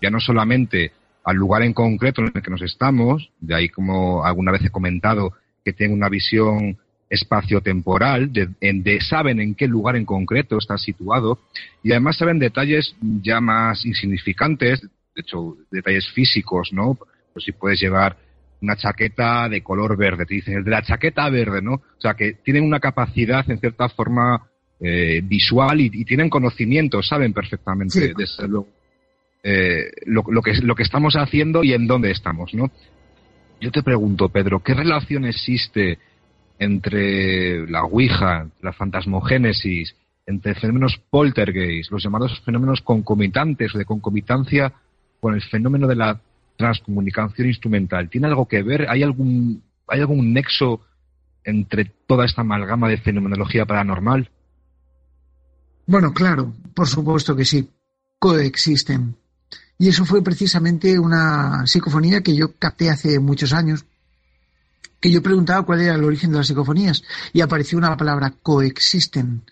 ya 0.00 0.10
no 0.10 0.20
solamente 0.20 0.92
al 1.24 1.36
lugar 1.36 1.62
en 1.62 1.72
concreto 1.72 2.20
en 2.20 2.32
el 2.34 2.42
que 2.42 2.50
nos 2.50 2.62
estamos, 2.62 3.30
de 3.40 3.54
ahí 3.54 3.68
como 3.68 4.24
alguna 4.24 4.52
vez 4.52 4.64
he 4.64 4.70
comentado 4.70 5.32
que 5.64 5.72
tienen 5.72 5.96
una 5.96 6.08
visión 6.08 6.78
espaciotemporal, 7.08 8.32
de, 8.32 8.48
de, 8.60 9.00
saben 9.00 9.40
en 9.40 9.54
qué 9.54 9.68
lugar 9.68 9.96
en 9.96 10.04
concreto 10.04 10.56
está 10.56 10.78
situado 10.78 11.38
y 11.82 11.92
además 11.92 12.16
saben 12.16 12.38
detalles 12.38 12.96
ya 13.22 13.40
más 13.40 13.84
insignificantes, 13.84 14.82
de 15.14 15.20
hecho, 15.20 15.56
detalles 15.70 16.08
físicos, 16.12 16.72
¿no? 16.72 16.98
Pues 17.32 17.44
si 17.44 17.52
puedes 17.52 17.80
llevar 17.80 18.16
una 18.60 18.76
chaqueta 18.76 19.48
de 19.48 19.62
color 19.62 19.96
verde, 19.96 20.24
te 20.24 20.34
dicen, 20.34 20.54
el 20.58 20.64
de 20.64 20.70
la 20.70 20.82
chaqueta 20.82 21.28
verde, 21.28 21.60
¿no? 21.60 21.74
O 21.74 22.00
sea, 22.00 22.14
que 22.14 22.34
tienen 22.34 22.64
una 22.64 22.80
capacidad, 22.80 23.48
en 23.50 23.58
cierta 23.58 23.88
forma, 23.88 24.48
eh, 24.80 25.20
visual 25.22 25.80
y, 25.80 26.04
tienen 26.04 26.30
conocimiento, 26.30 27.02
saben 27.02 27.32
perfectamente, 27.32 28.12
desde 28.16 28.48
luego, 28.48 28.68
eh, 29.42 29.90
lo, 30.06 30.24
lo, 30.28 30.42
que, 30.42 30.54
lo 30.62 30.74
que 30.74 30.84
estamos 30.84 31.14
haciendo 31.14 31.64
y 31.64 31.72
en 31.72 31.86
dónde 31.86 32.10
estamos, 32.10 32.54
¿no? 32.54 32.70
Yo 33.60 33.70
te 33.70 33.82
pregunto, 33.82 34.28
Pedro, 34.28 34.60
¿qué 34.60 34.74
relación 34.74 35.24
existe 35.24 35.98
entre 36.58 37.66
la 37.68 37.84
Ouija, 37.84 38.48
la 38.60 38.72
fantasmogénesis, 38.72 39.94
entre 40.26 40.54
fenómenos 40.54 41.00
poltergeist, 41.10 41.90
los 41.90 42.02
llamados 42.02 42.40
fenómenos 42.44 42.80
concomitantes 42.82 43.74
o 43.74 43.78
de 43.78 43.84
concomitancia 43.84 44.72
con 45.22 45.34
el 45.34 45.42
fenómeno 45.42 45.86
de 45.86 45.94
la 45.94 46.20
transcomunicación 46.56 47.46
instrumental? 47.46 48.10
¿Tiene 48.10 48.26
algo 48.26 48.48
que 48.48 48.64
ver? 48.64 48.90
¿Hay 48.90 49.04
algún, 49.04 49.62
hay 49.86 50.00
algún 50.00 50.32
nexo 50.32 50.80
entre 51.44 51.84
toda 51.84 52.24
esta 52.24 52.40
amalgama 52.40 52.88
de 52.88 52.98
fenomenología 52.98 53.64
paranormal? 53.64 54.28
Bueno, 55.86 56.12
claro, 56.12 56.52
por 56.74 56.88
supuesto 56.88 57.36
que 57.36 57.44
sí, 57.44 57.70
coexisten. 58.18 59.14
Y 59.78 59.88
eso 59.88 60.04
fue 60.04 60.24
precisamente 60.24 60.98
una 60.98 61.68
psicofonía 61.68 62.20
que 62.20 62.34
yo 62.34 62.56
capté 62.58 62.90
hace 62.90 63.20
muchos 63.20 63.52
años, 63.52 63.86
que 65.00 65.10
yo 65.12 65.22
preguntaba 65.22 65.64
cuál 65.64 65.82
era 65.82 65.94
el 65.94 66.02
origen 66.02 66.32
de 66.32 66.38
las 66.38 66.48
psicofonías 66.48 67.04
y 67.32 67.42
apareció 67.42 67.78
una 67.78 67.96
palabra 67.96 68.34
coexisten. 68.42 69.44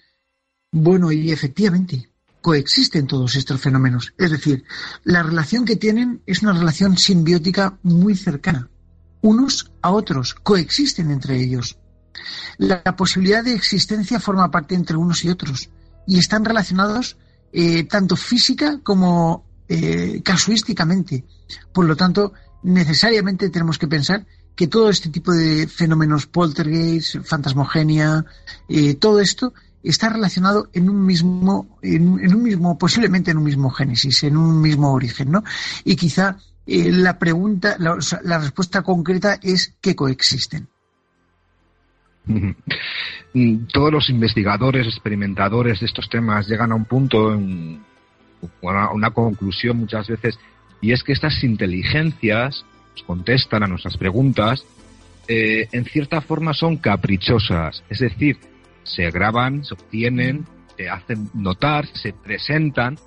Bueno, 0.73 1.13
y 1.13 1.31
efectivamente, 1.31 2.10
coexisten 2.41 3.07
todos 3.07 3.37
estos 3.37 3.61
fenómenos. 3.61 4.13
Es 4.19 4.31
decir, 4.31 4.65
la 5.05 5.23
relación 5.23 5.65
que 5.65 5.77
tienen 5.77 6.23
es 6.27 6.43
una 6.43 6.53
relación 6.53 6.97
simbiótica 6.97 7.79
muy 7.83 8.17
cercana. 8.17 8.69
Unos 9.21 9.71
a 9.83 9.91
otros, 9.91 10.35
coexisten 10.35 11.11
entre 11.11 11.37
ellos. 11.41 11.79
La, 12.59 12.83
posibilidad 12.97 13.45
de 13.45 13.55
existencia 13.55 14.21
forma 14.21 14.51
parte 14.51 14.75
entre 14.75 14.97
unos 14.97 15.25
y 15.25 15.31
otros 15.31 15.71
y 16.07 16.19
están 16.19 16.45
relacionados 16.45 17.17
eh, 17.53 17.85
tanto 17.85 18.17
física 18.17 18.81
como 18.83 19.45
eh, 19.69 20.21
casuísticamente. 20.25 21.25
Por 21.73 21.87
lo 21.87 21.97
tanto, 21.97 22.33
necesariamente 22.63 23.51
tenemos 23.51 23.79
que 23.79 23.89
pensar 23.89 24.27
que 24.55 24.67
todo 24.67 24.91
este 24.91 25.09
tipo 25.09 25.33
de 25.33 25.67
fenómenos 25.67 26.27
poltergeist, 26.27 27.17
fantasmogenia, 27.25 28.25
eh, 28.69 28.95
todo 28.95 29.21
esto 29.21 29.55
está 29.83 30.09
relacionado 30.11 30.69
en 30.73 30.91
un 30.91 31.05
mismo, 31.07 31.79
en, 31.83 32.35
un 32.35 32.43
mismo, 32.43 32.77
posiblemente 32.79 33.31
en 33.31 33.39
un 33.39 33.45
mismo 33.45 33.71
génesis, 33.71 34.23
en 34.25 34.37
un 34.37 34.61
mismo 34.61 34.93
origen, 34.93 35.31
¿no? 35.31 35.43
Y 35.85 35.97
quizá 35.97 36.37
eh, 36.67 36.91
la 36.93 37.19
pregunta, 37.19 37.77
la, 37.79 38.39
respuesta 38.39 38.83
concreta 38.83 39.39
es 39.43 39.75
que 39.81 39.95
coexisten. 39.97 40.69
Todos 43.73 43.93
los 43.93 44.11
investigadores, 44.11 44.87
experimentadores 44.87 45.81
de 45.81 45.87
estos 45.87 46.09
temas 46.09 46.47
llegan 46.49 46.73
a 46.73 46.75
un 46.75 46.85
punto, 46.85 47.31
a 47.31 48.93
una 48.93 49.11
conclusión 49.13 49.79
muchas 49.79 50.09
veces, 50.09 50.39
y 50.81 50.93
es 50.93 51.03
que 51.03 51.13
estas 51.13 51.43
inteligencias 51.43 52.65
contestan 53.07 53.63
a 53.63 53.67
nuestras 53.67 53.97
preguntas, 53.97 54.65
eh, 55.29 55.69
en 55.73 55.85
cierta 55.85 56.21
forma 56.21 56.53
son 56.53 56.77
caprichosas, 56.77 57.85
es 57.89 58.01
decir, 58.01 58.39
se 58.83 59.11
graban, 59.11 59.65
se 59.65 59.75
obtienen, 59.75 60.47
se 60.77 60.89
hacen 60.89 61.31
notar, 61.35 61.87
se 61.87 62.13
presentan 62.13 62.99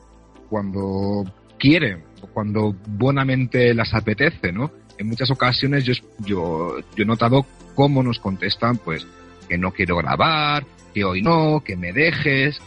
cuando 0.49 1.23
quieren 1.57 2.03
cuando 2.27 2.75
buenamente 2.87 3.73
las 3.73 3.93
apetece, 3.93 4.51
¿no? 4.51 4.71
En 4.97 5.07
muchas 5.07 5.29
ocasiones 5.31 5.83
yo, 5.83 5.93
yo, 6.19 6.79
yo 6.95 7.03
he 7.03 7.05
notado 7.05 7.45
cómo 7.75 8.03
nos 8.03 8.19
contestan, 8.19 8.77
pues, 8.77 9.05
que 9.49 9.57
no 9.57 9.71
quiero 9.71 9.97
grabar, 9.97 10.65
que 10.93 11.03
hoy 11.03 11.21
no, 11.21 11.61
que 11.65 11.75
me 11.75 11.91
dejes, 11.91 12.59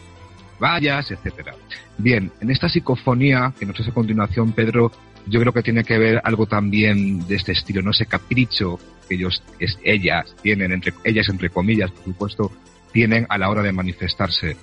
vayas, 0.58 1.10
etcétera. 1.10 1.54
Bien, 1.98 2.32
en 2.40 2.50
esta 2.50 2.68
psicofonía 2.68 3.54
que 3.58 3.66
nos 3.66 3.78
hace 3.80 3.90
a 3.90 3.94
continuación 3.94 4.52
Pedro, 4.52 4.90
yo 5.26 5.40
creo 5.40 5.52
que 5.52 5.62
tiene 5.62 5.84
que 5.84 5.98
ver 5.98 6.20
algo 6.24 6.46
también 6.46 7.26
de 7.26 7.36
este 7.36 7.52
estilo, 7.52 7.82
no 7.82 7.92
ese 7.92 8.06
capricho 8.06 8.78
que 9.08 9.14
ellos, 9.14 9.42
es, 9.58 9.78
ellas 9.84 10.34
tienen, 10.42 10.72
entre 10.72 10.92
ellas 11.04 11.28
entre 11.28 11.50
comillas, 11.50 11.90
por 11.90 12.04
supuesto, 12.04 12.52
tienen 12.96 13.26
a 13.28 13.36
la 13.36 13.50
hora 13.50 13.62
de 13.62 13.72
manifestarse. 13.72 14.56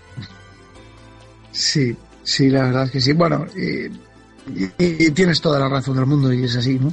Sí, 1.52 1.96
sí, 2.24 2.50
la 2.50 2.64
verdad 2.64 2.86
es 2.86 2.92
que 2.92 3.00
sí. 3.00 3.14
Bueno, 3.14 3.46
eh, 3.56 3.92
tienes 5.14 5.40
toda 5.40 5.60
la 5.60 5.70
razón 5.70 5.98
del 5.98 6.08
mundo 6.08 6.34
y 6.34 6.44
es 6.44 6.56
así, 6.56 6.80
¿no? 6.80 6.92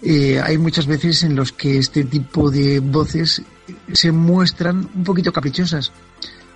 Eh, 0.00 0.40
hay 0.42 0.56
muchas 0.56 0.86
veces 0.86 1.22
en 1.24 1.36
los 1.36 1.52
que 1.52 1.76
este 1.76 2.04
tipo 2.04 2.50
de 2.50 2.80
voces 2.80 3.42
se 3.92 4.10
muestran 4.10 4.88
un 4.94 5.04
poquito 5.04 5.34
caprichosas. 5.34 5.92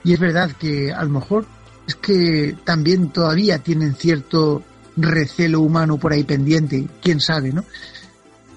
Y 0.05 0.14
es 0.14 0.18
verdad 0.18 0.53
que 0.53 0.91
a 0.91 1.05
lo 1.05 1.11
mejor 1.11 1.45
es 1.87 1.97
que 1.97 2.57
también 2.64 3.11
todavía 3.11 3.59
tienen 3.59 3.95
cierto 3.95 4.62
recelo 4.97 5.61
humano 5.61 5.99
por 5.99 6.14
ahí 6.14 6.25
pendiente, 6.25 6.89
quién 7.03 7.20
sabe, 7.20 7.53
¿no? 7.53 7.62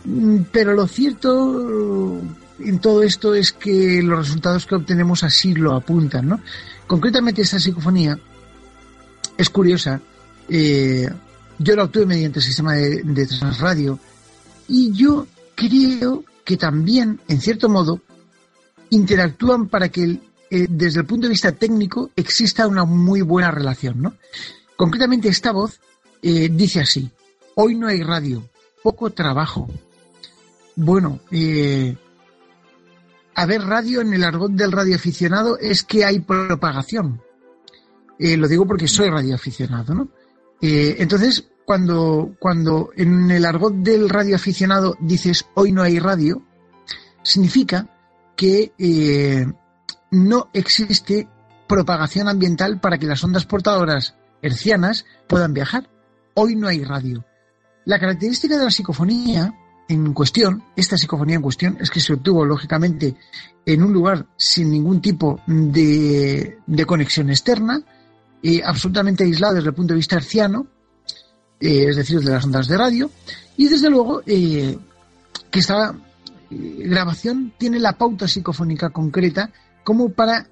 Mm, 0.05 0.43
pero 0.49 0.73
lo 0.73 0.87
cierto 0.87 2.21
en 2.59 2.79
todo 2.79 3.03
esto 3.03 3.35
es 3.35 3.51
que 3.51 4.01
los 4.01 4.27
resultados 4.27 4.65
que 4.65 4.75
obtenemos 4.75 5.23
así 5.23 5.53
lo 5.53 5.75
apuntan, 5.75 6.27
¿no? 6.27 6.41
Concretamente 6.85 7.41
esta 7.41 7.59
psicofonía 7.59 8.17
es 9.37 9.49
curiosa. 9.49 10.01
Eh, 10.49 11.09
yo 11.59 11.75
la 11.75 11.83
obtuve 11.83 12.05
mediante 12.05 12.39
el 12.39 12.45
sistema 12.45 12.73
de, 12.73 13.25
transradio 13.25 13.99
y 14.67 14.91
yo 14.93 15.27
creo 15.55 16.23
que 16.43 16.57
también, 16.57 17.19
en 17.27 17.41
cierto 17.41 17.67
modo, 17.69 18.01
interactúan 18.89 19.67
para 19.67 19.89
que 19.89 20.19
eh, 20.49 20.67
desde 20.69 21.01
el 21.01 21.05
punto 21.05 21.27
de 21.27 21.31
vista 21.31 21.51
técnico 21.51 22.11
exista 22.15 22.67
una 22.67 22.85
muy 22.85 23.21
buena 23.21 23.51
relación. 23.51 24.01
¿no? 24.01 24.15
Concretamente 24.75 25.27
esta 25.27 25.51
voz 25.51 25.79
eh, 26.21 26.49
dice 26.51 26.81
así, 26.81 27.09
hoy 27.55 27.75
no 27.75 27.87
hay 27.87 28.01
radio, 28.01 28.43
poco 28.83 29.09
trabajo. 29.09 29.67
Bueno, 30.75 31.19
eh, 31.31 31.97
a 33.37 33.45
ver 33.45 33.61
radio 33.61 34.01
en 34.01 34.13
el 34.15 34.23
argot 34.23 34.51
del 34.51 34.71
radioaficionado 34.71 35.59
es 35.59 35.83
que 35.83 36.03
hay 36.03 36.19
propagación. 36.21 37.21
lo 38.17 38.47
digo 38.47 38.65
porque 38.65 38.87
soy 38.87 39.11
radioaficionado, 39.11 39.93
¿no? 39.93 40.09
entonces, 40.59 41.47
cuando, 41.63 42.35
cuando 42.39 42.89
en 42.95 43.29
el 43.29 43.45
argot 43.45 43.75
del 43.75 44.09
radioaficionado 44.09 44.95
dices 44.99 45.45
hoy 45.53 45.71
no 45.71 45.83
hay 45.83 45.99
radio, 45.99 46.41
significa 47.21 47.87
que 48.35 48.73
eh, 48.79 49.45
no 50.09 50.49
existe 50.53 51.29
propagación 51.67 52.29
ambiental 52.29 52.79
para 52.79 52.97
que 52.97 53.05
las 53.05 53.23
ondas 53.23 53.45
portadoras 53.45 54.15
hercianas 54.41 55.05
puedan 55.27 55.53
viajar. 55.53 55.87
Hoy 56.33 56.55
no 56.55 56.67
hay 56.67 56.83
radio. 56.83 57.23
La 57.85 57.99
característica 57.99 58.57
de 58.57 58.63
la 58.63 58.71
psicofonía 58.71 59.53
en 59.87 60.13
cuestión, 60.13 60.63
esta 60.75 60.97
psicofonía 60.97 61.35
en 61.35 61.41
cuestión, 61.41 61.77
es 61.79 61.89
que 61.89 61.99
se 61.99 62.13
obtuvo 62.13 62.45
lógicamente 62.45 63.15
en 63.65 63.83
un 63.83 63.93
lugar 63.93 64.25
sin 64.35 64.71
ningún 64.71 65.01
tipo 65.01 65.41
de, 65.45 66.57
conexión 66.85 67.29
externa, 67.29 67.81
eh, 68.43 68.61
absolutamente 68.63 69.23
aislado 69.23 69.55
desde 69.55 69.69
el 69.69 69.75
punto 69.75 69.93
de 69.93 69.97
vista 69.97 70.15
herciano, 70.17 70.67
eh, 71.59 71.87
es 71.89 71.95
decir, 71.95 72.19
de 72.19 72.31
las 72.31 72.45
ondas 72.45 72.67
de 72.67 72.77
radio, 72.77 73.09
y 73.55 73.67
desde 73.67 73.89
luego 73.89 74.21
eh, 74.25 74.77
que 75.49 75.59
esta 75.59 75.95
eh, 76.51 76.83
grabación 76.85 77.53
tiene 77.57 77.79
la 77.79 77.97
pauta 77.97 78.27
psicofónica 78.27 78.91
concreta 78.91 79.49
como 79.83 80.09
para 80.09 80.47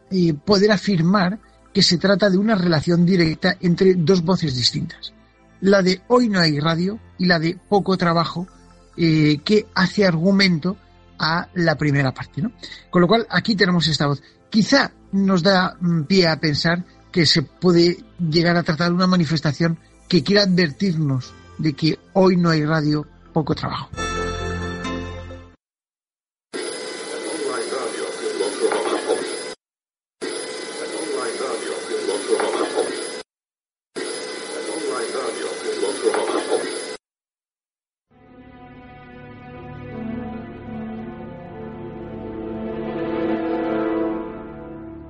poder 0.46 0.72
afirmar 0.72 1.40
que 1.74 1.84
se 1.84 1.98
trata 1.98 2.30
de 2.30 2.38
una 2.38 2.56
relación 2.56 3.06
directa 3.06 3.58
entre 3.60 3.96
dos 3.96 4.24
voces 4.24 4.56
distintas. 4.56 5.12
La 5.60 5.82
de 5.82 6.02
hoy 6.08 6.30
no 6.30 6.40
hay 6.40 6.58
radio 6.58 7.00
y 7.18 7.26
la 7.26 7.38
de 7.38 7.60
poco 7.68 7.98
trabajo 7.98 8.48
que 8.96 9.68
hace 9.74 10.06
argumento 10.06 10.78
a 11.20 11.48
la 11.54 11.76
primera 11.76 12.14
parte. 12.14 12.42
¿no? 12.42 12.52
Con 12.90 13.02
lo 13.02 13.08
cual 13.08 13.28
aquí 13.30 13.56
tenemos 13.56 13.88
esta 13.88 14.08
voz. 14.08 14.22
Quizá 14.50 14.92
nos 15.12 15.44
da 15.44 15.76
mm, 15.80 16.04
pie 16.04 16.28
a 16.28 16.40
pensar 16.40 16.84
que 17.12 17.26
se 17.26 17.44
puede 17.44 17.98
llegar 18.20 18.58
a 18.58 18.64
tratar 18.64 18.92
una 18.92 19.08
manifestación 19.08 19.78
que 20.08 20.24
quiere 20.24 20.42
advertirnos 20.42 21.34
de 21.58 21.74
que 21.74 22.00
hoy 22.14 22.36
no 22.36 22.50
hay 22.50 22.66
radio, 22.66 23.08
poco 23.34 23.56
trabajo. 23.56 23.90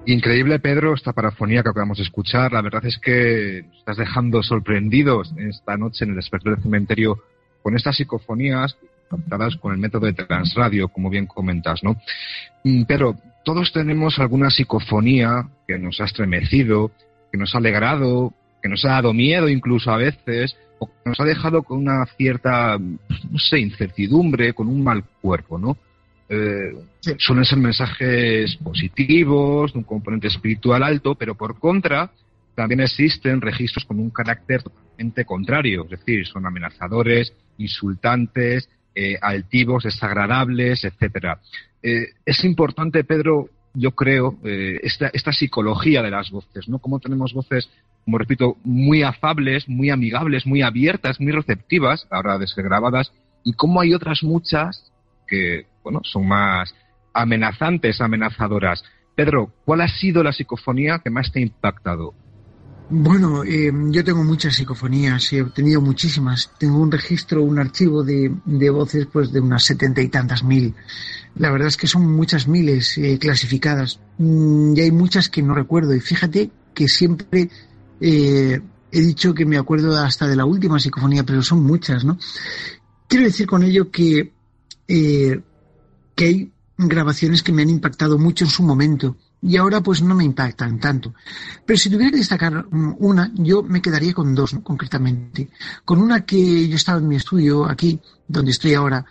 Increíble, 0.07 0.59
Pedro, 0.59 0.93
esta 0.93 1.13
parafonía 1.13 1.63
que 1.63 1.69
acabamos 1.69 1.97
de 1.97 2.03
escuchar. 2.03 2.53
La 2.53 2.61
verdad 2.61 2.85
es 2.85 2.99
que 2.99 3.63
nos 3.67 3.77
estás 3.79 3.97
dejando 3.97 4.43
sorprendidos 4.43 5.33
esta 5.37 5.77
noche 5.77 6.05
en 6.05 6.11
el 6.11 6.17
despertar 6.17 6.53
del 6.53 6.63
cementerio 6.63 7.17
con 7.63 7.75
estas 7.75 7.95
psicofonías 7.95 8.77
captadas 9.09 9.55
con 9.55 9.71
el 9.71 9.79
método 9.79 10.05
de 10.05 10.13
transradio, 10.13 10.89
como 10.89 11.09
bien 11.09 11.25
comentas, 11.25 11.83
¿no? 11.83 11.95
Mm, 12.63 12.83
Pero 12.83 13.15
todos 13.43 13.71
tenemos 13.71 14.19
alguna 14.19 14.49
psicofonía 14.49 15.47
que 15.67 15.79
nos 15.79 15.99
ha 16.01 16.05
estremecido, 16.05 16.91
que 17.31 17.37
nos 17.37 17.55
ha 17.55 17.57
alegrado, 17.57 18.33
que 18.61 18.69
nos 18.69 18.85
ha 18.85 18.89
dado 18.89 19.13
miedo 19.13 19.49
incluso 19.49 19.91
a 19.91 19.97
veces, 19.97 20.55
o 20.79 20.87
que 20.87 20.93
nos 21.09 21.19
ha 21.19 21.23
dejado 21.23 21.63
con 21.63 21.79
una 21.79 22.05
cierta, 22.17 22.77
no 22.77 23.39
sé, 23.39 23.59
incertidumbre, 23.59 24.53
con 24.53 24.67
un 24.67 24.83
mal 24.83 25.03
cuerpo, 25.21 25.57
¿no? 25.57 25.77
Eh, 26.27 26.73
suelen 27.19 27.45
ser 27.45 27.59
mensajes 27.59 28.55
positivos, 28.57 29.73
de 29.73 29.79
un 29.79 29.83
componente 29.85 30.27
espiritual 30.27 30.81
alto, 30.81 31.15
pero 31.15 31.35
por 31.35 31.59
contra, 31.59 32.09
también 32.55 32.81
existen 32.81 33.41
registros 33.41 33.85
con 33.85 33.99
un 33.99 34.09
carácter 34.09 34.63
totalmente 34.63 35.25
contrario, 35.25 35.83
es 35.83 35.99
decir, 35.99 36.25
son 36.25 36.45
amenazadores, 36.45 37.33
insultantes, 37.57 38.67
eh, 38.95 39.17
altivos, 39.21 39.83
desagradables, 39.83 40.83
etcétera. 40.83 41.39
Eh, 41.83 42.07
es 42.25 42.43
importante, 42.43 43.03
Pedro, 43.03 43.49
yo 43.73 43.91
creo, 43.91 44.39
esta, 44.43 45.07
esta 45.07 45.33
psicología 45.33 46.01
de 46.01 46.09
las 46.09 46.31
voces, 46.31 46.69
¿no? 46.69 46.79
Como 46.79 47.01
tenemos 47.01 47.33
voces, 47.33 47.69
como 48.05 48.17
repito, 48.17 48.55
muy 48.63 49.03
afables, 49.03 49.67
muy 49.67 49.89
amigables, 49.89 50.45
muy 50.45 50.61
abiertas, 50.61 51.19
muy 51.19 51.33
receptivas, 51.33 52.07
ahora 52.09 52.37
desgrabadas, 52.37 53.11
y 53.43 53.51
cómo 53.51 53.81
hay 53.81 53.93
otras 53.93 54.23
muchas 54.23 54.93
que 55.27 55.65
bueno, 55.85 56.01
son 56.03 56.27
más 56.27 56.73
amenazantes, 57.13 58.01
amenazadoras. 58.01 58.83
Pedro, 59.15 59.53
¿cuál 59.63 59.81
ha 59.81 59.87
sido 59.87 60.23
la 60.23 60.33
psicofonía 60.33 60.99
que 61.01 61.11
más 61.11 61.31
te 61.31 61.39
ha 61.39 61.43
impactado? 61.43 62.13
Bueno, 62.89 63.43
eh, 63.43 63.71
yo 63.89 64.03
tengo 64.03 64.23
muchas 64.23 64.55
psicofonías, 64.55 65.31
he 65.31 65.43
tenido 65.45 65.81
muchísimas. 65.81 66.51
Tengo 66.57 66.79
un 66.79 66.91
registro, 66.91 67.43
un 67.43 67.59
archivo 67.59 68.03
de, 68.03 68.29
voces 68.71 69.07
pues 69.11 69.31
de 69.31 69.39
unas 69.39 69.63
setenta 69.63 70.01
y 70.01 70.09
tantas 70.09 70.43
mil. 70.43 70.73
La 71.35 71.51
verdad 71.51 71.67
es 71.67 71.77
que 71.77 71.87
son 71.87 72.11
muchas 72.11 72.47
miles 72.47 72.97
eh, 72.97 73.17
clasificadas 73.19 73.99
mm, 74.17 74.73
y 74.75 74.81
hay 74.81 74.91
muchas 74.91 75.29
que 75.29 75.43
no 75.43 75.53
recuerdo. 75.53 75.93
Y 75.93 75.99
fíjate 75.99 76.49
que 76.73 76.87
siempre 76.87 77.49
eh, 78.01 78.59
he 78.91 79.01
dicho 79.01 79.35
que 79.35 79.45
me 79.45 79.57
acuerdo 79.57 79.95
hasta 79.97 80.27
de 80.27 80.35
la 80.35 80.45
última 80.45 80.79
psicofonía, 80.79 81.23
pero 81.23 81.43
son 81.43 81.63
muchas, 81.63 82.03
¿no? 82.03 82.17
Quiero 83.07 83.25
decir 83.25 83.45
con 83.45 83.63
ello 83.63 83.91
que 83.91 84.33
que 86.15 86.25
hay 86.25 86.51
grabaciones 86.77 87.43
que 87.43 87.51
me 87.51 87.61
han 87.61 87.69
impactado 87.69 88.17
mucho 88.17 88.45
en 88.45 88.51
su 88.51 88.63
momento 88.63 89.15
y 89.41 89.57
ahora 89.57 89.81
pues 89.81 90.01
no 90.01 90.15
me 90.15 90.23
impactan 90.23 90.79
tanto. 90.79 91.13
Pero 91.65 91.77
si 91.77 91.89
tuviera 91.89 92.11
que 92.11 92.17
destacar 92.17 92.65
una, 92.71 93.31
yo 93.35 93.61
me 93.61 93.81
quedaría 93.81 94.13
con 94.13 94.33
dos, 94.33 94.55
concretamente. 94.63 95.49
Con 95.83 96.01
una 96.01 96.25
que 96.25 96.67
yo 96.67 96.75
estaba 96.75 96.97
en 96.97 97.07
mi 97.07 97.15
estudio 97.15 97.65
aquí, 97.69 97.99
donde 98.27 98.51
estoy 98.51 98.73
ahora, 98.73 99.05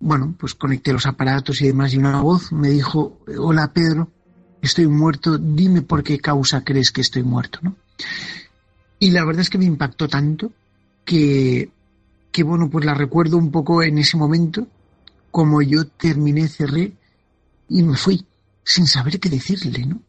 bueno, 0.00 0.34
pues 0.38 0.54
conecté 0.54 0.92
los 0.92 1.06
aparatos 1.06 1.62
y 1.62 1.68
demás 1.68 1.94
y 1.94 1.98
una 1.98 2.20
voz 2.20 2.52
me 2.52 2.68
dijo, 2.68 3.20
hola 3.38 3.72
Pedro, 3.72 4.10
estoy 4.60 4.86
muerto, 4.86 5.38
dime 5.38 5.82
por 5.82 6.02
qué 6.02 6.18
causa 6.18 6.64
crees 6.64 6.90
que 6.90 7.00
estoy 7.00 7.22
muerto, 7.22 7.60
¿no? 7.62 7.76
Y 9.00 9.10
la 9.12 9.24
verdad 9.24 9.42
es 9.42 9.50
que 9.50 9.58
me 9.58 9.64
impactó 9.64 10.08
tanto 10.08 10.52
que, 11.04 11.70
que 12.30 12.42
bueno, 12.42 12.68
pues 12.68 12.84
la 12.84 12.94
recuerdo 12.94 13.38
un 13.38 13.50
poco 13.50 13.82
en 13.82 13.98
ese 13.98 14.16
momento 14.16 14.66
como 15.30 15.62
yo 15.62 15.86
terminé, 15.86 16.48
cerré 16.48 16.92
y 17.68 17.82
me 17.82 17.96
fui, 17.96 18.24
sin 18.64 18.86
saber 18.86 19.20
qué 19.20 19.28
decirle, 19.28 19.86
¿no? 19.86 20.02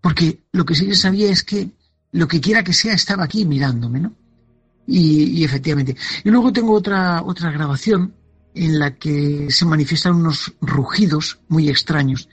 Porque 0.00 0.40
lo 0.52 0.64
que 0.64 0.74
sí 0.74 0.86
que 0.86 0.94
sabía 0.94 1.30
es 1.30 1.42
que 1.42 1.70
lo 2.12 2.28
que 2.28 2.40
quiera 2.40 2.64
que 2.64 2.72
sea 2.72 2.94
estaba 2.94 3.24
aquí 3.24 3.44
mirándome, 3.44 4.00
¿no? 4.00 4.12
Y, 4.86 5.44
efectivamente. 5.44 5.96
Y 6.24 6.30
luego 6.30 6.50
tengo 6.50 6.72
otra, 6.72 7.22
otra 7.22 7.50
grabación 7.50 8.14
en 8.54 8.78
la 8.78 8.94
que 8.94 9.48
se 9.50 9.66
manifiestan 9.66 10.14
unos 10.14 10.54
rugidos 10.62 11.40
muy 11.48 11.68
extraños 11.68 12.28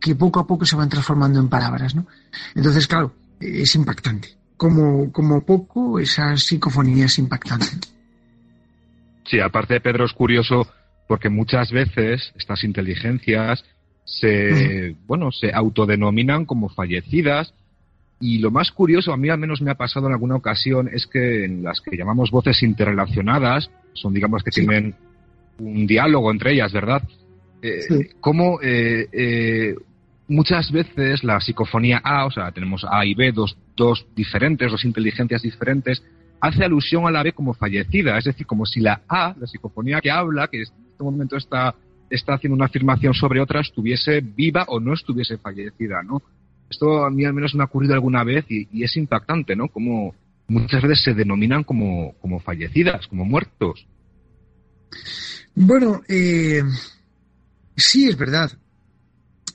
que 0.00 0.16
poco 0.16 0.40
a 0.40 0.46
poco 0.46 0.64
se 0.64 0.74
van 0.74 0.88
transformando 0.88 1.38
en 1.38 1.48
palabras, 1.48 1.94
¿no? 1.94 2.06
Entonces, 2.54 2.88
claro, 2.88 3.14
es 3.38 3.74
impactante. 3.76 4.36
Como, 4.56 5.12
como 5.12 5.44
poco, 5.44 6.00
esa 6.00 6.36
psicofonía 6.36 7.04
es 7.06 7.18
impactante. 7.18 7.78
Sí, 9.24 9.38
aparte 9.38 9.80
Pedro, 9.80 10.06
es 10.06 10.12
curioso 10.12 10.66
porque 11.10 11.28
muchas 11.28 11.72
veces 11.72 12.32
estas 12.36 12.62
inteligencias 12.62 13.64
se, 14.04 14.94
bueno, 15.08 15.32
se 15.32 15.52
autodenominan 15.52 16.46
como 16.46 16.68
fallecidas. 16.68 17.52
Y 18.20 18.38
lo 18.38 18.52
más 18.52 18.70
curioso, 18.70 19.12
a 19.12 19.16
mí 19.16 19.28
al 19.28 19.40
menos 19.40 19.60
me 19.60 19.72
ha 19.72 19.74
pasado 19.74 20.06
en 20.06 20.12
alguna 20.12 20.36
ocasión, 20.36 20.86
es 20.86 21.08
que 21.08 21.46
en 21.46 21.64
las 21.64 21.80
que 21.80 21.96
llamamos 21.96 22.30
voces 22.30 22.62
interrelacionadas, 22.62 23.72
son 23.92 24.14
digamos 24.14 24.44
que 24.44 24.52
tienen 24.52 24.94
un 25.58 25.84
diálogo 25.88 26.30
entre 26.30 26.52
ellas, 26.52 26.72
¿verdad? 26.72 27.02
Eh, 27.60 28.12
Como 28.20 28.60
eh, 28.62 29.08
eh, 29.10 29.74
muchas 30.28 30.70
veces 30.70 31.24
la 31.24 31.40
psicofonía 31.40 32.00
A, 32.04 32.26
o 32.26 32.30
sea, 32.30 32.52
tenemos 32.52 32.86
A 32.88 33.04
y 33.04 33.14
B, 33.14 33.32
dos, 33.32 33.56
dos 33.74 34.06
diferentes, 34.14 34.70
dos 34.70 34.84
inteligencias 34.84 35.42
diferentes, 35.42 36.04
hace 36.40 36.64
alusión 36.64 37.06
a 37.06 37.10
la 37.10 37.22
B 37.22 37.32
como 37.32 37.54
fallecida, 37.54 38.18
es 38.18 38.24
decir, 38.24 38.46
como 38.46 38.66
si 38.66 38.80
la 38.80 39.02
A, 39.08 39.34
la 39.38 39.46
psicofonía 39.46 40.00
que 40.00 40.10
habla, 40.10 40.48
que 40.48 40.62
este 40.62 40.74
momento 41.00 41.36
está, 41.36 41.74
está 42.08 42.34
haciendo 42.34 42.56
una 42.56 42.66
afirmación 42.66 43.14
sobre 43.14 43.40
otra, 43.40 43.60
estuviese 43.60 44.20
viva 44.20 44.64
o 44.68 44.80
no 44.80 44.94
estuviese 44.94 45.38
fallecida, 45.38 46.02
¿no? 46.02 46.22
Esto 46.68 47.04
a 47.04 47.10
mí 47.10 47.24
al 47.24 47.34
menos 47.34 47.54
me 47.54 47.62
ha 47.62 47.66
ocurrido 47.66 47.94
alguna 47.94 48.24
vez 48.24 48.44
y, 48.48 48.82
es 48.82 48.96
impactante, 48.96 49.56
¿no? 49.56 49.68
Como 49.68 50.14
muchas 50.48 50.82
veces 50.82 51.02
se 51.04 51.14
denominan 51.14 51.64
como, 51.64 52.14
como 52.20 52.40
fallecidas, 52.40 53.06
como 53.06 53.24
muertos. 53.24 53.86
Bueno, 55.54 56.02
eh, 56.08 56.62
sí, 57.76 58.08
es 58.08 58.16
verdad. 58.16 58.52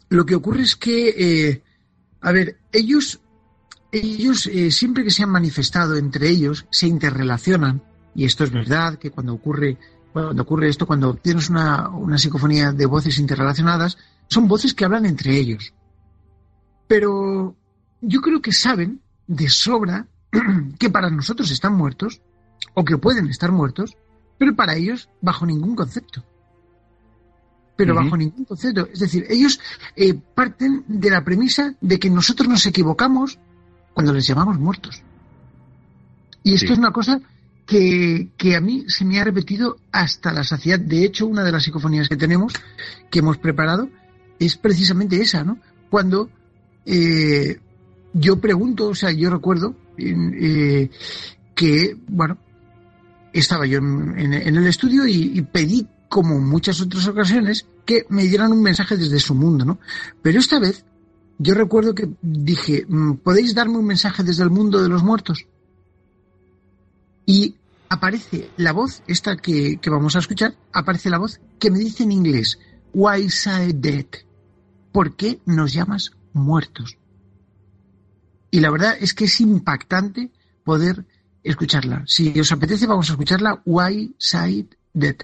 Lo 0.09 0.25
que 0.25 0.35
ocurre 0.35 0.63
es 0.63 0.75
que, 0.75 1.09
eh, 1.09 1.61
a 2.21 2.31
ver, 2.31 2.57
ellos, 2.71 3.19
ellos 3.91 4.47
eh, 4.47 4.71
siempre 4.71 5.03
que 5.03 5.11
se 5.11 5.23
han 5.23 5.29
manifestado 5.29 5.95
entre 5.95 6.29
ellos, 6.29 6.65
se 6.69 6.87
interrelacionan, 6.87 7.81
y 8.13 8.25
esto 8.25 8.43
es 8.43 8.51
verdad, 8.51 8.97
que 8.97 9.11
cuando 9.11 9.33
ocurre, 9.33 9.77
cuando 10.13 10.43
ocurre 10.43 10.69
esto, 10.69 10.87
cuando 10.87 11.15
tienes 11.15 11.49
una, 11.49 11.89
una 11.89 12.17
psicofonía 12.17 12.71
de 12.71 12.85
voces 12.85 13.19
interrelacionadas, 13.19 13.97
son 14.27 14.47
voces 14.47 14.73
que 14.73 14.85
hablan 14.85 15.05
entre 15.05 15.37
ellos. 15.37 15.73
Pero 16.87 17.55
yo 18.01 18.21
creo 18.21 18.41
que 18.41 18.53
saben 18.53 19.01
de 19.27 19.49
sobra 19.49 20.07
que 20.79 20.89
para 20.89 21.09
nosotros 21.09 21.51
están 21.51 21.73
muertos, 21.73 22.21
o 22.73 22.83
que 22.83 22.97
pueden 22.97 23.27
estar 23.27 23.51
muertos, 23.51 23.95
pero 24.37 24.55
para 24.55 24.75
ellos 24.75 25.09
bajo 25.21 25.45
ningún 25.45 25.75
concepto. 25.75 26.23
Pero 27.77 27.93
bajo 27.93 28.15
ningún 28.15 28.45
concepto. 28.45 28.87
Es 28.91 28.99
decir, 28.99 29.25
ellos 29.29 29.59
eh, 29.95 30.13
parten 30.13 30.85
de 30.87 31.09
la 31.09 31.25
premisa 31.25 31.75
de 31.81 31.99
que 31.99 32.09
nosotros 32.09 32.47
nos 32.47 32.65
equivocamos 32.65 33.37
cuando 33.95 34.13
les 34.13 34.27
llamamos 34.27 34.59
muertos. 34.59 35.01
Y 36.43 36.53
esto 36.53 36.73
es 36.73 36.77
una 36.77 36.91
cosa 36.91 37.19
que, 37.65 38.29
a 38.55 38.59
mí 38.59 38.83
se 38.87 39.05
me 39.05 39.19
ha 39.19 39.23
repetido 39.23 39.77
hasta 39.91 40.31
la 40.31 40.43
saciedad. 40.43 40.79
De 40.79 41.03
hecho, 41.03 41.25
una 41.25 41.43
de 41.43 41.51
las 41.51 41.63
psicofonías 41.63 42.07
que 42.07 42.17
tenemos, 42.17 42.53
que 43.09 43.19
hemos 43.19 43.37
preparado, 43.37 43.89
es 44.37 44.57
precisamente 44.57 45.19
esa, 45.19 45.43
¿no? 45.43 45.57
Cuando 45.89 46.29
eh, 46.85 47.57
yo 48.13 48.39
pregunto, 48.39 48.89
o 48.89 48.95
sea, 48.95 49.11
yo 49.11 49.29
recuerdo 49.29 49.75
eh, 49.97 50.89
que, 51.55 51.97
bueno, 52.09 52.37
estaba 53.33 53.65
yo 53.65 53.79
en, 53.79 54.33
el 54.33 54.67
estudio 54.67 55.07
y, 55.07 55.41
pedí, 55.41 55.87
como 56.09 56.35
en 56.35 56.45
muchas 56.45 56.81
otras 56.81 57.07
ocasiones, 57.07 57.65
que 57.85 58.05
me 58.09 58.23
dieran 58.23 58.51
un 58.51 58.61
mensaje 58.61 58.97
desde 58.97 59.19
su 59.19 59.33
mundo, 59.33 59.63
¿no? 59.63 59.79
Pero 60.21 60.39
esta 60.39 60.59
vez 60.59 60.83
yo 61.37 61.53
recuerdo 61.53 61.93
que 61.93 62.09
dije, 62.21 62.85
mm, 62.87 63.15
¿podéis 63.15 63.53
darme 63.53 63.77
un 63.77 63.85
mensaje 63.85 64.23
desde 64.23 64.43
el 64.43 64.49
mundo 64.49 64.81
de 64.81 64.89
los 64.89 65.03
muertos? 65.03 65.45
Y 67.25 67.55
aparece 67.89 68.49
la 68.57 68.71
voz, 68.71 69.01
esta 69.07 69.35
que, 69.35 69.79
vamos 69.87 70.15
a 70.15 70.19
escuchar, 70.19 70.55
aparece 70.71 71.09
la 71.09 71.17
voz 71.17 71.39
que 71.59 71.71
me 71.71 71.79
dice 71.79 72.03
en 72.03 72.11
inglés, 72.11 72.59
Why 72.93 73.29
say 73.29 73.73
dead? 73.73 74.05
¿Por 74.91 75.15
qué 75.15 75.39
nos 75.45 75.73
llamas 75.73 76.11
muertos? 76.33 76.97
Y 78.51 78.61
la 78.61 78.71
verdad 78.71 78.95
es 78.99 79.13
que 79.13 79.25
es 79.25 79.41
impactante 79.41 80.31
poder 80.63 81.05
escucharla. 81.43 82.03
Si 82.07 82.39
os 82.39 82.51
apetece, 82.53 82.87
vamos 82.87 83.09
a 83.09 83.13
escucharla. 83.13 83.61
Why 83.65 84.15
Side 84.17 84.69
Dead. 84.93 85.17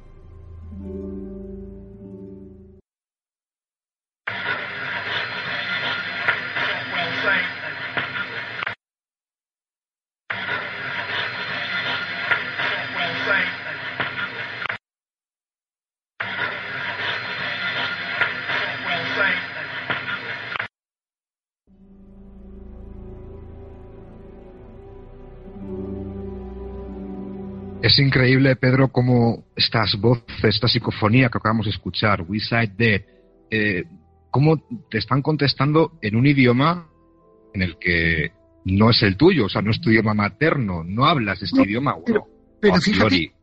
Es 27.91 27.99
increíble, 27.99 28.55
Pedro, 28.55 28.87
cómo 28.87 29.43
estas 29.53 29.99
voces, 29.99 30.23
esta 30.43 30.69
psicofonía 30.69 31.27
que 31.27 31.37
acabamos 31.39 31.65
de 31.65 31.71
escuchar, 31.71 32.23
We 32.25 32.39
Side 32.39 32.75
Dead, 32.77 33.01
eh, 33.49 33.83
cómo 34.29 34.65
te 34.89 34.97
están 34.97 35.21
contestando 35.21 35.99
en 36.01 36.15
un 36.15 36.25
idioma 36.25 36.87
en 37.53 37.61
el 37.61 37.77
que 37.77 38.31
no 38.63 38.91
es 38.91 39.03
el 39.03 39.17
tuyo, 39.17 39.47
o 39.47 39.49
sea, 39.49 39.61
no 39.61 39.71
es 39.71 39.81
tu 39.81 39.89
idioma 39.89 40.13
materno, 40.13 40.85
no 40.85 41.05
hablas 41.05 41.41
este 41.41 41.63
idioma. 41.63 41.97
Pero, 42.61 42.79
fíjate, 42.79 43.33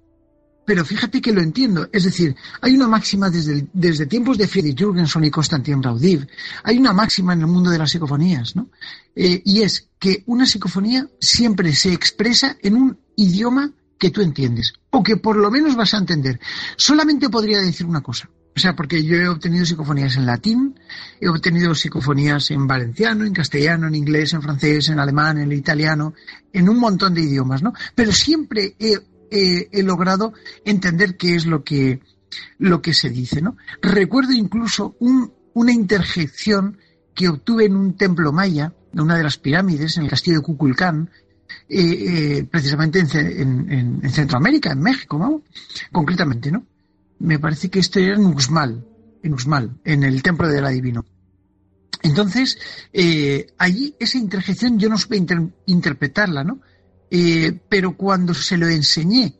pero 0.65 0.83
fíjate 0.83 1.21
que 1.21 1.33
lo 1.35 1.43
entiendo. 1.43 1.87
Es 1.93 2.05
decir, 2.05 2.35
hay 2.63 2.75
una 2.75 2.89
máxima 2.89 3.29
desde, 3.29 3.67
desde 3.75 4.07
tiempos 4.07 4.39
de 4.39 4.49
Friedrich 4.49 4.79
Jürgenson 4.79 5.25
y 5.25 5.31
Konstantin 5.31 5.83
Raudiv, 5.83 6.27
hay 6.65 6.79
una 6.79 6.95
máxima 6.95 7.35
en 7.35 7.41
el 7.41 7.49
mundo 7.49 7.69
de 7.69 7.77
las 7.77 7.91
psicofonías, 7.91 8.57
¿no? 8.57 8.71
Eh, 9.15 9.43
y 9.45 9.61
es 9.61 9.91
que 9.99 10.23
una 10.25 10.47
psicofonía 10.47 11.07
siempre 11.21 11.75
se 11.75 11.93
expresa 11.93 12.57
en 12.63 12.77
un 12.77 12.99
idioma 13.15 13.75
que 13.99 14.11
tú 14.11 14.23
entiendes, 14.23 14.73
o 14.91 15.03
que 15.03 15.17
por 15.17 15.37
lo 15.37 15.51
menos 15.51 15.77
vas 15.77 15.95
a 15.95 15.99
entender. 15.99 16.41
Solamente 16.77 17.29
podría 17.29 17.61
decir 17.61 17.87
una 17.87 18.01
cosa. 18.01 18.31
O 18.59 18.61
sea, 18.61 18.75
porque 18.75 19.05
yo 19.05 19.17
he 19.17 19.29
obtenido 19.29 19.65
psicofonías 19.65 20.17
en 20.17 20.27
latín, 20.27 20.81
he 21.21 21.29
obtenido 21.29 21.77
psicofonías 21.77 22.51
en 22.51 22.67
valenciano, 22.67 23.25
en 23.25 23.33
castellano, 23.33 23.87
en 23.87 23.95
inglés, 23.95 24.33
en 24.33 24.43
francés, 24.43 24.89
en 24.89 24.99
alemán, 24.99 25.39
en 25.39 25.53
italiano, 25.53 26.15
en 26.53 26.69
un 26.69 26.79
montón 26.79 27.15
de 27.15 27.21
idiomas, 27.21 27.63
¿no? 27.63 27.73
Pero 27.95 28.11
siempre 28.11 28.75
he, 28.81 29.83
logrado 29.83 30.33
entender 30.65 31.17
qué 31.17 31.37
es 31.37 31.47
lo 31.47 31.63
que, 31.63 32.01
lo 32.59 32.83
que 32.83 32.95
se 32.95 33.11
dice, 33.11 33.41
¿no? 33.43 33.57
Recuerdo 33.81 34.33
incluso 34.33 34.97
una 34.99 35.73
interjección 35.73 36.79
que 37.15 37.29
obtuve 37.29 37.67
en 37.67 37.77
un 37.77 37.97
templo 37.97 38.33
maya, 38.33 38.73
de 38.93 39.03
una 39.03 39.17
de 39.17 39.23
las 39.23 39.39
pirámides, 39.39 39.99
en 39.99 40.05
el 40.05 40.11
castillo 40.11 40.39
de 40.39 40.43
Cuculcán, 40.43 41.11
precisamente 42.51 43.01
en, 43.01 44.01
Centroamérica, 44.11 44.73
en 44.73 44.81
México, 44.81 45.19
¿no? 45.19 45.43
concretamente, 45.93 46.51
¿no? 46.51 46.65
Me 47.21 47.39
parece 47.39 47.69
que 47.69 47.81
esto 47.81 47.99
era 47.99 48.15
en 48.15 48.27
Uxmal, 48.27 48.85
en 49.23 49.37
en 49.85 50.05
el 50.05 50.23
templo 50.23 50.49
del 50.49 50.65
adivino. 50.65 51.05
Entonces, 52.03 52.59
eh, 52.93 53.49
allí 53.59 53.95
esa 53.99 54.19
interjección 54.19 54.79
yo 54.79 54.89
no 54.89 54.99
supe 54.99 55.23
interpretarla, 55.67 56.45
¿no? 56.45 56.61
Eh, 57.11 57.59
pero 57.69 57.97
cuando 57.97 58.35
se 58.35 58.57
lo 58.57 58.69
enseñé 58.69 59.35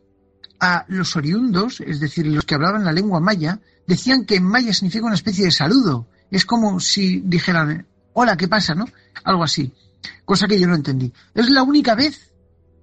a 0.59 0.85
los 0.89 1.15
oriundos, 1.15 1.81
es 1.81 2.01
decir, 2.01 2.27
los 2.27 2.45
que 2.45 2.55
hablaban 2.55 2.85
la 2.85 2.93
lengua 2.93 3.21
maya, 3.21 3.61
decían 3.87 4.25
que 4.25 4.37
en 4.37 4.45
maya 4.45 4.75
significa 4.75 5.07
una 5.07 5.15
especie 5.15 5.45
de 5.45 5.51
saludo. 5.53 6.09
Es 6.31 6.45
como 6.45 6.81
si 6.81 7.21
dijeran, 7.21 7.87
hola, 8.13 8.37
¿qué 8.37 8.49
pasa? 8.49 8.75
¿no? 8.75 8.87
Algo 9.23 9.45
así 9.45 9.73
cosa 10.25 10.47
que 10.47 10.61
yo 10.61 10.67
no 10.67 10.75
entendí. 10.75 11.13
Es 11.35 11.51
la 11.51 11.63
única 11.63 11.95
vez 11.95 12.33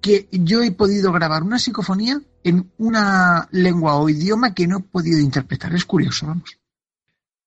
que 0.01 0.27
yo 0.31 0.61
he 0.61 0.71
podido 0.71 1.11
grabar 1.11 1.43
una 1.43 1.57
psicofonía 1.57 2.21
en 2.43 2.71
una 2.77 3.47
lengua 3.51 3.95
o 3.95 4.07
idioma 4.07 4.53
que 4.53 4.67
no 4.67 4.77
he 4.77 4.83
podido 4.83 5.19
interpretar. 5.19 5.73
Es 5.73 5.85
curioso, 5.85 6.27
vamos. 6.27 6.59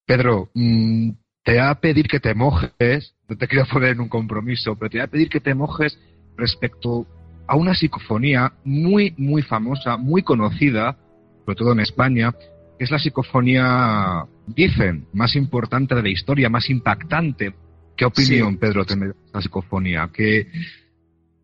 Pedro, 0.04 0.50
mm, 0.54 1.10
te 1.44 1.52
voy 1.52 1.60
a 1.60 1.74
pedir 1.76 2.08
que 2.08 2.18
te 2.18 2.34
mojes, 2.34 3.14
no 3.28 3.36
te 3.36 3.46
quiero 3.46 3.66
poner 3.66 3.90
en 3.90 4.00
un 4.00 4.08
compromiso, 4.08 4.74
pero 4.76 4.90
te 4.90 4.98
voy 4.98 5.04
a 5.04 5.10
pedir 5.10 5.28
que 5.28 5.40
te 5.40 5.54
mojes 5.54 5.98
respecto 6.36 7.06
a 7.46 7.56
una 7.56 7.74
psicofonía 7.74 8.52
muy, 8.64 9.14
muy 9.16 9.42
famosa, 9.42 9.96
muy 9.96 10.22
conocida, 10.22 10.98
sobre 11.44 11.56
todo 11.56 11.72
en 11.72 11.80
España, 11.80 12.32
que 12.78 12.84
es 12.84 12.90
la 12.90 12.98
psicofonía, 12.98 14.24
dicen, 14.46 15.06
más 15.12 15.36
importante 15.36 15.94
de 15.94 16.02
la 16.02 16.10
historia, 16.10 16.48
más 16.48 16.68
impactante, 16.70 17.54
¿Qué 17.98 18.04
opinión, 18.04 18.58
Pedro, 18.58 18.86
tiene 18.86 19.10
esta 19.26 19.42
psicofonía? 19.42 20.08
¿Qué, 20.14 20.46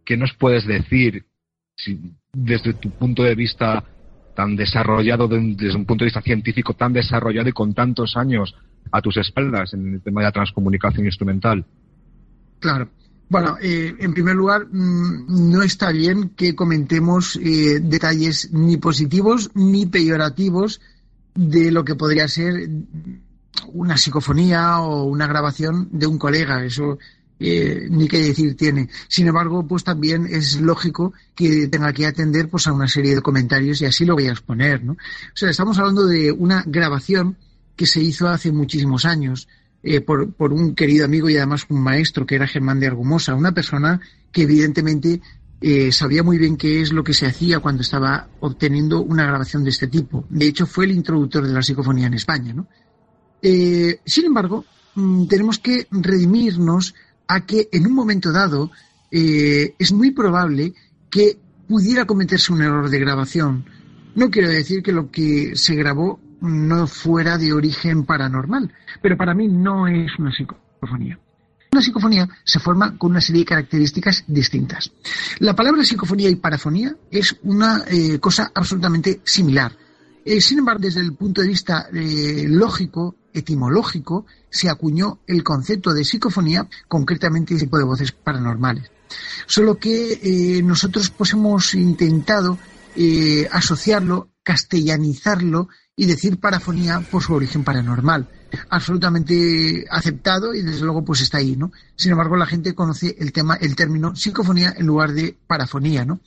¿Qué, 0.05 0.17
nos 0.17 0.33
puedes 0.35 0.65
decir 0.65 1.27
desde 2.33 2.75
tu 2.75 2.91
punto 2.91 3.25
de 3.25 3.35
vista 3.35 3.83
tan 4.37 4.55
desarrollado, 4.55 5.27
desde 5.27 5.75
un 5.75 5.85
punto 5.85 6.05
de 6.05 6.11
vista 6.11 6.23
científico 6.23 6.75
tan 6.75 6.93
desarrollado 6.93 7.49
y 7.49 7.53
con 7.53 7.75
tantos 7.75 8.17
años 8.17 8.55
a 8.93 9.03
tus 9.03 9.17
espaldas 9.17 9.75
en 9.75 9.95
el 9.95 10.01
tema 10.01 10.21
de 10.21 10.27
la 10.27 10.33
transcomunicación 10.33 11.07
instrumental? 11.07 11.67
Claro. 12.61 12.89
Bueno, 13.29 13.57
eh, 13.61 13.97
en 13.99 14.15
primer 14.15 14.37
lugar, 14.37 14.69
mm, 14.71 15.51
no 15.51 15.61
está 15.63 15.91
bien 15.91 16.31
que 16.37 16.55
comentemos 16.55 17.35
eh, 17.35 17.81
detalles 17.81 18.53
ni 18.53 18.77
positivos 18.77 19.51
ni 19.55 19.87
peyorativos 19.87 20.81
de 21.35 21.73
lo 21.73 21.85
que 21.85 21.97
podría 21.97 22.29
ser 22.29 22.69
una 23.73 23.97
psicofonía 23.97 24.81
o 24.81 25.05
una 25.05 25.27
grabación 25.27 25.89
de 25.93 26.07
un 26.07 26.19
colega, 26.19 26.65
eso 26.65 26.99
eh, 27.39 27.87
ni 27.91 28.09
qué 28.09 28.19
decir 28.23 28.57
tiene. 28.57 28.89
Sin 29.09 29.27
embargo, 29.27 29.67
pues 29.67 29.85
también 29.85 30.27
es 30.27 30.61
lógico 30.61 31.13
que 31.35 31.69
tenga 31.69 31.93
que 31.93 32.07
atender 32.07 32.49
pues 32.49 32.67
a 32.67 32.73
una 32.73 32.89
serie 32.89 33.15
de 33.15 33.23
comentarios 33.23 33.81
y 33.81 33.87
así 33.87 34.05
lo 34.05 34.15
voy 34.15 34.29
a 34.29 34.33
exponer, 34.33 34.85
¿no? 34.85 34.93
O 34.93 35.37
sea, 35.37 35.51
estamos 35.51 35.79
hablando 35.79 36.07
de 36.07 36.33
una 36.33 36.63
grabación 36.67 37.37
que 37.77 37.87
se 37.87 38.01
hizo 38.01 38.29
hace 38.29 38.53
muchísimos 38.53 39.05
años 39.05 39.49
eh, 39.83 40.01
por, 40.01 40.33
por, 40.33 40.53
un 40.53 40.75
querido 40.75 41.05
amigo 41.05 41.29
y 41.29 41.37
además 41.37 41.67
un 41.69 41.83
maestro 41.83 42.25
que 42.25 42.37
era 42.37 42.47
Germán 42.47 42.81
de 42.81 42.87
Argumosa, 42.87 43.35
una 43.35 43.53
persona 43.53 44.01
que 44.31 44.43
evidentemente 44.43 45.21
eh, 45.61 45.93
sabía 45.93 46.23
muy 46.23 46.37
bien 46.37 46.57
qué 46.57 46.83
es 46.83 46.93
lo 46.93 47.03
que 47.03 47.15
se 47.15 47.27
hacía 47.27 47.59
cuando 47.59 47.81
estaba 47.81 48.29
obteniendo 48.41 49.01
una 49.01 49.25
grabación 49.25 49.65
de 49.65 49.71
este 49.71 49.87
tipo. 49.87 50.27
De 50.29 50.47
hecho, 50.47 50.67
fue 50.67 50.85
el 50.85 50.93
introductor 50.93 51.47
de 51.47 51.55
la 51.55 51.63
psicofonía 51.63 52.07
en 52.07 52.13
España, 52.13 52.53
¿no? 52.53 52.69
Eh, 53.47 54.01
sin 54.07 54.25
embargo, 54.25 54.65
mm, 54.95 55.27
tenemos 55.27 55.59
que 55.59 55.87
redimirnos 55.91 56.95
a 57.29 57.45
que 57.45 57.69
en 57.71 57.87
un 57.87 57.93
momento 57.93 58.33
dado 58.33 58.71
eh, 59.11 59.75
es 59.79 59.93
muy 59.93 60.13
probable 60.13 60.73
que 61.11 61.37
pudiera 61.69 62.07
cometerse 62.07 62.55
un 62.55 62.63
error 62.63 62.89
de 62.89 62.99
grabación 62.99 63.65
No 64.15 64.31
quiero 64.31 64.49
decir 64.49 64.83
que 64.83 64.93
lo 64.93 65.11
que 65.11 65.57
se 65.57 65.75
grabó 65.75 66.21
no 66.41 66.87
fuera 66.87 67.37
de 67.37 67.53
origen 67.53 68.05
paranormal, 68.07 68.73
pero 69.03 69.17
para 69.17 69.35
mí 69.35 69.47
no 69.49 69.89
es 69.89 70.11
una 70.19 70.33
psicofonía. 70.33 71.19
Una 71.73 71.83
psicofonía 71.83 72.27
se 72.45 72.61
forma 72.61 72.97
con 72.97 73.11
una 73.11 73.21
serie 73.21 73.43
de 73.43 73.47
características 73.47 74.25
distintas. 74.27 74.91
La 75.41 75.55
palabra 75.55 75.85
psicofonía 75.85 76.31
y 76.31 76.37
parafonía 76.37 76.97
es 77.11 77.37
una 77.43 77.85
eh, 77.89 78.19
cosa 78.21 78.53
absolutamente 78.55 79.21
similar. 79.23 79.73
Sin 80.41 80.61
embargo, 80.61 80.81
desde 80.81 81.01
el 81.01 81.13
punto 81.13 81.43
de 81.43 81.49
vista 81.49 81.87
lógico, 81.93 83.15
etimológico, 83.35 84.25
se 84.49 84.71
acuñó 84.71 85.19
el 85.27 85.43
concepto 85.43 85.93
de 85.93 86.05
psicofonía, 86.05 86.67
concretamente 86.89 87.55
ese 87.55 87.67
tipo 87.67 87.77
de 87.77 87.85
voces 87.85 88.13
paranormales. 88.13 88.91
Solo 89.47 89.79
que 89.79 90.63
nosotros 90.65 91.11
pues 91.11 91.33
hemos 91.33 91.75
intentado 91.75 92.59
asociarlo, 93.51 94.31
castellanizarlo 94.43 95.69
y 95.97 96.07
decir 96.07 96.41
parafonía 96.41 97.01
por 97.01 97.23
su 97.23 97.35
origen 97.35 97.65
paranormal. 97.65 98.29
Absolutamente 98.71 99.85
aceptado 99.91 100.55
y 100.55 100.63
desde 100.63 100.85
luego 100.85 101.05
pues 101.05 101.21
está 101.21 101.39
ahí, 101.39 101.57
¿no? 101.57 101.73
Sin 101.97 102.13
embargo, 102.13 102.37
la 102.37 102.47
gente 102.47 102.75
conoce 102.75 103.17
el 103.19 103.33
tema, 103.33 103.57
el 103.57 103.75
término 103.77 104.15
psicofonía 104.15 104.75
en 104.77 104.87
lugar 104.87 105.13
de 105.13 105.37
parafonía, 105.47 106.05
¿no? 106.05 106.21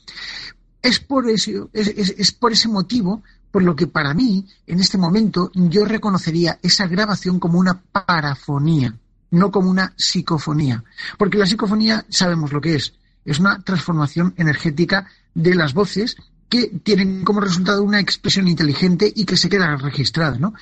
Es 0.80 1.00
por 1.00 1.28
es 1.28 2.32
por 2.32 2.52
ese 2.52 2.68
motivo 2.68 3.22
por 3.50 3.62
lo 3.62 3.74
que 3.74 3.86
para 3.86 4.14
mí, 4.14 4.46
en 4.66 4.80
este 4.80 4.98
momento, 4.98 5.50
yo 5.54 5.84
reconocería 5.84 6.58
esa 6.62 6.86
grabación 6.86 7.38
como 7.40 7.58
una 7.58 7.80
parafonía, 7.80 8.94
no 9.30 9.50
como 9.50 9.70
una 9.70 9.94
psicofonía. 9.96 10.84
Porque 11.16 11.38
la 11.38 11.46
psicofonía 11.46 12.04
sabemos 12.08 12.52
lo 12.52 12.60
que 12.60 12.76
es. 12.76 12.94
Es 13.24 13.38
una 13.38 13.60
transformación 13.62 14.34
energética 14.36 15.06
de 15.34 15.54
las 15.54 15.74
voces 15.74 16.16
que 16.48 16.68
tienen 16.82 17.24
como 17.24 17.40
resultado 17.40 17.82
una 17.82 18.00
expresión 18.00 18.48
inteligente 18.48 19.12
y 19.14 19.24
que 19.24 19.36
se 19.36 19.48
queda 19.48 19.76
registrada, 19.76 20.38
¿no? 20.38 20.54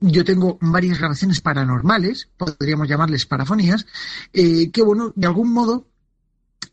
Yo 0.00 0.24
tengo 0.24 0.58
varias 0.60 0.98
grabaciones 0.98 1.40
paranormales, 1.40 2.28
podríamos 2.36 2.88
llamarles 2.88 3.26
parafonías, 3.26 3.86
eh, 4.32 4.70
que, 4.70 4.82
bueno, 4.82 5.12
de 5.14 5.26
algún 5.26 5.52
modo 5.52 5.86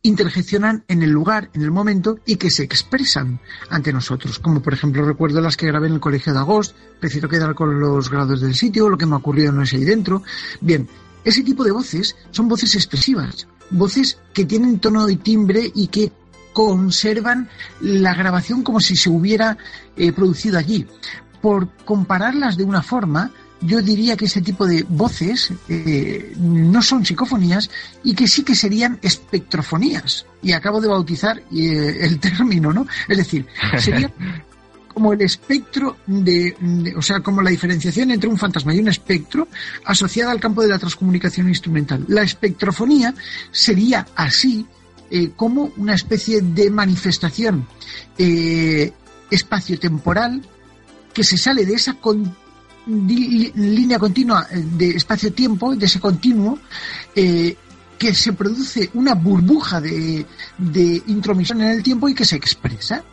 interjeccionan 0.04 0.84
en 0.88 1.04
el 1.04 1.12
lugar, 1.12 1.49
en 1.54 1.62
el 1.62 1.72
momento 1.72 2.20
y 2.26 2.38
que 2.38 2.49
se 2.49 2.64
expresan 2.64 3.39
ante 3.70 3.93
nosotros. 3.93 4.39
Como 4.39 4.62
por 4.62 4.74
ejemplo 4.74 5.06
recuerdo 5.06 5.41
las 5.41 5.58
que 5.58 5.68
grabé 5.68 5.88
en 5.88 5.93
el 5.93 5.99
colegio 5.99 6.34
de 6.34 6.39
agosto, 6.39 6.76
prefiero 6.99 7.30
quedar 7.30 7.54
con 7.54 7.80
los 7.80 8.10
grados 8.10 8.41
del 8.41 8.56
sitio, 8.56 8.89
lo 8.89 8.97
que 8.97 9.06
me 9.06 9.14
ha 9.14 9.20
ocurrido 9.20 9.52
no 9.52 9.62
es 9.62 9.74
ahí 9.74 9.86
dentro. 9.86 10.24
Bien, 10.60 10.88
ese 11.24 11.43
tipo 11.43 11.64
de 11.64 11.72
voces 11.72 12.16
son 12.32 12.47
voces 12.47 12.76
expresivas, 12.76 13.47
voces 13.70 14.18
que 14.34 14.45
tienen 14.45 14.80
tono 14.80 15.08
y 15.10 15.18
timbre 15.18 15.72
y 15.74 15.88
que 15.88 16.12
conservan 16.54 17.49
la 17.80 18.14
grabación 18.14 18.64
como 18.64 18.80
si 18.80 18.95
se 18.95 19.10
hubiera 19.10 19.58
eh, 19.95 20.12
producido 20.12 20.58
allí. 20.58 20.88
Por 21.41 21.70
compararlas 21.86 22.58
de 22.58 22.64
una 22.64 22.82
forma, 22.82 23.32
yo 23.62 23.82
diría 23.82 24.18
que 24.18 24.26
ese 24.26 24.41
tipo 24.41 24.66
de 24.66 24.84
voces 24.88 25.53
eh, 25.70 26.34
no 26.38 26.82
son 26.82 27.05
psicofonías 27.05 27.70
y 28.03 28.14
que 28.14 28.28
sí 28.28 28.43
que 28.43 28.55
serían 28.55 28.99
espectrofonías. 29.01 30.26
Y 30.41 30.53
acabo 30.53 30.82
de 30.82 30.88
bautizar 30.88 31.39
eh, 31.51 31.97
el 32.01 32.20
término, 32.22 32.74
¿no? 32.74 32.88
Es 33.07 33.18
decir, 33.18 33.45
sería 33.78 34.12
como 34.93 35.14
el 35.14 35.22
espectro 35.22 35.97
de, 36.05 36.55
de, 36.59 36.95
o 36.95 37.01
sea, 37.01 37.22
como 37.22 37.41
la 37.41 37.49
diferenciación 37.49 38.12
entre 38.12 38.30
un 38.30 38.38
fantasma 38.38 38.74
y 38.74 38.80
un 38.80 38.89
espectro 38.89 39.47
asociada 39.86 40.32
al 40.32 40.39
campo 40.39 40.62
de 40.62 40.68
la 40.68 40.80
transcomunicación 40.80 41.47
instrumental. 41.47 42.03
La 42.07 42.24
espectrofonía 42.24 43.14
sería 43.51 44.05
así 44.16 44.66
eh, 45.14 45.32
como 45.36 45.74
una 45.76 45.93
especie 45.93 46.41
de 46.41 46.70
manifestación 46.72 47.68
eh, 48.18 48.93
espacio-temporal 49.30 50.41
que 51.14 51.26
se 51.26 51.38
sale 51.38 51.66
de 51.66 51.74
esa 51.74 51.95
línea 53.55 53.99
continua 53.99 54.47
eh, 54.51 54.63
de 54.77 54.89
espacio-tiempo, 54.91 55.75
de 55.75 55.85
ese 55.85 55.99
continuo, 55.99 56.59
que 58.01 58.15
se 58.15 58.33
produce 58.33 58.89
una 58.95 59.13
burbuja 59.13 59.79
de, 59.79 60.25
de, 60.57 61.03
intromisión 61.05 61.61
en 61.61 61.67
el 61.67 61.83
tiempo 61.83 62.09
y 62.09 62.15
que 62.15 62.25
se 62.25 62.35
expresa. 62.35 63.03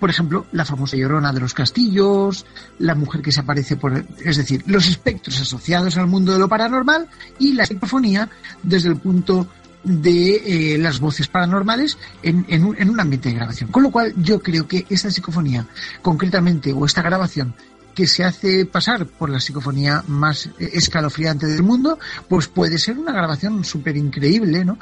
por 0.00 0.10
ejemplo, 0.10 0.46
la 0.50 0.64
famosa 0.64 0.96
llorona 0.96 1.32
de 1.32 1.38
los 1.38 1.54
castillos, 1.54 2.44
la 2.80 2.96
mujer 2.96 3.22
que 3.22 3.30
se 3.30 3.38
aparece 3.38 3.76
por. 3.76 4.04
Es 4.24 4.36
decir, 4.36 4.64
los 4.66 4.88
espectros 4.88 5.40
asociados 5.40 5.96
al 5.96 6.08
mundo 6.08 6.32
de 6.32 6.40
lo 6.40 6.48
paranormal 6.48 7.08
y 7.38 7.52
la 7.52 7.66
psicofonía 7.66 8.28
desde 8.64 8.88
el 8.88 8.96
punto 8.96 9.46
de 9.86 10.74
eh, 10.74 10.78
las 10.78 10.98
voces 10.98 11.28
paranormales 11.28 11.96
en, 12.22 12.44
en, 12.48 12.64
un, 12.64 12.76
en 12.76 12.90
un 12.90 12.98
ambiente 12.98 13.28
de 13.28 13.36
grabación. 13.36 13.70
Con 13.70 13.84
lo 13.84 13.92
cual 13.92 14.12
yo 14.16 14.40
creo 14.40 14.66
que 14.66 14.84
esta 14.90 15.10
psicofonía, 15.10 15.66
concretamente, 16.02 16.72
o 16.72 16.84
esta 16.84 17.02
grabación 17.02 17.54
que 17.96 18.06
se 18.06 18.24
hace 18.24 18.66
pasar 18.66 19.06
por 19.06 19.30
la 19.30 19.40
psicofonía 19.40 20.04
más 20.06 20.46
eh, 20.60 20.70
escalofriante 20.74 21.46
del 21.46 21.62
mundo, 21.62 21.98
pues 22.28 22.46
puede 22.46 22.78
ser 22.78 22.98
una 22.98 23.10
grabación 23.10 23.64
súper 23.64 23.96
increíble, 23.96 24.64
¿no? 24.66 24.78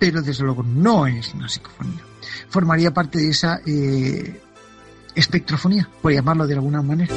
Pero 0.00 0.20
desde 0.20 0.42
luego 0.42 0.64
no 0.64 1.06
es 1.06 1.32
una 1.32 1.48
psicofonía. 1.48 2.00
Formaría 2.48 2.92
parte 2.92 3.20
de 3.20 3.28
esa 3.30 3.60
eh, 3.64 4.40
espectrofonía, 5.14 5.88
por 6.02 6.12
llamarlo 6.12 6.44
de 6.46 6.54
alguna 6.54 6.82
manera. 6.82 7.14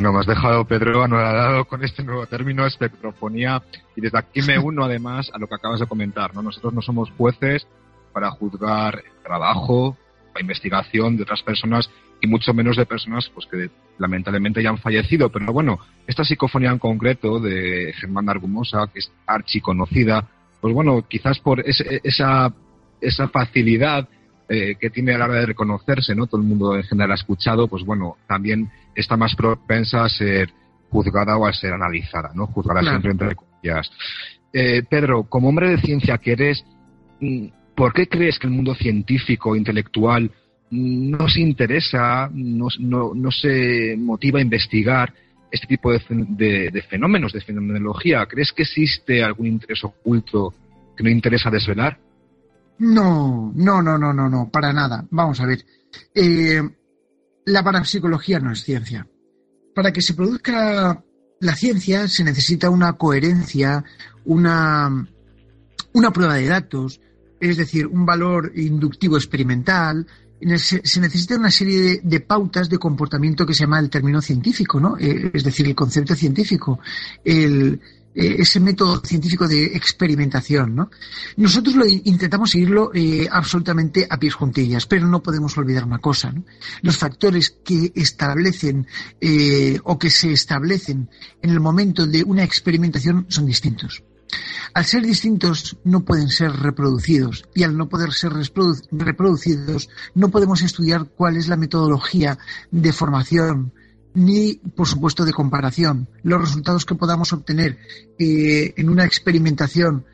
No, 0.00 0.12
me 0.12 0.20
has 0.20 0.26
dejado, 0.26 0.64
Pedro, 0.66 1.02
anodado 1.02 1.64
con 1.64 1.82
este 1.82 2.04
nuevo 2.04 2.26
término, 2.26 2.66
espectrofonía, 2.66 3.62
y 3.96 4.02
desde 4.02 4.18
aquí 4.18 4.42
me 4.42 4.58
uno 4.58 4.84
además 4.84 5.30
a 5.32 5.38
lo 5.38 5.48
que 5.48 5.54
acabas 5.54 5.80
de 5.80 5.86
comentar, 5.86 6.34
¿no? 6.34 6.42
Nosotros 6.42 6.74
no 6.74 6.82
somos 6.82 7.10
jueces 7.16 7.66
para 8.12 8.30
juzgar 8.30 8.96
el 8.96 9.22
trabajo, 9.24 9.96
la 10.34 10.42
investigación 10.42 11.16
de 11.16 11.22
otras 11.22 11.42
personas 11.42 11.90
y 12.20 12.26
mucho 12.26 12.52
menos 12.52 12.76
de 12.76 12.86
personas 12.86 13.30
pues 13.34 13.46
que 13.46 13.70
lamentablemente 13.98 14.62
ya 14.62 14.70
han 14.70 14.78
fallecido. 14.78 15.30
Pero 15.30 15.52
bueno, 15.52 15.78
esta 16.06 16.24
psicofonía 16.24 16.70
en 16.70 16.78
concreto 16.78 17.38
de 17.40 17.92
Germán 17.94 18.28
Argumosa, 18.28 18.88
que 18.92 19.00
es 19.00 19.12
archiconocida, 19.26 20.28
pues 20.60 20.74
bueno, 20.74 21.04
quizás 21.08 21.38
por 21.38 21.60
esa, 21.60 22.52
esa 23.00 23.28
facilidad 23.28 24.08
eh, 24.48 24.76
que 24.80 24.90
tiene 24.90 25.14
a 25.14 25.18
la 25.18 25.26
hora 25.26 25.40
de 25.40 25.46
reconocerse, 25.46 26.14
¿no? 26.14 26.26
Todo 26.26 26.40
el 26.40 26.46
mundo 26.46 26.74
en 26.74 26.82
general 26.82 27.12
ha 27.12 27.16
escuchado, 27.16 27.68
pues 27.68 27.84
bueno, 27.84 28.16
también 28.26 28.70
está 28.94 29.16
más 29.16 29.34
propensa 29.34 30.04
a 30.04 30.08
ser 30.08 30.50
juzgada 30.90 31.36
o 31.36 31.46
a 31.46 31.52
ser 31.52 31.74
analizada, 31.74 32.30
¿no? 32.34 32.46
Juzgada 32.46 32.80
siempre 32.80 33.12
entre 33.12 33.36
comillas. 33.36 33.90
Eh, 34.52 34.82
Pedro, 34.88 35.24
como 35.24 35.50
hombre 35.50 35.68
de 35.68 35.80
ciencia 35.82 36.16
que 36.18 36.32
eres, 36.32 36.64
mm, 37.20 37.48
¿por 37.76 37.92
qué 37.92 38.08
crees 38.08 38.38
que 38.38 38.46
el 38.46 38.54
mundo 38.54 38.74
científico, 38.74 39.54
intelectual, 39.54 40.30
no 40.70 41.28
se 41.28 41.40
interesa, 41.40 42.30
no, 42.32 42.68
no, 42.78 43.30
se 43.30 43.96
motiva 43.98 44.38
a 44.38 44.42
investigar 44.42 45.12
este 45.50 45.66
tipo 45.66 45.92
de, 45.92 46.70
de, 46.70 46.82
fenómenos, 46.82 47.32
de 47.32 47.40
fenomenología? 47.40 48.26
¿Crees 48.26 48.52
que 48.52 48.62
existe 48.62 49.22
algún 49.22 49.46
interés 49.46 49.82
oculto 49.84 50.54
que 50.96 51.04
no 51.04 51.10
interesa 51.10 51.50
desvelar? 51.50 51.98
No, 52.78 53.52
no, 53.54 53.82
no, 53.82 53.98
no, 53.98 54.12
no, 54.12 54.28
no, 54.28 54.48
para 54.50 54.72
nada. 54.72 55.04
Vamos 55.10 55.40
a 55.40 55.46
ver. 55.46 55.64
Eh, 56.14 56.62
la 57.46 57.64
parapsicología 57.64 58.38
no 58.38 58.52
es 58.52 58.62
ciencia. 58.62 59.06
Para 59.74 59.92
que 59.92 60.02
se 60.02 60.14
produzca 60.14 61.02
la 61.40 61.54
ciencia 61.54 62.08
se 62.08 62.24
necesita 62.24 62.70
una 62.70 62.94
coherencia, 62.94 63.84
una, 64.24 65.06
una 65.92 66.10
prueba 66.12 66.34
de 66.34 66.48
datos, 66.48 67.00
es 67.40 67.56
decir, 67.56 67.86
un 67.86 68.04
valor 68.04 68.52
inductivo 68.56 69.16
experimental. 69.16 70.06
Se 70.40 71.00
necesita 71.00 71.36
una 71.36 71.50
serie 71.50 72.00
de, 72.02 72.20
pautas 72.20 72.68
de 72.68 72.78
comportamiento 72.78 73.44
que 73.44 73.54
se 73.54 73.64
llama 73.64 73.80
el 73.80 73.90
término 73.90 74.20
científico, 74.22 74.78
¿no? 74.78 74.96
Eh, 74.98 75.30
es 75.34 75.42
decir, 75.42 75.66
el 75.66 75.74
concepto 75.74 76.14
científico. 76.14 76.78
El, 77.24 77.80
eh, 78.18 78.42
ese 78.42 78.58
método 78.58 79.00
científico 79.04 79.46
de 79.46 79.66
experimentación. 79.66 80.74
¿no? 80.74 80.90
Nosotros 81.36 81.76
lo 81.76 81.86
intentamos 81.86 82.50
seguirlo 82.50 82.90
eh, 82.92 83.28
absolutamente 83.30 84.08
a 84.10 84.18
pies 84.18 84.34
juntillas, 84.34 84.86
pero 84.86 85.06
no 85.06 85.22
podemos 85.22 85.56
olvidar 85.56 85.84
una 85.84 85.98
cosa. 85.98 86.34
Los 86.82 86.96
factores 86.96 87.50
que 87.64 87.92
establecen 87.94 88.88
eh, 89.20 89.78
o 89.84 89.98
que 90.00 90.10
se 90.10 90.32
establecen 90.32 91.08
en 91.42 91.50
el 91.50 91.60
momento 91.60 92.06
de 92.06 92.24
una 92.24 92.42
experimentación 92.42 93.26
son 93.28 93.46
distintos. 93.46 94.02
Al 94.74 94.84
ser 94.84 95.02
distintos 95.02 95.76
no 95.84 96.04
pueden 96.04 96.28
ser 96.28 96.52
reproducidos 96.52 97.44
y 97.54 97.62
al 97.62 97.76
no 97.76 97.88
poder 97.88 98.12
ser 98.12 98.32
reproducidos 98.32 99.88
no 100.14 100.28
podemos 100.28 100.62
estudiar 100.62 101.06
cuál 101.06 101.36
es 101.36 101.48
la 101.48 101.56
metodología 101.56 102.38
de 102.70 102.92
formación, 102.92 103.72
ni, 104.14 104.54
por 104.54 104.86
supuesto, 104.86 105.24
de 105.24 105.32
comparación. 105.32 106.08
Los 106.22 106.40
resultados 106.40 106.84
que 106.84 106.94
podamos 106.94 107.32
obtener 107.32 107.78
eh, 108.18 108.74
en 108.76 108.88
una 108.88 109.04
experimentación 109.04 110.04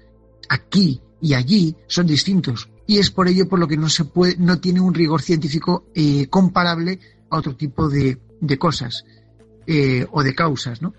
aquí 0.48 1.00
y 1.20 1.34
allí 1.34 1.76
son 1.86 2.06
distintos. 2.06 2.68
Y 2.86 2.98
es 2.98 3.10
por 3.10 3.28
ello 3.28 3.48
por 3.48 3.58
lo 3.58 3.66
que 3.66 3.78
no 3.78 3.88
se 3.88 4.04
puede, 4.04 4.36
no 4.36 4.60
tiene 4.60 4.80
un 4.80 4.94
rigor 4.94 5.22
científico 5.22 5.86
eh, 5.94 6.26
comparable 6.28 7.00
a 7.30 7.38
otro 7.38 7.56
tipo 7.56 7.88
de, 7.88 8.18
cosas 8.58 9.04
eh, 9.66 10.06
o 10.12 10.22
de 10.22 10.34
causas, 10.34 10.82
¿no? 10.82 10.92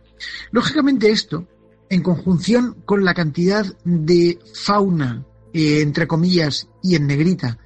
Lógicamente 0.51 1.11
esto, 1.11 1.47
en 1.89 2.01
conjunción 2.01 2.77
con 2.85 3.03
la 3.03 3.13
cantidad 3.13 3.65
de 3.83 4.39
fauna, 4.53 5.25
entre 5.53 6.07
comillas, 6.07 6.67
y 6.83 6.95
en 6.95 7.07
negrita, 7.07 7.57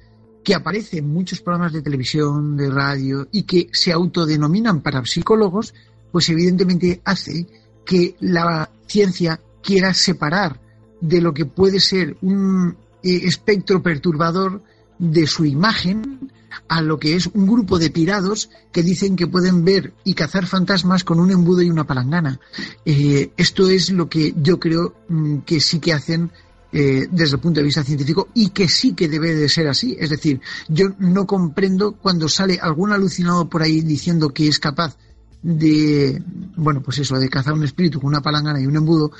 que 0.44 0.54
aparece 0.54 0.98
en 0.98 1.08
muchos 1.08 1.40
programas 1.40 1.72
de 1.72 1.82
televisión, 1.82 2.56
de 2.56 2.70
radio 2.70 3.28
y 3.32 3.42
que 3.42 3.68
se 3.72 3.92
autodenominan 3.92 4.80
parapsicólogos, 4.80 5.74
pues 6.10 6.28
evidentemente 6.28 7.00
hace 7.04 7.46
que 7.84 8.16
la 8.20 8.70
ciencia 8.86 9.40
quiera 9.62 9.92
separar 9.94 10.60
de 11.00 11.20
lo 11.20 11.32
que 11.32 11.46
puede 11.46 11.80
ser 11.80 12.16
un 12.22 12.76
eh, 13.02 13.20
espectro 13.24 13.82
perturbador 13.82 14.62
de 14.98 15.26
su 15.26 15.44
imagen 15.44 16.30
a 16.68 16.82
lo 16.82 16.98
que 16.98 17.16
es 17.16 17.26
un 17.28 17.46
grupo 17.46 17.78
de 17.78 17.90
pirados 17.90 18.50
que 18.72 18.82
dicen 18.82 19.16
que 19.16 19.26
pueden 19.26 19.64
ver 19.64 19.92
y 20.04 20.14
cazar 20.14 20.46
fantasmas 20.46 21.04
con 21.04 21.20
un 21.20 21.30
embudo 21.30 21.62
y 21.62 21.70
una 21.70 21.86
palangana. 21.86 22.40
Eh, 22.84 23.32
esto 23.36 23.68
es 23.68 23.90
lo 23.90 24.08
que 24.08 24.34
yo 24.36 24.58
creo 24.58 24.94
mm, 25.08 25.38
que 25.38 25.60
sí 25.60 25.80
que 25.80 25.92
hacen 25.92 26.30
eh, 26.72 27.08
desde 27.10 27.34
el 27.34 27.40
punto 27.40 27.58
de 27.58 27.64
vista 27.64 27.82
científico 27.82 28.28
y 28.32 28.50
que 28.50 28.68
sí 28.68 28.94
que 28.94 29.08
debe 29.08 29.34
de 29.34 29.48
ser 29.48 29.66
así. 29.66 29.96
Es 29.98 30.10
decir, 30.10 30.40
yo 30.68 30.90
no 30.98 31.26
comprendo 31.26 31.92
cuando 31.92 32.28
sale 32.28 32.58
algún 32.60 32.92
alucinado 32.92 33.48
por 33.48 33.62
ahí 33.62 33.80
diciendo 33.80 34.30
que 34.30 34.46
es 34.46 34.60
capaz 34.60 34.96
de, 35.42 36.22
bueno, 36.56 36.82
pues 36.82 36.98
eso, 36.98 37.18
de 37.18 37.28
cazar 37.28 37.54
un 37.54 37.64
espíritu 37.64 37.98
con 38.00 38.08
una 38.08 38.20
palangana 38.20 38.60
y 38.60 38.66
un 38.66 38.76
embudo, 38.76 39.10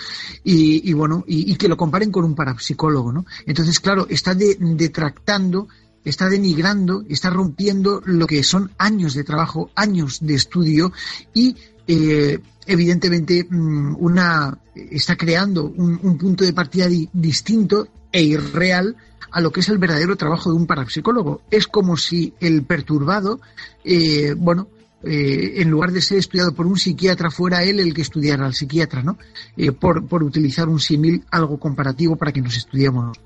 y, 0.44 0.92
bueno, 0.92 1.24
y, 1.26 1.54
que 1.56 1.68
lo 1.68 1.76
comparen 1.76 2.10
con 2.10 2.24
un 2.24 2.34
parapsicólogo, 2.34 3.12
¿no? 3.12 3.24
Entonces, 3.46 3.80
claro, 3.80 4.06
está 4.08 4.34
detractando, 4.34 5.68
está 6.05 6.28
denigrando, 6.28 7.05
está 7.09 7.30
rompiendo 7.30 8.03
lo 8.05 8.26
que 8.26 8.42
son 8.42 8.72
años 8.78 9.14
de 9.14 9.24
trabajo, 9.24 9.70
años 9.74 10.18
de 10.20 10.34
estudio 10.34 10.92
y 11.34 11.57
eh, 11.86 12.38
evidentemente 12.66 13.46
mm, 13.48 13.96
una 13.98 14.59
está 14.74 15.16
creando 15.16 15.64
un, 15.64 16.18
punto 16.18 16.44
de 16.44 16.53
partida 16.53 16.86
distinto 17.12 17.88
e 18.12 18.22
irreal 18.22 18.96
a 19.32 19.40
lo 19.40 19.53
que 19.53 19.61
es 19.61 19.68
el 19.68 19.78
verdadero 19.78 20.16
trabajo 20.16 20.51
de 20.51 20.57
un 20.57 20.66
parapsicólogo. 20.66 21.42
Es 21.51 21.66
como 21.66 21.96
si 21.96 22.34
el 22.40 22.64
perturbado, 22.64 23.40
eh, 23.84 24.34
bueno, 24.36 24.68
eh, 25.03 25.62
en 25.62 25.70
lugar 25.70 25.92
de 25.92 26.03
ser 26.03 26.18
estudiado 26.18 26.53
por 26.53 26.66
un 26.66 26.76
psiquiatra, 26.76 27.30
fuera 27.30 27.64
él 27.64 27.80
el 27.80 27.94
que 27.94 28.03
estudiara 28.03 28.44
al 28.44 28.55
psiquiatra, 28.55 29.03
¿no? 29.03 29.16
Eh, 29.57 29.72
por, 29.72 30.07
por, 30.07 30.22
utilizar 30.22 30.68
un 30.68 30.78
símil 30.78 31.24
algo 31.30 31.59
comparativo 31.59 32.16
para 32.16 32.32
que 32.32 32.42
nos 32.42 32.57
estudiemos. 32.57 33.18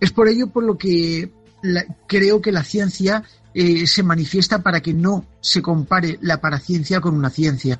Es 0.00 0.10
por 0.10 0.28
ello 0.28 0.48
por 0.48 0.64
lo 0.64 0.76
que 0.76 1.30
creo 2.06 2.40
que 2.40 2.52
la 2.52 2.64
ciencia 2.64 3.24
eh, 3.54 3.86
se 3.86 4.02
manifiesta 4.02 4.62
para 4.62 4.80
que 4.80 4.92
no 4.92 5.24
se 5.40 5.62
compare 5.62 6.18
la 6.22 6.40
paraciencia 6.40 7.00
con 7.00 7.14
una 7.14 7.30
ciencia. 7.30 7.78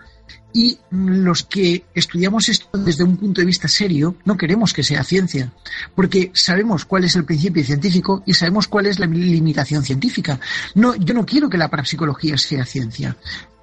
Y 0.52 0.78
los 0.90 1.44
que 1.44 1.84
estudiamos 1.94 2.48
esto 2.48 2.76
desde 2.78 3.04
un 3.04 3.16
punto 3.16 3.40
de 3.40 3.46
vista 3.46 3.68
serio, 3.68 4.16
no 4.24 4.36
queremos 4.36 4.72
que 4.72 4.82
sea 4.82 5.04
ciencia, 5.04 5.52
porque 5.94 6.30
sabemos 6.34 6.84
cuál 6.84 7.04
es 7.04 7.14
el 7.16 7.24
principio 7.24 7.62
científico 7.64 8.22
y 8.26 8.34
sabemos 8.34 8.66
cuál 8.66 8.86
es 8.86 8.98
la 8.98 9.06
limitación 9.06 9.84
científica. 9.84 10.40
No, 10.74 10.96
yo 10.96 11.14
no 11.14 11.24
quiero 11.24 11.48
que 11.48 11.58
la 11.58 11.68
parapsicología 11.68 12.36
sea 12.38 12.64
ciencia. 12.64 13.16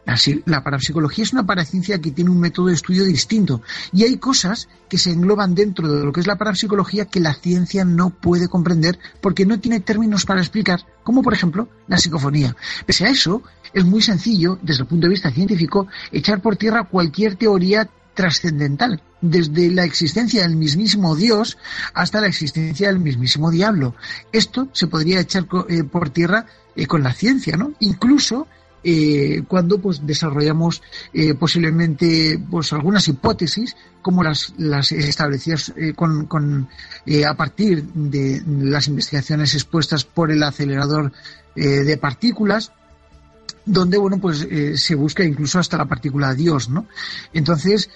La, 0.05 0.63
parapsicología 0.63 1.23
es 1.23 1.33
una 1.33 1.45
paraciencia 1.45 1.99
que 1.99 2.11
tiene 2.11 2.29
un 2.29 2.39
método 2.39 2.67
de 2.67 2.75
estudio 2.75 3.03
distinto 3.05 3.61
y 3.91 4.03
hay 4.03 4.17
cosas 4.17 4.67
que 4.87 4.99
se 4.99 5.11
engloban 5.11 5.55
dentro 5.55 5.91
de 5.91 6.05
lo 6.05 6.11
que 6.11 6.19
es 6.19 6.27
la 6.27 6.37
parapsicología 6.37 7.05
que 7.05 7.19
la 7.19 7.33
ciencia 7.33 7.83
no 7.83 8.11
puede 8.11 8.47
comprender 8.47 8.99
porque 9.19 9.47
no 9.47 9.59
tiene 9.59 9.79
términos 9.79 10.25
para 10.25 10.41
explicar, 10.41 10.81
como 11.03 11.23
por 11.23 11.33
ejemplo 11.33 11.69
la 11.87 11.97
psicofonía. 11.97 12.55
Pese 12.85 13.05
a 13.05 13.09
eso, 13.09 13.41
es 13.73 13.83
muy 13.83 14.03
sencillo, 14.03 14.59
desde 14.61 14.83
el 14.83 14.87
punto 14.87 15.07
de 15.07 15.11
vista 15.11 15.31
científico, 15.31 15.87
echar 16.11 16.39
por 16.39 16.55
tierra 16.55 16.83
cualquier 16.83 17.35
teoría 17.35 17.89
trascendental, 18.13 19.01
desde 19.21 19.71
la 19.71 19.83
existencia 19.83 20.43
del 20.43 20.55
mismísimo 20.55 21.15
Dios 21.15 21.57
hasta 21.93 22.21
la 22.21 22.27
existencia 22.27 22.87
del 22.87 22.99
mismísimo 22.99 23.49
diablo. 23.51 23.95
Esto 24.31 24.69
se 24.71 24.87
podría 24.87 25.19
echar 25.19 25.47
eh, 25.67 25.83
por 25.83 26.09
tierra 26.11 26.45
eh, 26.75 26.87
con 26.87 27.03
la 27.03 27.13
ciencia, 27.13 27.57
¿no? 27.57 27.73
Incluso 27.79 28.47
eh, 28.87 29.41
cuando 29.47 29.79
pues 29.79 30.05
desarrollamos 30.05 30.83
eh, 31.11 31.33
posiblemente 31.33 32.39
pues 32.51 32.71
algunas 32.71 33.07
hipótesis 33.07 33.75
como 34.03 34.23
las, 34.23 34.53
las 34.59 34.91
establecidas 34.91 35.73
eh, 35.75 35.93
con, 35.95 36.27
con 36.27 36.69
a 37.27 37.33
partir 37.33 37.83
de 37.83 38.43
las 38.45 38.87
investigaciones 38.87 39.55
expuestas 39.55 40.03
por 40.03 40.31
el 40.31 40.43
acelerador 40.43 41.11
de 41.55 41.97
partículas 41.97 42.73
donde 43.65 43.97
bueno 43.97 44.19
pues 44.19 44.47
se 44.75 44.95
busca 44.95 45.23
incluso 45.23 45.57
hasta 45.57 45.77
la 45.77 45.85
partícula 45.85 46.33
Dios 46.33 46.69
no 46.69 46.85
entonces 47.33 47.89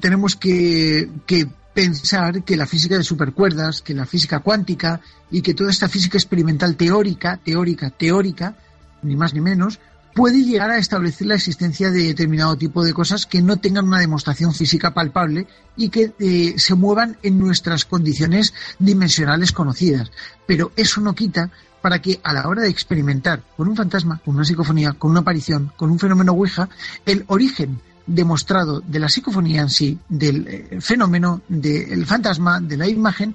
tenemos 0.00 0.34
que, 0.34 1.10
que 1.26 1.46
pensar 1.74 2.42
que 2.42 2.56
la 2.56 2.66
física 2.66 2.96
de 2.96 3.04
supercuerdas, 3.04 3.82
que 3.82 3.94
la 3.94 4.06
física 4.06 4.40
cuántica 4.40 5.00
y 5.30 5.42
que 5.42 5.54
toda 5.54 5.70
esta 5.70 5.88
física 5.88 6.18
experimental 6.18 6.76
teórica, 6.76 7.38
teórica, 7.42 7.90
teórica, 7.90 8.56
ni 9.02 9.16
más 9.16 9.34
ni 9.34 9.40
menos, 9.40 9.80
puede 10.14 10.44
llegar 10.44 10.70
a 10.70 10.78
establecer 10.78 11.26
la 11.26 11.34
existencia 11.34 11.90
de 11.90 12.04
determinado 12.04 12.56
tipo 12.56 12.84
de 12.84 12.92
cosas 12.92 13.26
que 13.26 13.42
no 13.42 13.56
tengan 13.58 13.86
una 13.86 14.00
demostración 14.00 14.52
física 14.52 14.92
palpable 14.92 15.46
y 15.76 15.88
que 15.88 16.12
eh, 16.18 16.54
se 16.58 16.74
muevan 16.74 17.16
en 17.22 17.38
nuestras 17.38 17.84
condiciones 17.84 18.52
dimensionales 18.78 19.52
conocidas. 19.52 20.10
Pero 20.46 20.72
eso 20.76 21.00
no 21.00 21.14
quita 21.14 21.50
para 21.80 22.00
que 22.00 22.20
a 22.22 22.32
la 22.32 22.46
hora 22.46 22.62
de 22.62 22.68
experimentar 22.68 23.42
con 23.56 23.68
un 23.68 23.76
fantasma, 23.76 24.20
con 24.24 24.36
una 24.36 24.44
psicofonía, 24.44 24.92
con 24.92 25.10
una 25.10 25.20
aparición, 25.20 25.72
con 25.76 25.90
un 25.90 25.98
fenómeno 25.98 26.32
Ouija, 26.32 26.68
el 27.06 27.24
origen 27.26 27.80
demostrado 28.06 28.80
de 28.80 28.98
la 28.98 29.08
psicofonía 29.08 29.62
en 29.62 29.70
sí, 29.70 29.98
del 30.08 30.46
eh, 30.46 30.80
fenómeno, 30.80 31.42
del 31.48 32.06
fantasma, 32.06 32.60
de 32.60 32.76
la 32.76 32.88
imagen, 32.88 33.34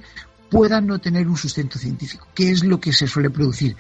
pueda 0.50 0.80
no 0.80 1.00
tener 1.00 1.28
un 1.28 1.38
sustento 1.38 1.78
científico, 1.78 2.28
que 2.34 2.52
es 2.52 2.64
lo 2.64 2.80
que 2.80 2.94
se 2.94 3.08
suele 3.08 3.30
producir. 3.30 3.76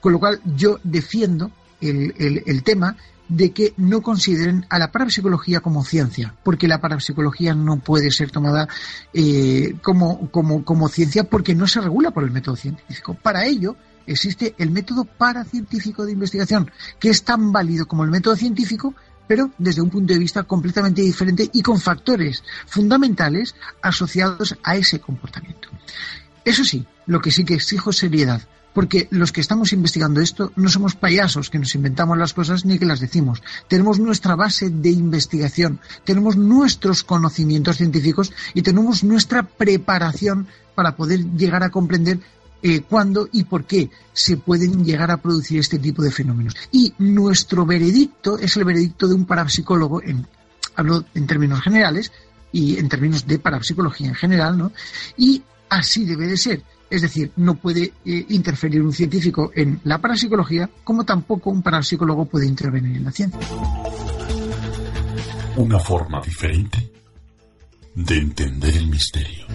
Con 0.00 0.12
lo 0.12 0.20
cual 0.20 0.40
yo 0.56 0.78
defiendo 0.84 1.50
el, 1.82 2.62
tema 2.62 2.96
de 3.28 3.52
que 3.52 3.74
no 3.76 4.02
consideren 4.02 4.66
a 4.68 4.78
la 4.78 4.92
parapsicología 4.92 5.60
como 5.60 5.84
ciencia, 5.84 6.34
porque 6.44 6.68
la 6.68 6.80
parapsicología 6.80 7.54
no 7.54 7.78
puede 7.78 8.10
ser 8.10 8.30
tomada 8.30 8.68
eh, 9.12 9.74
como, 9.82 10.30
como, 10.30 10.64
como 10.64 10.88
ciencia 10.88 11.24
porque 11.24 11.54
no 11.54 11.66
se 11.66 11.80
regula 11.80 12.10
por 12.10 12.24
el 12.24 12.30
método 12.30 12.56
científico. 12.56 13.14
Para 13.14 13.46
ello 13.46 13.76
existe 14.06 14.54
el 14.58 14.70
método 14.70 15.04
paracientífico 15.04 16.04
de 16.04 16.12
investigación, 16.12 16.70
que 16.98 17.10
es 17.10 17.22
tan 17.24 17.52
válido 17.52 17.86
como 17.86 18.04
el 18.04 18.10
método 18.10 18.36
científico, 18.36 18.94
pero 19.26 19.50
desde 19.58 19.80
un 19.80 19.90
punto 19.90 20.12
de 20.12 20.18
vista 20.18 20.42
completamente 20.42 21.02
diferente 21.02 21.48
y 21.52 21.62
con 21.62 21.80
factores 21.80 22.42
fundamentales 22.66 23.54
asociados 23.80 24.56
a 24.62 24.76
ese 24.76 25.00
comportamiento. 25.00 25.68
Eso 26.44 26.64
sí, 26.64 26.86
lo 27.06 27.20
que 27.20 27.30
sí 27.30 27.44
que 27.44 27.54
exijo 27.54 27.92
seriedad, 27.92 28.42
porque 28.72 29.08
los 29.10 29.32
que 29.32 29.40
estamos 29.40 29.72
investigando 29.72 30.20
esto 30.20 30.52
no 30.56 30.68
somos 30.68 30.94
payasos 30.94 31.50
que 31.50 31.58
nos 31.58 31.74
inventamos 31.74 32.18
las 32.18 32.32
cosas 32.32 32.64
ni 32.64 32.78
que 32.78 32.86
las 32.86 33.00
decimos. 33.00 33.42
Tenemos 33.68 33.98
nuestra 33.98 34.36
base 34.36 34.70
de 34.70 34.90
investigación, 34.90 35.80
tenemos 36.04 36.36
nuestros 36.36 37.04
conocimientos 37.04 37.76
científicos 37.76 38.32
y 38.54 38.62
tenemos 38.62 39.04
nuestra 39.04 39.42
preparación 39.42 40.46
para 40.74 40.96
poder 40.96 41.24
llegar 41.36 41.62
a 41.62 41.70
comprender 41.70 42.20
eh, 42.62 42.82
cuándo 42.82 43.28
y 43.32 43.44
por 43.44 43.64
qué 43.64 43.90
se 44.12 44.36
pueden 44.36 44.84
llegar 44.84 45.10
a 45.10 45.16
producir 45.16 45.58
este 45.58 45.78
tipo 45.78 46.02
de 46.02 46.12
fenómenos. 46.12 46.54
Y 46.70 46.94
nuestro 46.98 47.66
veredicto 47.66 48.38
es 48.38 48.56
el 48.56 48.64
veredicto 48.64 49.08
de 49.08 49.14
un 49.14 49.26
parapsicólogo, 49.26 50.00
en, 50.02 50.26
hablo 50.76 51.04
en 51.14 51.26
términos 51.26 51.60
generales 51.60 52.12
y 52.52 52.78
en 52.78 52.88
términos 52.88 53.26
de 53.26 53.40
parapsicología 53.40 54.08
en 54.08 54.14
general, 54.14 54.56
¿no? 54.56 54.72
Y 55.16 55.42
así 55.68 56.04
debe 56.04 56.28
de 56.28 56.36
ser 56.36 56.62
es 56.92 57.00
decir, 57.00 57.32
no 57.36 57.54
puede 57.54 57.84
eh, 58.04 58.26
interferir 58.28 58.82
un 58.82 58.92
científico 58.92 59.50
en 59.54 59.80
la 59.84 59.96
parapsicología, 59.96 60.68
como 60.84 61.04
tampoco 61.04 61.48
un 61.48 61.62
parapsicólogo 61.62 62.26
puede 62.26 62.46
intervenir 62.46 62.98
en 62.98 63.04
la 63.04 63.10
ciencia. 63.10 63.40
Una 65.56 65.78
forma 65.78 66.20
diferente 66.20 66.92
de 67.94 68.18
entender 68.18 68.76
el 68.76 68.88
misterio. 68.88 69.46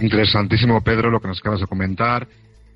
Interesantísimo, 0.00 0.80
Pedro, 0.80 1.10
lo 1.10 1.20
que 1.20 1.26
nos 1.26 1.40
acabas 1.40 1.60
de 1.60 1.66
comentar. 1.66 2.28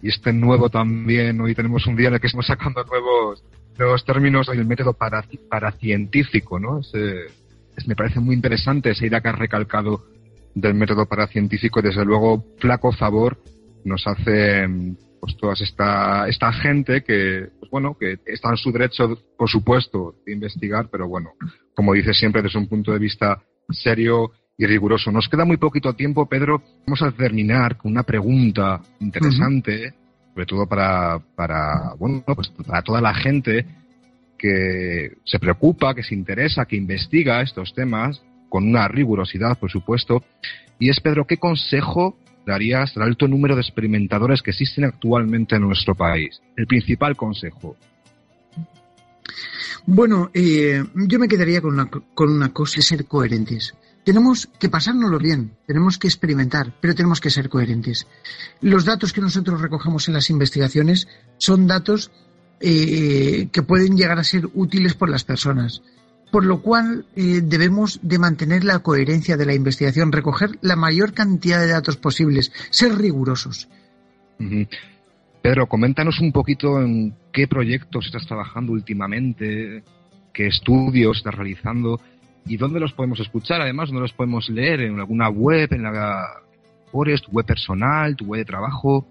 Y 0.03 0.09
este 0.09 0.32
nuevo 0.32 0.68
también, 0.70 1.41
hoy 1.41 1.55
tenemos 1.55 1.86
un 1.86 1.95
día 1.95 2.09
en 2.09 2.14
el 2.14 2.20
que 2.20 2.26
estamos 2.26 2.49
sacando 2.49 2.82
nuevos, 2.82 3.45
nuevos 3.78 4.05
términos, 4.05 4.49
hoy 4.49 4.59
el 4.59 4.66
método 4.66 4.93
para, 4.93 5.24
paracientífico, 5.49 6.59
¿no? 6.59 6.80
me 7.86 7.95
parece 7.95 8.18
muy 8.18 8.34
interesante 8.34 8.91
esa 8.91 9.07
idea 9.07 9.20
que 9.20 9.28
has 9.28 9.39
recalcado 9.39 10.05
del 10.61 10.75
método 10.75 11.07
paracientífico, 11.07 11.81
desde 11.81 12.05
luego, 12.05 12.45
flaco 12.59 12.93
favor 12.93 13.39
nos 13.85 14.07
hace 14.07 14.67
pues 15.21 15.37
toda 15.37 15.55
esta, 15.55 16.29
esta 16.29 16.53
gente 16.53 17.03
que, 17.03 17.49
pues 17.59 17.71
bueno, 17.71 17.97
que 17.99 18.19
está 18.27 18.51
en 18.51 18.57
su 18.57 18.71
derecho, 18.71 19.19
por 19.37 19.49
supuesto, 19.49 20.15
de 20.25 20.33
investigar, 20.33 20.89
pero 20.91 21.09
bueno, 21.09 21.31
como 21.75 21.95
dice 21.95 22.15
siempre, 22.15 22.43
desde 22.43 22.59
un 22.59 22.69
punto 22.69 22.93
de 22.93 22.99
vista 22.99 23.43
serio 23.71 24.33
y 24.57 24.67
riguroso. 24.67 25.11
Nos 25.13 25.29
queda 25.29 25.45
muy 25.45 25.57
poquito 25.57 25.95
tiempo, 25.95 26.27
Pedro. 26.27 26.63
Vamos 26.87 27.03
a 27.03 27.13
terminar 27.13 27.77
con 27.77 27.93
una 27.93 28.03
pregunta 28.03 28.81
interesante, 29.01 29.95
sobre 30.33 30.47
todo 30.47 30.67
para, 30.67 31.19
para, 31.37 31.95
bueno, 31.99 32.23
pues 32.27 32.49
para 32.67 32.83
toda 32.83 33.01
la 33.01 33.15
gente 33.15 33.67
que 34.37 35.17
se 35.25 35.39
preocupa, 35.39 35.95
que 35.95 36.03
se 36.03 36.15
interesa, 36.15 36.65
que 36.65 36.77
investiga 36.77 37.43
estos 37.43 37.75
temas 37.75 38.23
con 38.49 38.69
una 38.69 38.89
rigurosidad, 38.89 39.59
por 39.59 39.71
supuesto. 39.71 40.25
Y 40.79 40.91
es, 40.91 41.01
Pedro, 41.01 41.27
¿qué 41.27 41.39
consejo 41.39 42.17
darías 42.47 42.97
al 42.97 43.03
alto 43.05 43.29
número 43.29 43.55
de 43.55 43.63
experimentadores 43.63 44.43
que 44.43 44.51
existen 44.51 44.85
actualmente 44.85 45.57
en 45.57 45.63
nuestro 45.63 45.95
país? 45.95 46.41
El 46.57 46.67
principal 46.67 47.17
consejo. 47.17 47.77
Bueno, 49.87 50.31
eh, 50.35 50.85
yo 50.95 51.19
me 51.19 51.29
quedaría 51.29 51.61
con 51.61 51.75
una, 51.75 51.89
con 51.89 52.31
una 52.31 52.53
cosa, 52.53 52.83
ser 52.83 53.07
coherentes. 53.07 53.75
Tenemos 54.05 54.49
que 54.59 54.69
pasárnoslo 54.69 55.19
bien, 55.19 55.53
tenemos 55.67 55.99
que 55.99 56.09
experimentar, 56.09 56.73
pero 56.81 56.95
tenemos 56.95 57.21
que 57.21 57.31
ser 57.31 57.49
coherentes. 57.49 58.07
Los 58.61 58.85
datos 58.85 59.13
que 59.13 59.21
nosotros 59.21 59.61
recogemos 59.61 60.09
en 60.09 60.15
las 60.15 60.31
investigaciones 60.31 61.09
son 61.37 61.67
datos 61.67 62.11
eh, 62.61 63.49
que 63.53 63.63
pueden 63.63 63.97
llegar 63.97 64.19
a 64.19 64.25
ser 64.25 64.49
útiles 64.55 64.95
por 64.95 65.11
las 65.11 65.25
personas 65.25 65.83
por 66.31 66.45
lo 66.45 66.61
cual 66.61 67.07
eh, 67.16 67.41
debemos 67.43 68.01
de 68.03 68.18
mantener 68.18 68.64
la 68.64 68.81
coherencia 68.81 69.37
de 69.37 69.47
la 69.47 69.55
investigación, 69.55 70.12
recoger 70.12 70.59
la 70.61 70.76
mayor 70.76 71.12
cantidad 71.12 71.61
de 71.61 71.68
datos 71.68 71.97
posibles, 71.97 72.53
ser 72.70 72.97
rigurosos. 72.97 73.68
Pedro, 75.43 75.66
coméntanos 75.66 76.20
un 76.20 76.33
poquito 76.33 76.81
en 76.81 77.14
qué 77.33 77.49
proyectos 77.49 78.07
estás 78.07 78.26
trabajando 78.26 78.72
últimamente, 78.72 79.83
qué 80.33 80.47
estudios 80.47 81.18
estás 81.18 81.35
realizando 81.35 82.01
y 82.47 82.57
dónde 82.57 82.81
los 82.81 82.93
podemos 82.93 83.20
escuchar, 83.20 83.61
además, 83.61 83.89
dónde 83.89 84.03
los 84.03 84.12
podemos 84.12 84.49
leer, 84.49 84.81
en 84.81 84.99
alguna 84.99 85.29
web, 85.29 85.72
en 85.72 85.83
la 85.83 86.26
Forest, 86.91 87.26
tu 87.26 87.33
web 87.33 87.47
personal, 87.47 88.16
tu 88.16 88.26
web 88.26 88.41
de 88.41 88.45
trabajo. 88.45 89.07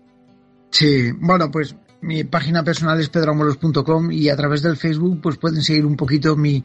Sí, 0.70 1.12
bueno, 1.20 1.52
pues 1.52 1.76
mi 2.02 2.24
página 2.24 2.64
personal 2.64 3.00
es 3.00 3.10
pedroamolos.com 3.10 4.12
y 4.12 4.30
a 4.30 4.36
través 4.36 4.62
del 4.62 4.78
Facebook 4.78 5.20
pues 5.22 5.38
pueden 5.38 5.62
seguir 5.62 5.86
un 5.86 5.96
poquito 5.96 6.36
mi, 6.36 6.64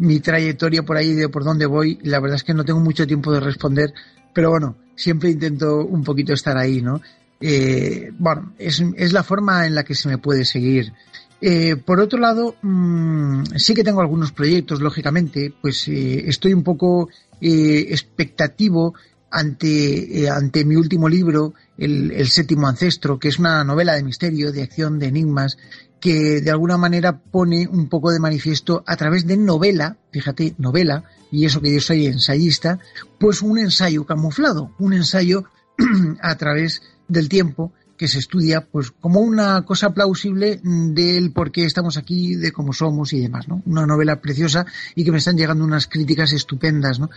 mi 0.00 0.20
trayectoria 0.20 0.82
por 0.82 0.96
ahí 0.96 1.12
de 1.14 1.28
por 1.28 1.44
dónde 1.44 1.66
voy. 1.66 1.98
La 2.02 2.20
verdad 2.20 2.36
es 2.36 2.44
que 2.44 2.54
no 2.54 2.64
tengo 2.64 2.80
mucho 2.80 3.06
tiempo 3.06 3.32
de 3.32 3.40
responder, 3.40 3.92
pero 4.32 4.50
bueno, 4.50 4.76
siempre 4.96 5.30
intento 5.30 5.84
un 5.84 6.02
poquito 6.02 6.32
estar 6.32 6.56
ahí, 6.56 6.82
¿no? 6.82 7.00
Eh, 7.40 8.12
bueno, 8.18 8.52
es, 8.58 8.82
es, 8.96 9.12
la 9.12 9.22
forma 9.22 9.66
en 9.66 9.74
la 9.74 9.84
que 9.84 9.94
se 9.94 10.08
me 10.08 10.18
puede 10.18 10.44
seguir. 10.44 10.92
Eh, 11.40 11.76
por 11.76 12.00
otro 12.00 12.18
lado, 12.18 12.56
mmm, 12.60 13.44
sí 13.56 13.72
que 13.72 13.82
tengo 13.82 14.02
algunos 14.02 14.32
proyectos, 14.32 14.80
lógicamente, 14.80 15.52
pues 15.60 15.88
eh, 15.88 16.28
estoy 16.28 16.52
un 16.52 16.62
poco 16.62 17.08
expectativo 17.42 18.92
ante, 19.30 20.28
ante 20.28 20.66
mi 20.66 20.76
último 20.76 21.08
libro, 21.08 21.54
el, 21.78 22.10
el, 22.10 22.28
séptimo 22.28 22.68
ancestro, 22.68 23.18
que 23.18 23.28
es 23.28 23.38
una 23.38 23.64
novela 23.64 23.94
de 23.94 24.02
misterio, 24.02 24.52
de 24.52 24.62
acción, 24.62 24.98
de 24.98 25.06
enigmas, 25.06 25.56
que 26.00 26.40
de 26.40 26.50
alguna 26.50 26.78
manera 26.78 27.20
pone 27.20 27.68
un 27.68 27.88
poco 27.88 28.10
de 28.10 28.18
manifiesto 28.18 28.82
a 28.86 28.96
través 28.96 29.26
de 29.26 29.36
novela, 29.36 29.98
fíjate, 30.10 30.54
novela, 30.58 31.04
y 31.30 31.44
eso 31.44 31.60
que 31.60 31.72
yo 31.72 31.80
soy 31.80 32.06
ensayista, 32.06 32.78
pues 33.18 33.42
un 33.42 33.58
ensayo 33.58 34.04
camuflado, 34.06 34.74
un 34.78 34.94
ensayo 34.94 35.44
a 36.22 36.34
través 36.36 36.82
del 37.06 37.28
tiempo 37.28 37.72
que 38.00 38.08
se 38.08 38.18
estudia 38.18 38.62
pues 38.62 38.92
como 38.92 39.20
una 39.20 39.62
cosa 39.66 39.92
plausible 39.92 40.58
del 40.64 41.32
por 41.32 41.52
qué 41.52 41.66
estamos 41.66 41.98
aquí, 41.98 42.34
de 42.34 42.50
cómo 42.50 42.72
somos 42.72 43.12
y 43.12 43.20
demás, 43.20 43.46
¿no? 43.46 43.62
Una 43.66 43.84
novela 43.84 44.22
preciosa 44.22 44.64
y 44.94 45.04
que 45.04 45.12
me 45.12 45.18
están 45.18 45.36
llegando 45.36 45.66
unas 45.66 45.86
críticas 45.86 46.32
estupendas, 46.32 46.98
¿no? 46.98 47.10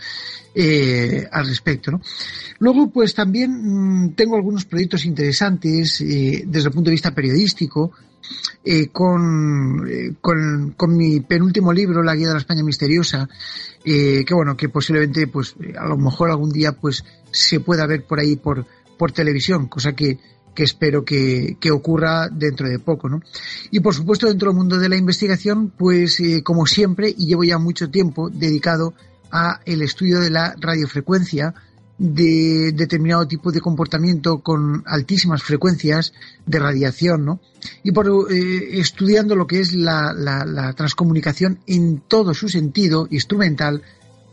Eh, 0.54 1.26
al 1.32 1.46
respecto, 1.46 1.90
¿no? 1.90 2.02
Luego, 2.58 2.90
pues 2.90 3.14
también 3.14 3.50
mmm, 3.50 4.14
tengo 4.14 4.36
algunos 4.36 4.66
proyectos 4.66 5.06
interesantes 5.06 6.02
eh, 6.02 6.44
desde 6.46 6.68
el 6.68 6.74
punto 6.74 6.90
de 6.90 6.96
vista 6.96 7.14
periodístico, 7.14 7.92
eh, 8.64 8.88
con, 8.88 9.86
eh, 9.88 10.14
con, 10.20 10.74
con, 10.76 10.96
mi 10.96 11.20
penúltimo 11.20 11.72
libro, 11.72 12.02
La 12.02 12.14
Guía 12.14 12.28
de 12.28 12.32
la 12.32 12.38
España 12.38 12.62
Misteriosa, 12.62 13.28
eh, 13.84 14.24
que 14.24 14.34
bueno, 14.34 14.56
que 14.56 14.70
posiblemente, 14.70 15.26
pues, 15.26 15.54
a 15.78 15.86
lo 15.86 15.98
mejor 15.98 16.30
algún 16.30 16.50
día, 16.50 16.72
pues, 16.72 17.04
se 17.30 17.60
pueda 17.60 17.86
ver 17.86 18.04
por 18.04 18.20
ahí 18.20 18.36
por, 18.36 18.66
por 18.96 19.12
televisión, 19.12 19.68
cosa 19.68 19.92
que, 19.92 20.18
que 20.54 20.62
espero 20.62 21.04
que, 21.04 21.58
que, 21.60 21.70
ocurra 21.70 22.28
dentro 22.28 22.68
de 22.68 22.78
poco, 22.78 23.08
¿no? 23.08 23.20
Y 23.70 23.80
por 23.80 23.94
supuesto, 23.94 24.28
dentro 24.28 24.48
del 24.48 24.56
mundo 24.56 24.78
de 24.78 24.88
la 24.88 24.96
investigación, 24.96 25.70
pues, 25.76 26.22
como 26.42 26.64
siempre, 26.64 27.14
y 27.14 27.26
llevo 27.26 27.44
ya 27.44 27.58
mucho 27.58 27.90
tiempo 27.90 28.30
dedicado 28.30 28.94
a 29.30 29.60
el 29.66 29.82
estudio 29.82 30.20
de 30.20 30.30
la 30.30 30.54
radiofrecuencia, 30.58 31.54
de 31.98 32.72
determinado 32.72 33.26
tipo 33.28 33.52
de 33.52 33.60
comportamiento 33.60 34.38
con 34.38 34.82
altísimas 34.86 35.42
frecuencias 35.42 36.12
de 36.44 36.58
radiación, 36.58 37.24
¿no? 37.24 37.40
Y 37.82 37.92
por 37.92 38.08
eh, 38.32 38.80
estudiando 38.80 39.36
lo 39.36 39.46
que 39.46 39.60
es 39.60 39.74
la, 39.74 40.12
la, 40.12 40.44
la, 40.44 40.72
transcomunicación 40.72 41.60
en 41.66 42.02
todo 42.08 42.34
su 42.34 42.48
sentido 42.48 43.06
instrumental 43.10 43.82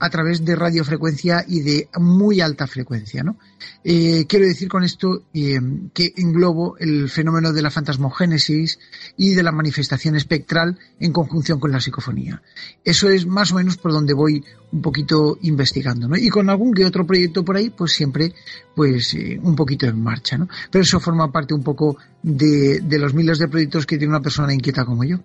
a 0.02 0.10
través 0.10 0.44
de 0.44 0.56
radiofrecuencia 0.56 1.46
y 1.48 1.62
de 1.62 1.88
muy 2.00 2.42
alta 2.42 2.66
frecuencia. 2.66 3.24
¿no? 3.24 3.38
Eh, 3.84 4.26
quiero 4.28 4.48
decir 4.48 4.68
con 4.68 4.84
esto 4.84 5.26
eh, 5.32 5.60
que 5.94 6.12
englobo 6.18 6.76
el 6.80 7.08
fenómeno 7.08 7.54
de 7.54 7.62
la 7.62 7.70
fantasmogénesis 7.70 8.80
y 9.16 9.36
de 9.36 9.44
la 9.44 9.52
manifestación 9.52 10.16
espectral 10.16 10.80
en 11.00 11.14
conjunción 11.14 11.60
con 11.60 11.72
la 11.72 11.80
psicofonía. 11.80 12.42
Eso 12.84 13.10
es 13.10 13.28
más 13.28 13.52
o 13.52 13.56
menos 13.56 13.78
por 13.78 13.92
donde 13.94 14.16
voy 14.16 14.44
un 14.72 14.82
poquito 14.82 15.38
investigando. 15.44 16.08
¿no? 16.08 16.18
Y 16.18 16.30
con 16.30 16.50
algún 16.50 16.74
que 16.74 16.84
otro 16.84 17.06
proyecto 17.06 17.46
por 17.46 17.58
ahí, 17.58 17.70
pues 17.70 17.92
siempre 17.92 18.34
pues 18.76 19.14
eh, 19.14 19.40
un 19.40 19.56
poquito 19.56 19.86
en 19.86 20.02
marcha. 20.02 20.36
¿no? 20.36 20.48
Pero 20.72 20.82
eso 20.82 21.00
forma 21.00 21.32
parte 21.32 21.54
un 21.54 21.62
poco 21.64 21.96
de, 22.24 22.80
de 22.82 22.98
los 22.98 23.14
miles 23.14 23.38
de 23.38 23.48
proyectos 23.48 23.86
que 23.86 24.00
tiene 24.00 24.14
una 24.14 24.22
persona 24.22 24.52
inquieta 24.52 24.84
como 24.84 25.04
yo. 25.04 25.20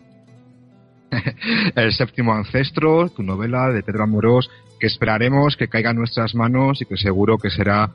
El 1.75 1.93
séptimo 1.93 2.35
ancestro, 2.35 3.09
tu 3.09 3.23
novela 3.23 3.71
de 3.71 3.83
Pedro 3.83 4.05
Amorós, 4.05 4.51
que 4.79 4.87
esperaremos 4.87 5.57
que 5.57 5.69
caiga 5.69 5.91
en 5.91 5.97
nuestras 5.97 6.35
manos 6.35 6.81
y 6.83 6.87
que 6.87 6.97
seguro 6.97 7.39
que 7.39 7.51
será 7.51 7.91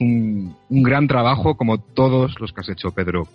un, 0.00 0.56
un 0.68 0.82
gran 0.82 1.06
trabajo 1.06 1.56
como 1.56 1.78
todos 1.78 2.38
los 2.40 2.52
que 2.52 2.60
has 2.60 2.68
hecho, 2.68 2.90
Pedro. 2.92 3.28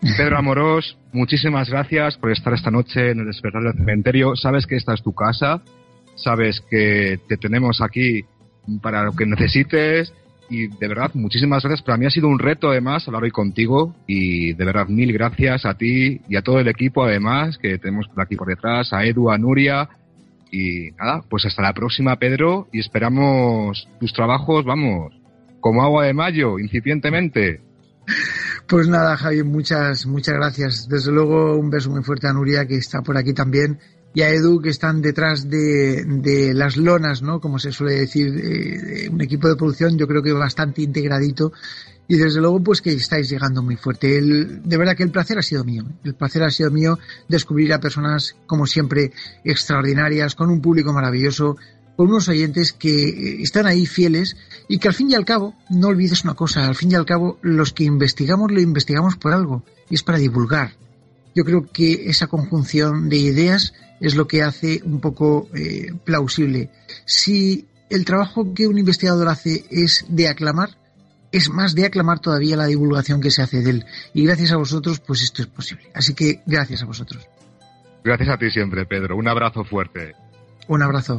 Pedro 0.00 0.38
Amorós, 0.38 0.98
muchísimas 1.12 1.70
gracias 1.70 2.16
por 2.18 2.30
estar 2.30 2.52
esta 2.52 2.70
noche 2.70 3.10
en 3.10 3.20
el 3.20 3.26
despertar 3.26 3.62
del 3.62 3.74
cementerio. 3.74 4.36
Sabes 4.36 4.66
que 4.66 4.76
esta 4.76 4.94
es 4.94 5.02
tu 5.02 5.14
casa, 5.14 5.62
sabes 6.16 6.60
que 6.60 7.18
te 7.28 7.36
tenemos 7.36 7.80
aquí 7.80 8.24
para 8.82 9.04
lo 9.04 9.12
que 9.12 9.26
necesites 9.26 10.12
y 10.48 10.68
de 10.68 10.88
verdad, 10.88 11.10
muchísimas 11.14 11.62
gracias. 11.62 11.82
Para 11.82 11.98
mí 11.98 12.06
ha 12.06 12.10
sido 12.10 12.28
un 12.28 12.38
reto 12.38 12.70
además 12.70 13.06
hablar 13.06 13.24
hoy 13.24 13.30
contigo 13.30 13.94
y 14.06 14.52
de 14.52 14.64
verdad 14.64 14.86
mil 14.86 15.12
gracias 15.12 15.64
a 15.64 15.74
ti 15.74 16.20
y 16.28 16.36
a 16.36 16.42
todo 16.42 16.60
el 16.60 16.68
equipo 16.68 17.04
además 17.04 17.58
que 17.58 17.78
tenemos 17.78 18.06
por 18.08 18.22
aquí 18.22 18.36
por 18.36 18.48
detrás, 18.48 18.92
a 18.92 19.04
Edu, 19.04 19.30
a 19.30 19.38
Nuria, 19.38 19.88
y 20.56 20.90
nada, 20.92 21.22
pues 21.28 21.44
hasta 21.44 21.60
la 21.60 21.74
próxima, 21.74 22.18
Pedro, 22.18 22.68
y 22.72 22.80
esperamos 22.80 23.88
tus 24.00 24.12
trabajos, 24.12 24.64
vamos, 24.64 25.12
como 25.60 25.82
agua 25.82 26.06
de 26.06 26.14
mayo, 26.14 26.58
incipientemente. 26.58 27.60
Pues 28.66 28.88
nada, 28.88 29.16
Javi, 29.16 29.42
muchas, 29.42 30.06
muchas 30.06 30.34
gracias. 30.34 30.88
Desde 30.88 31.12
luego, 31.12 31.56
un 31.56 31.70
beso 31.70 31.90
muy 31.90 32.02
fuerte 32.02 32.26
a 32.26 32.32
Nuria, 32.32 32.66
que 32.66 32.76
está 32.76 33.02
por 33.02 33.16
aquí 33.18 33.34
también, 33.34 33.78
y 34.14 34.22
a 34.22 34.30
Edu, 34.30 34.62
que 34.62 34.70
están 34.70 35.02
detrás 35.02 35.50
de, 35.50 36.04
de 36.06 36.54
las 36.54 36.78
lonas, 36.78 37.20
¿no? 37.20 37.38
Como 37.38 37.58
se 37.58 37.70
suele 37.70 37.94
decir, 37.94 38.28
eh, 38.28 39.08
un 39.10 39.20
equipo 39.20 39.48
de 39.48 39.56
producción, 39.56 39.98
yo 39.98 40.08
creo 40.08 40.22
que 40.22 40.32
bastante 40.32 40.80
integradito 40.80 41.52
y 42.08 42.16
desde 42.16 42.40
luego 42.40 42.62
pues 42.62 42.80
que 42.80 42.92
estáis 42.92 43.28
llegando 43.28 43.62
muy 43.62 43.76
fuerte. 43.76 44.16
El, 44.16 44.62
de 44.62 44.76
verdad 44.76 44.96
que 44.96 45.02
el 45.02 45.10
placer 45.10 45.38
ha 45.38 45.42
sido 45.42 45.64
mío. 45.64 45.84
El 46.04 46.14
placer 46.14 46.42
ha 46.42 46.50
sido 46.50 46.70
mío 46.70 46.98
descubrir 47.28 47.72
a 47.72 47.80
personas 47.80 48.36
como 48.46 48.66
siempre 48.66 49.12
extraordinarias, 49.44 50.34
con 50.34 50.50
un 50.50 50.60
público 50.60 50.92
maravilloso, 50.92 51.56
con 51.96 52.08
unos 52.08 52.28
oyentes 52.28 52.72
que 52.72 53.42
están 53.42 53.66
ahí 53.66 53.86
fieles 53.86 54.36
y 54.68 54.78
que 54.78 54.88
al 54.88 54.94
fin 54.94 55.10
y 55.10 55.14
al 55.14 55.24
cabo, 55.24 55.54
no 55.70 55.88
olvides 55.88 56.24
una 56.24 56.34
cosa, 56.34 56.66
al 56.66 56.74
fin 56.74 56.92
y 56.92 56.94
al 56.94 57.06
cabo 57.06 57.38
los 57.42 57.72
que 57.72 57.84
investigamos 57.84 58.52
lo 58.52 58.60
investigamos 58.60 59.16
por 59.16 59.32
algo 59.32 59.64
y 59.88 59.94
es 59.94 60.02
para 60.02 60.18
divulgar. 60.18 60.72
Yo 61.34 61.44
creo 61.44 61.66
que 61.70 62.08
esa 62.08 62.28
conjunción 62.28 63.08
de 63.08 63.16
ideas 63.16 63.74
es 64.00 64.14
lo 64.14 64.26
que 64.26 64.42
hace 64.42 64.80
un 64.84 65.00
poco 65.00 65.48
eh, 65.54 65.92
plausible. 66.04 66.70
Si 67.04 67.66
el 67.90 68.04
trabajo 68.04 68.54
que 68.54 68.66
un 68.66 68.78
investigador 68.78 69.28
hace 69.28 69.64
es 69.70 70.04
de 70.08 70.28
aclamar, 70.28 70.76
es 71.32 71.50
más 71.50 71.74
de 71.74 71.86
aclamar 71.86 72.20
todavía 72.20 72.56
la 72.56 72.66
divulgación 72.66 73.20
que 73.20 73.30
se 73.30 73.42
hace 73.42 73.62
de 73.62 73.70
él. 73.70 73.86
Y 74.14 74.24
gracias 74.24 74.52
a 74.52 74.56
vosotros, 74.56 75.00
pues 75.00 75.22
esto 75.22 75.42
es 75.42 75.48
posible. 75.48 75.90
Así 75.94 76.14
que 76.14 76.42
gracias 76.46 76.82
a 76.82 76.86
vosotros. 76.86 77.28
Gracias 78.04 78.28
a 78.28 78.38
ti 78.38 78.50
siempre, 78.50 78.86
Pedro. 78.86 79.16
Un 79.16 79.28
abrazo 79.28 79.64
fuerte. 79.64 80.14
Un 80.68 80.82
abrazo. 80.82 81.18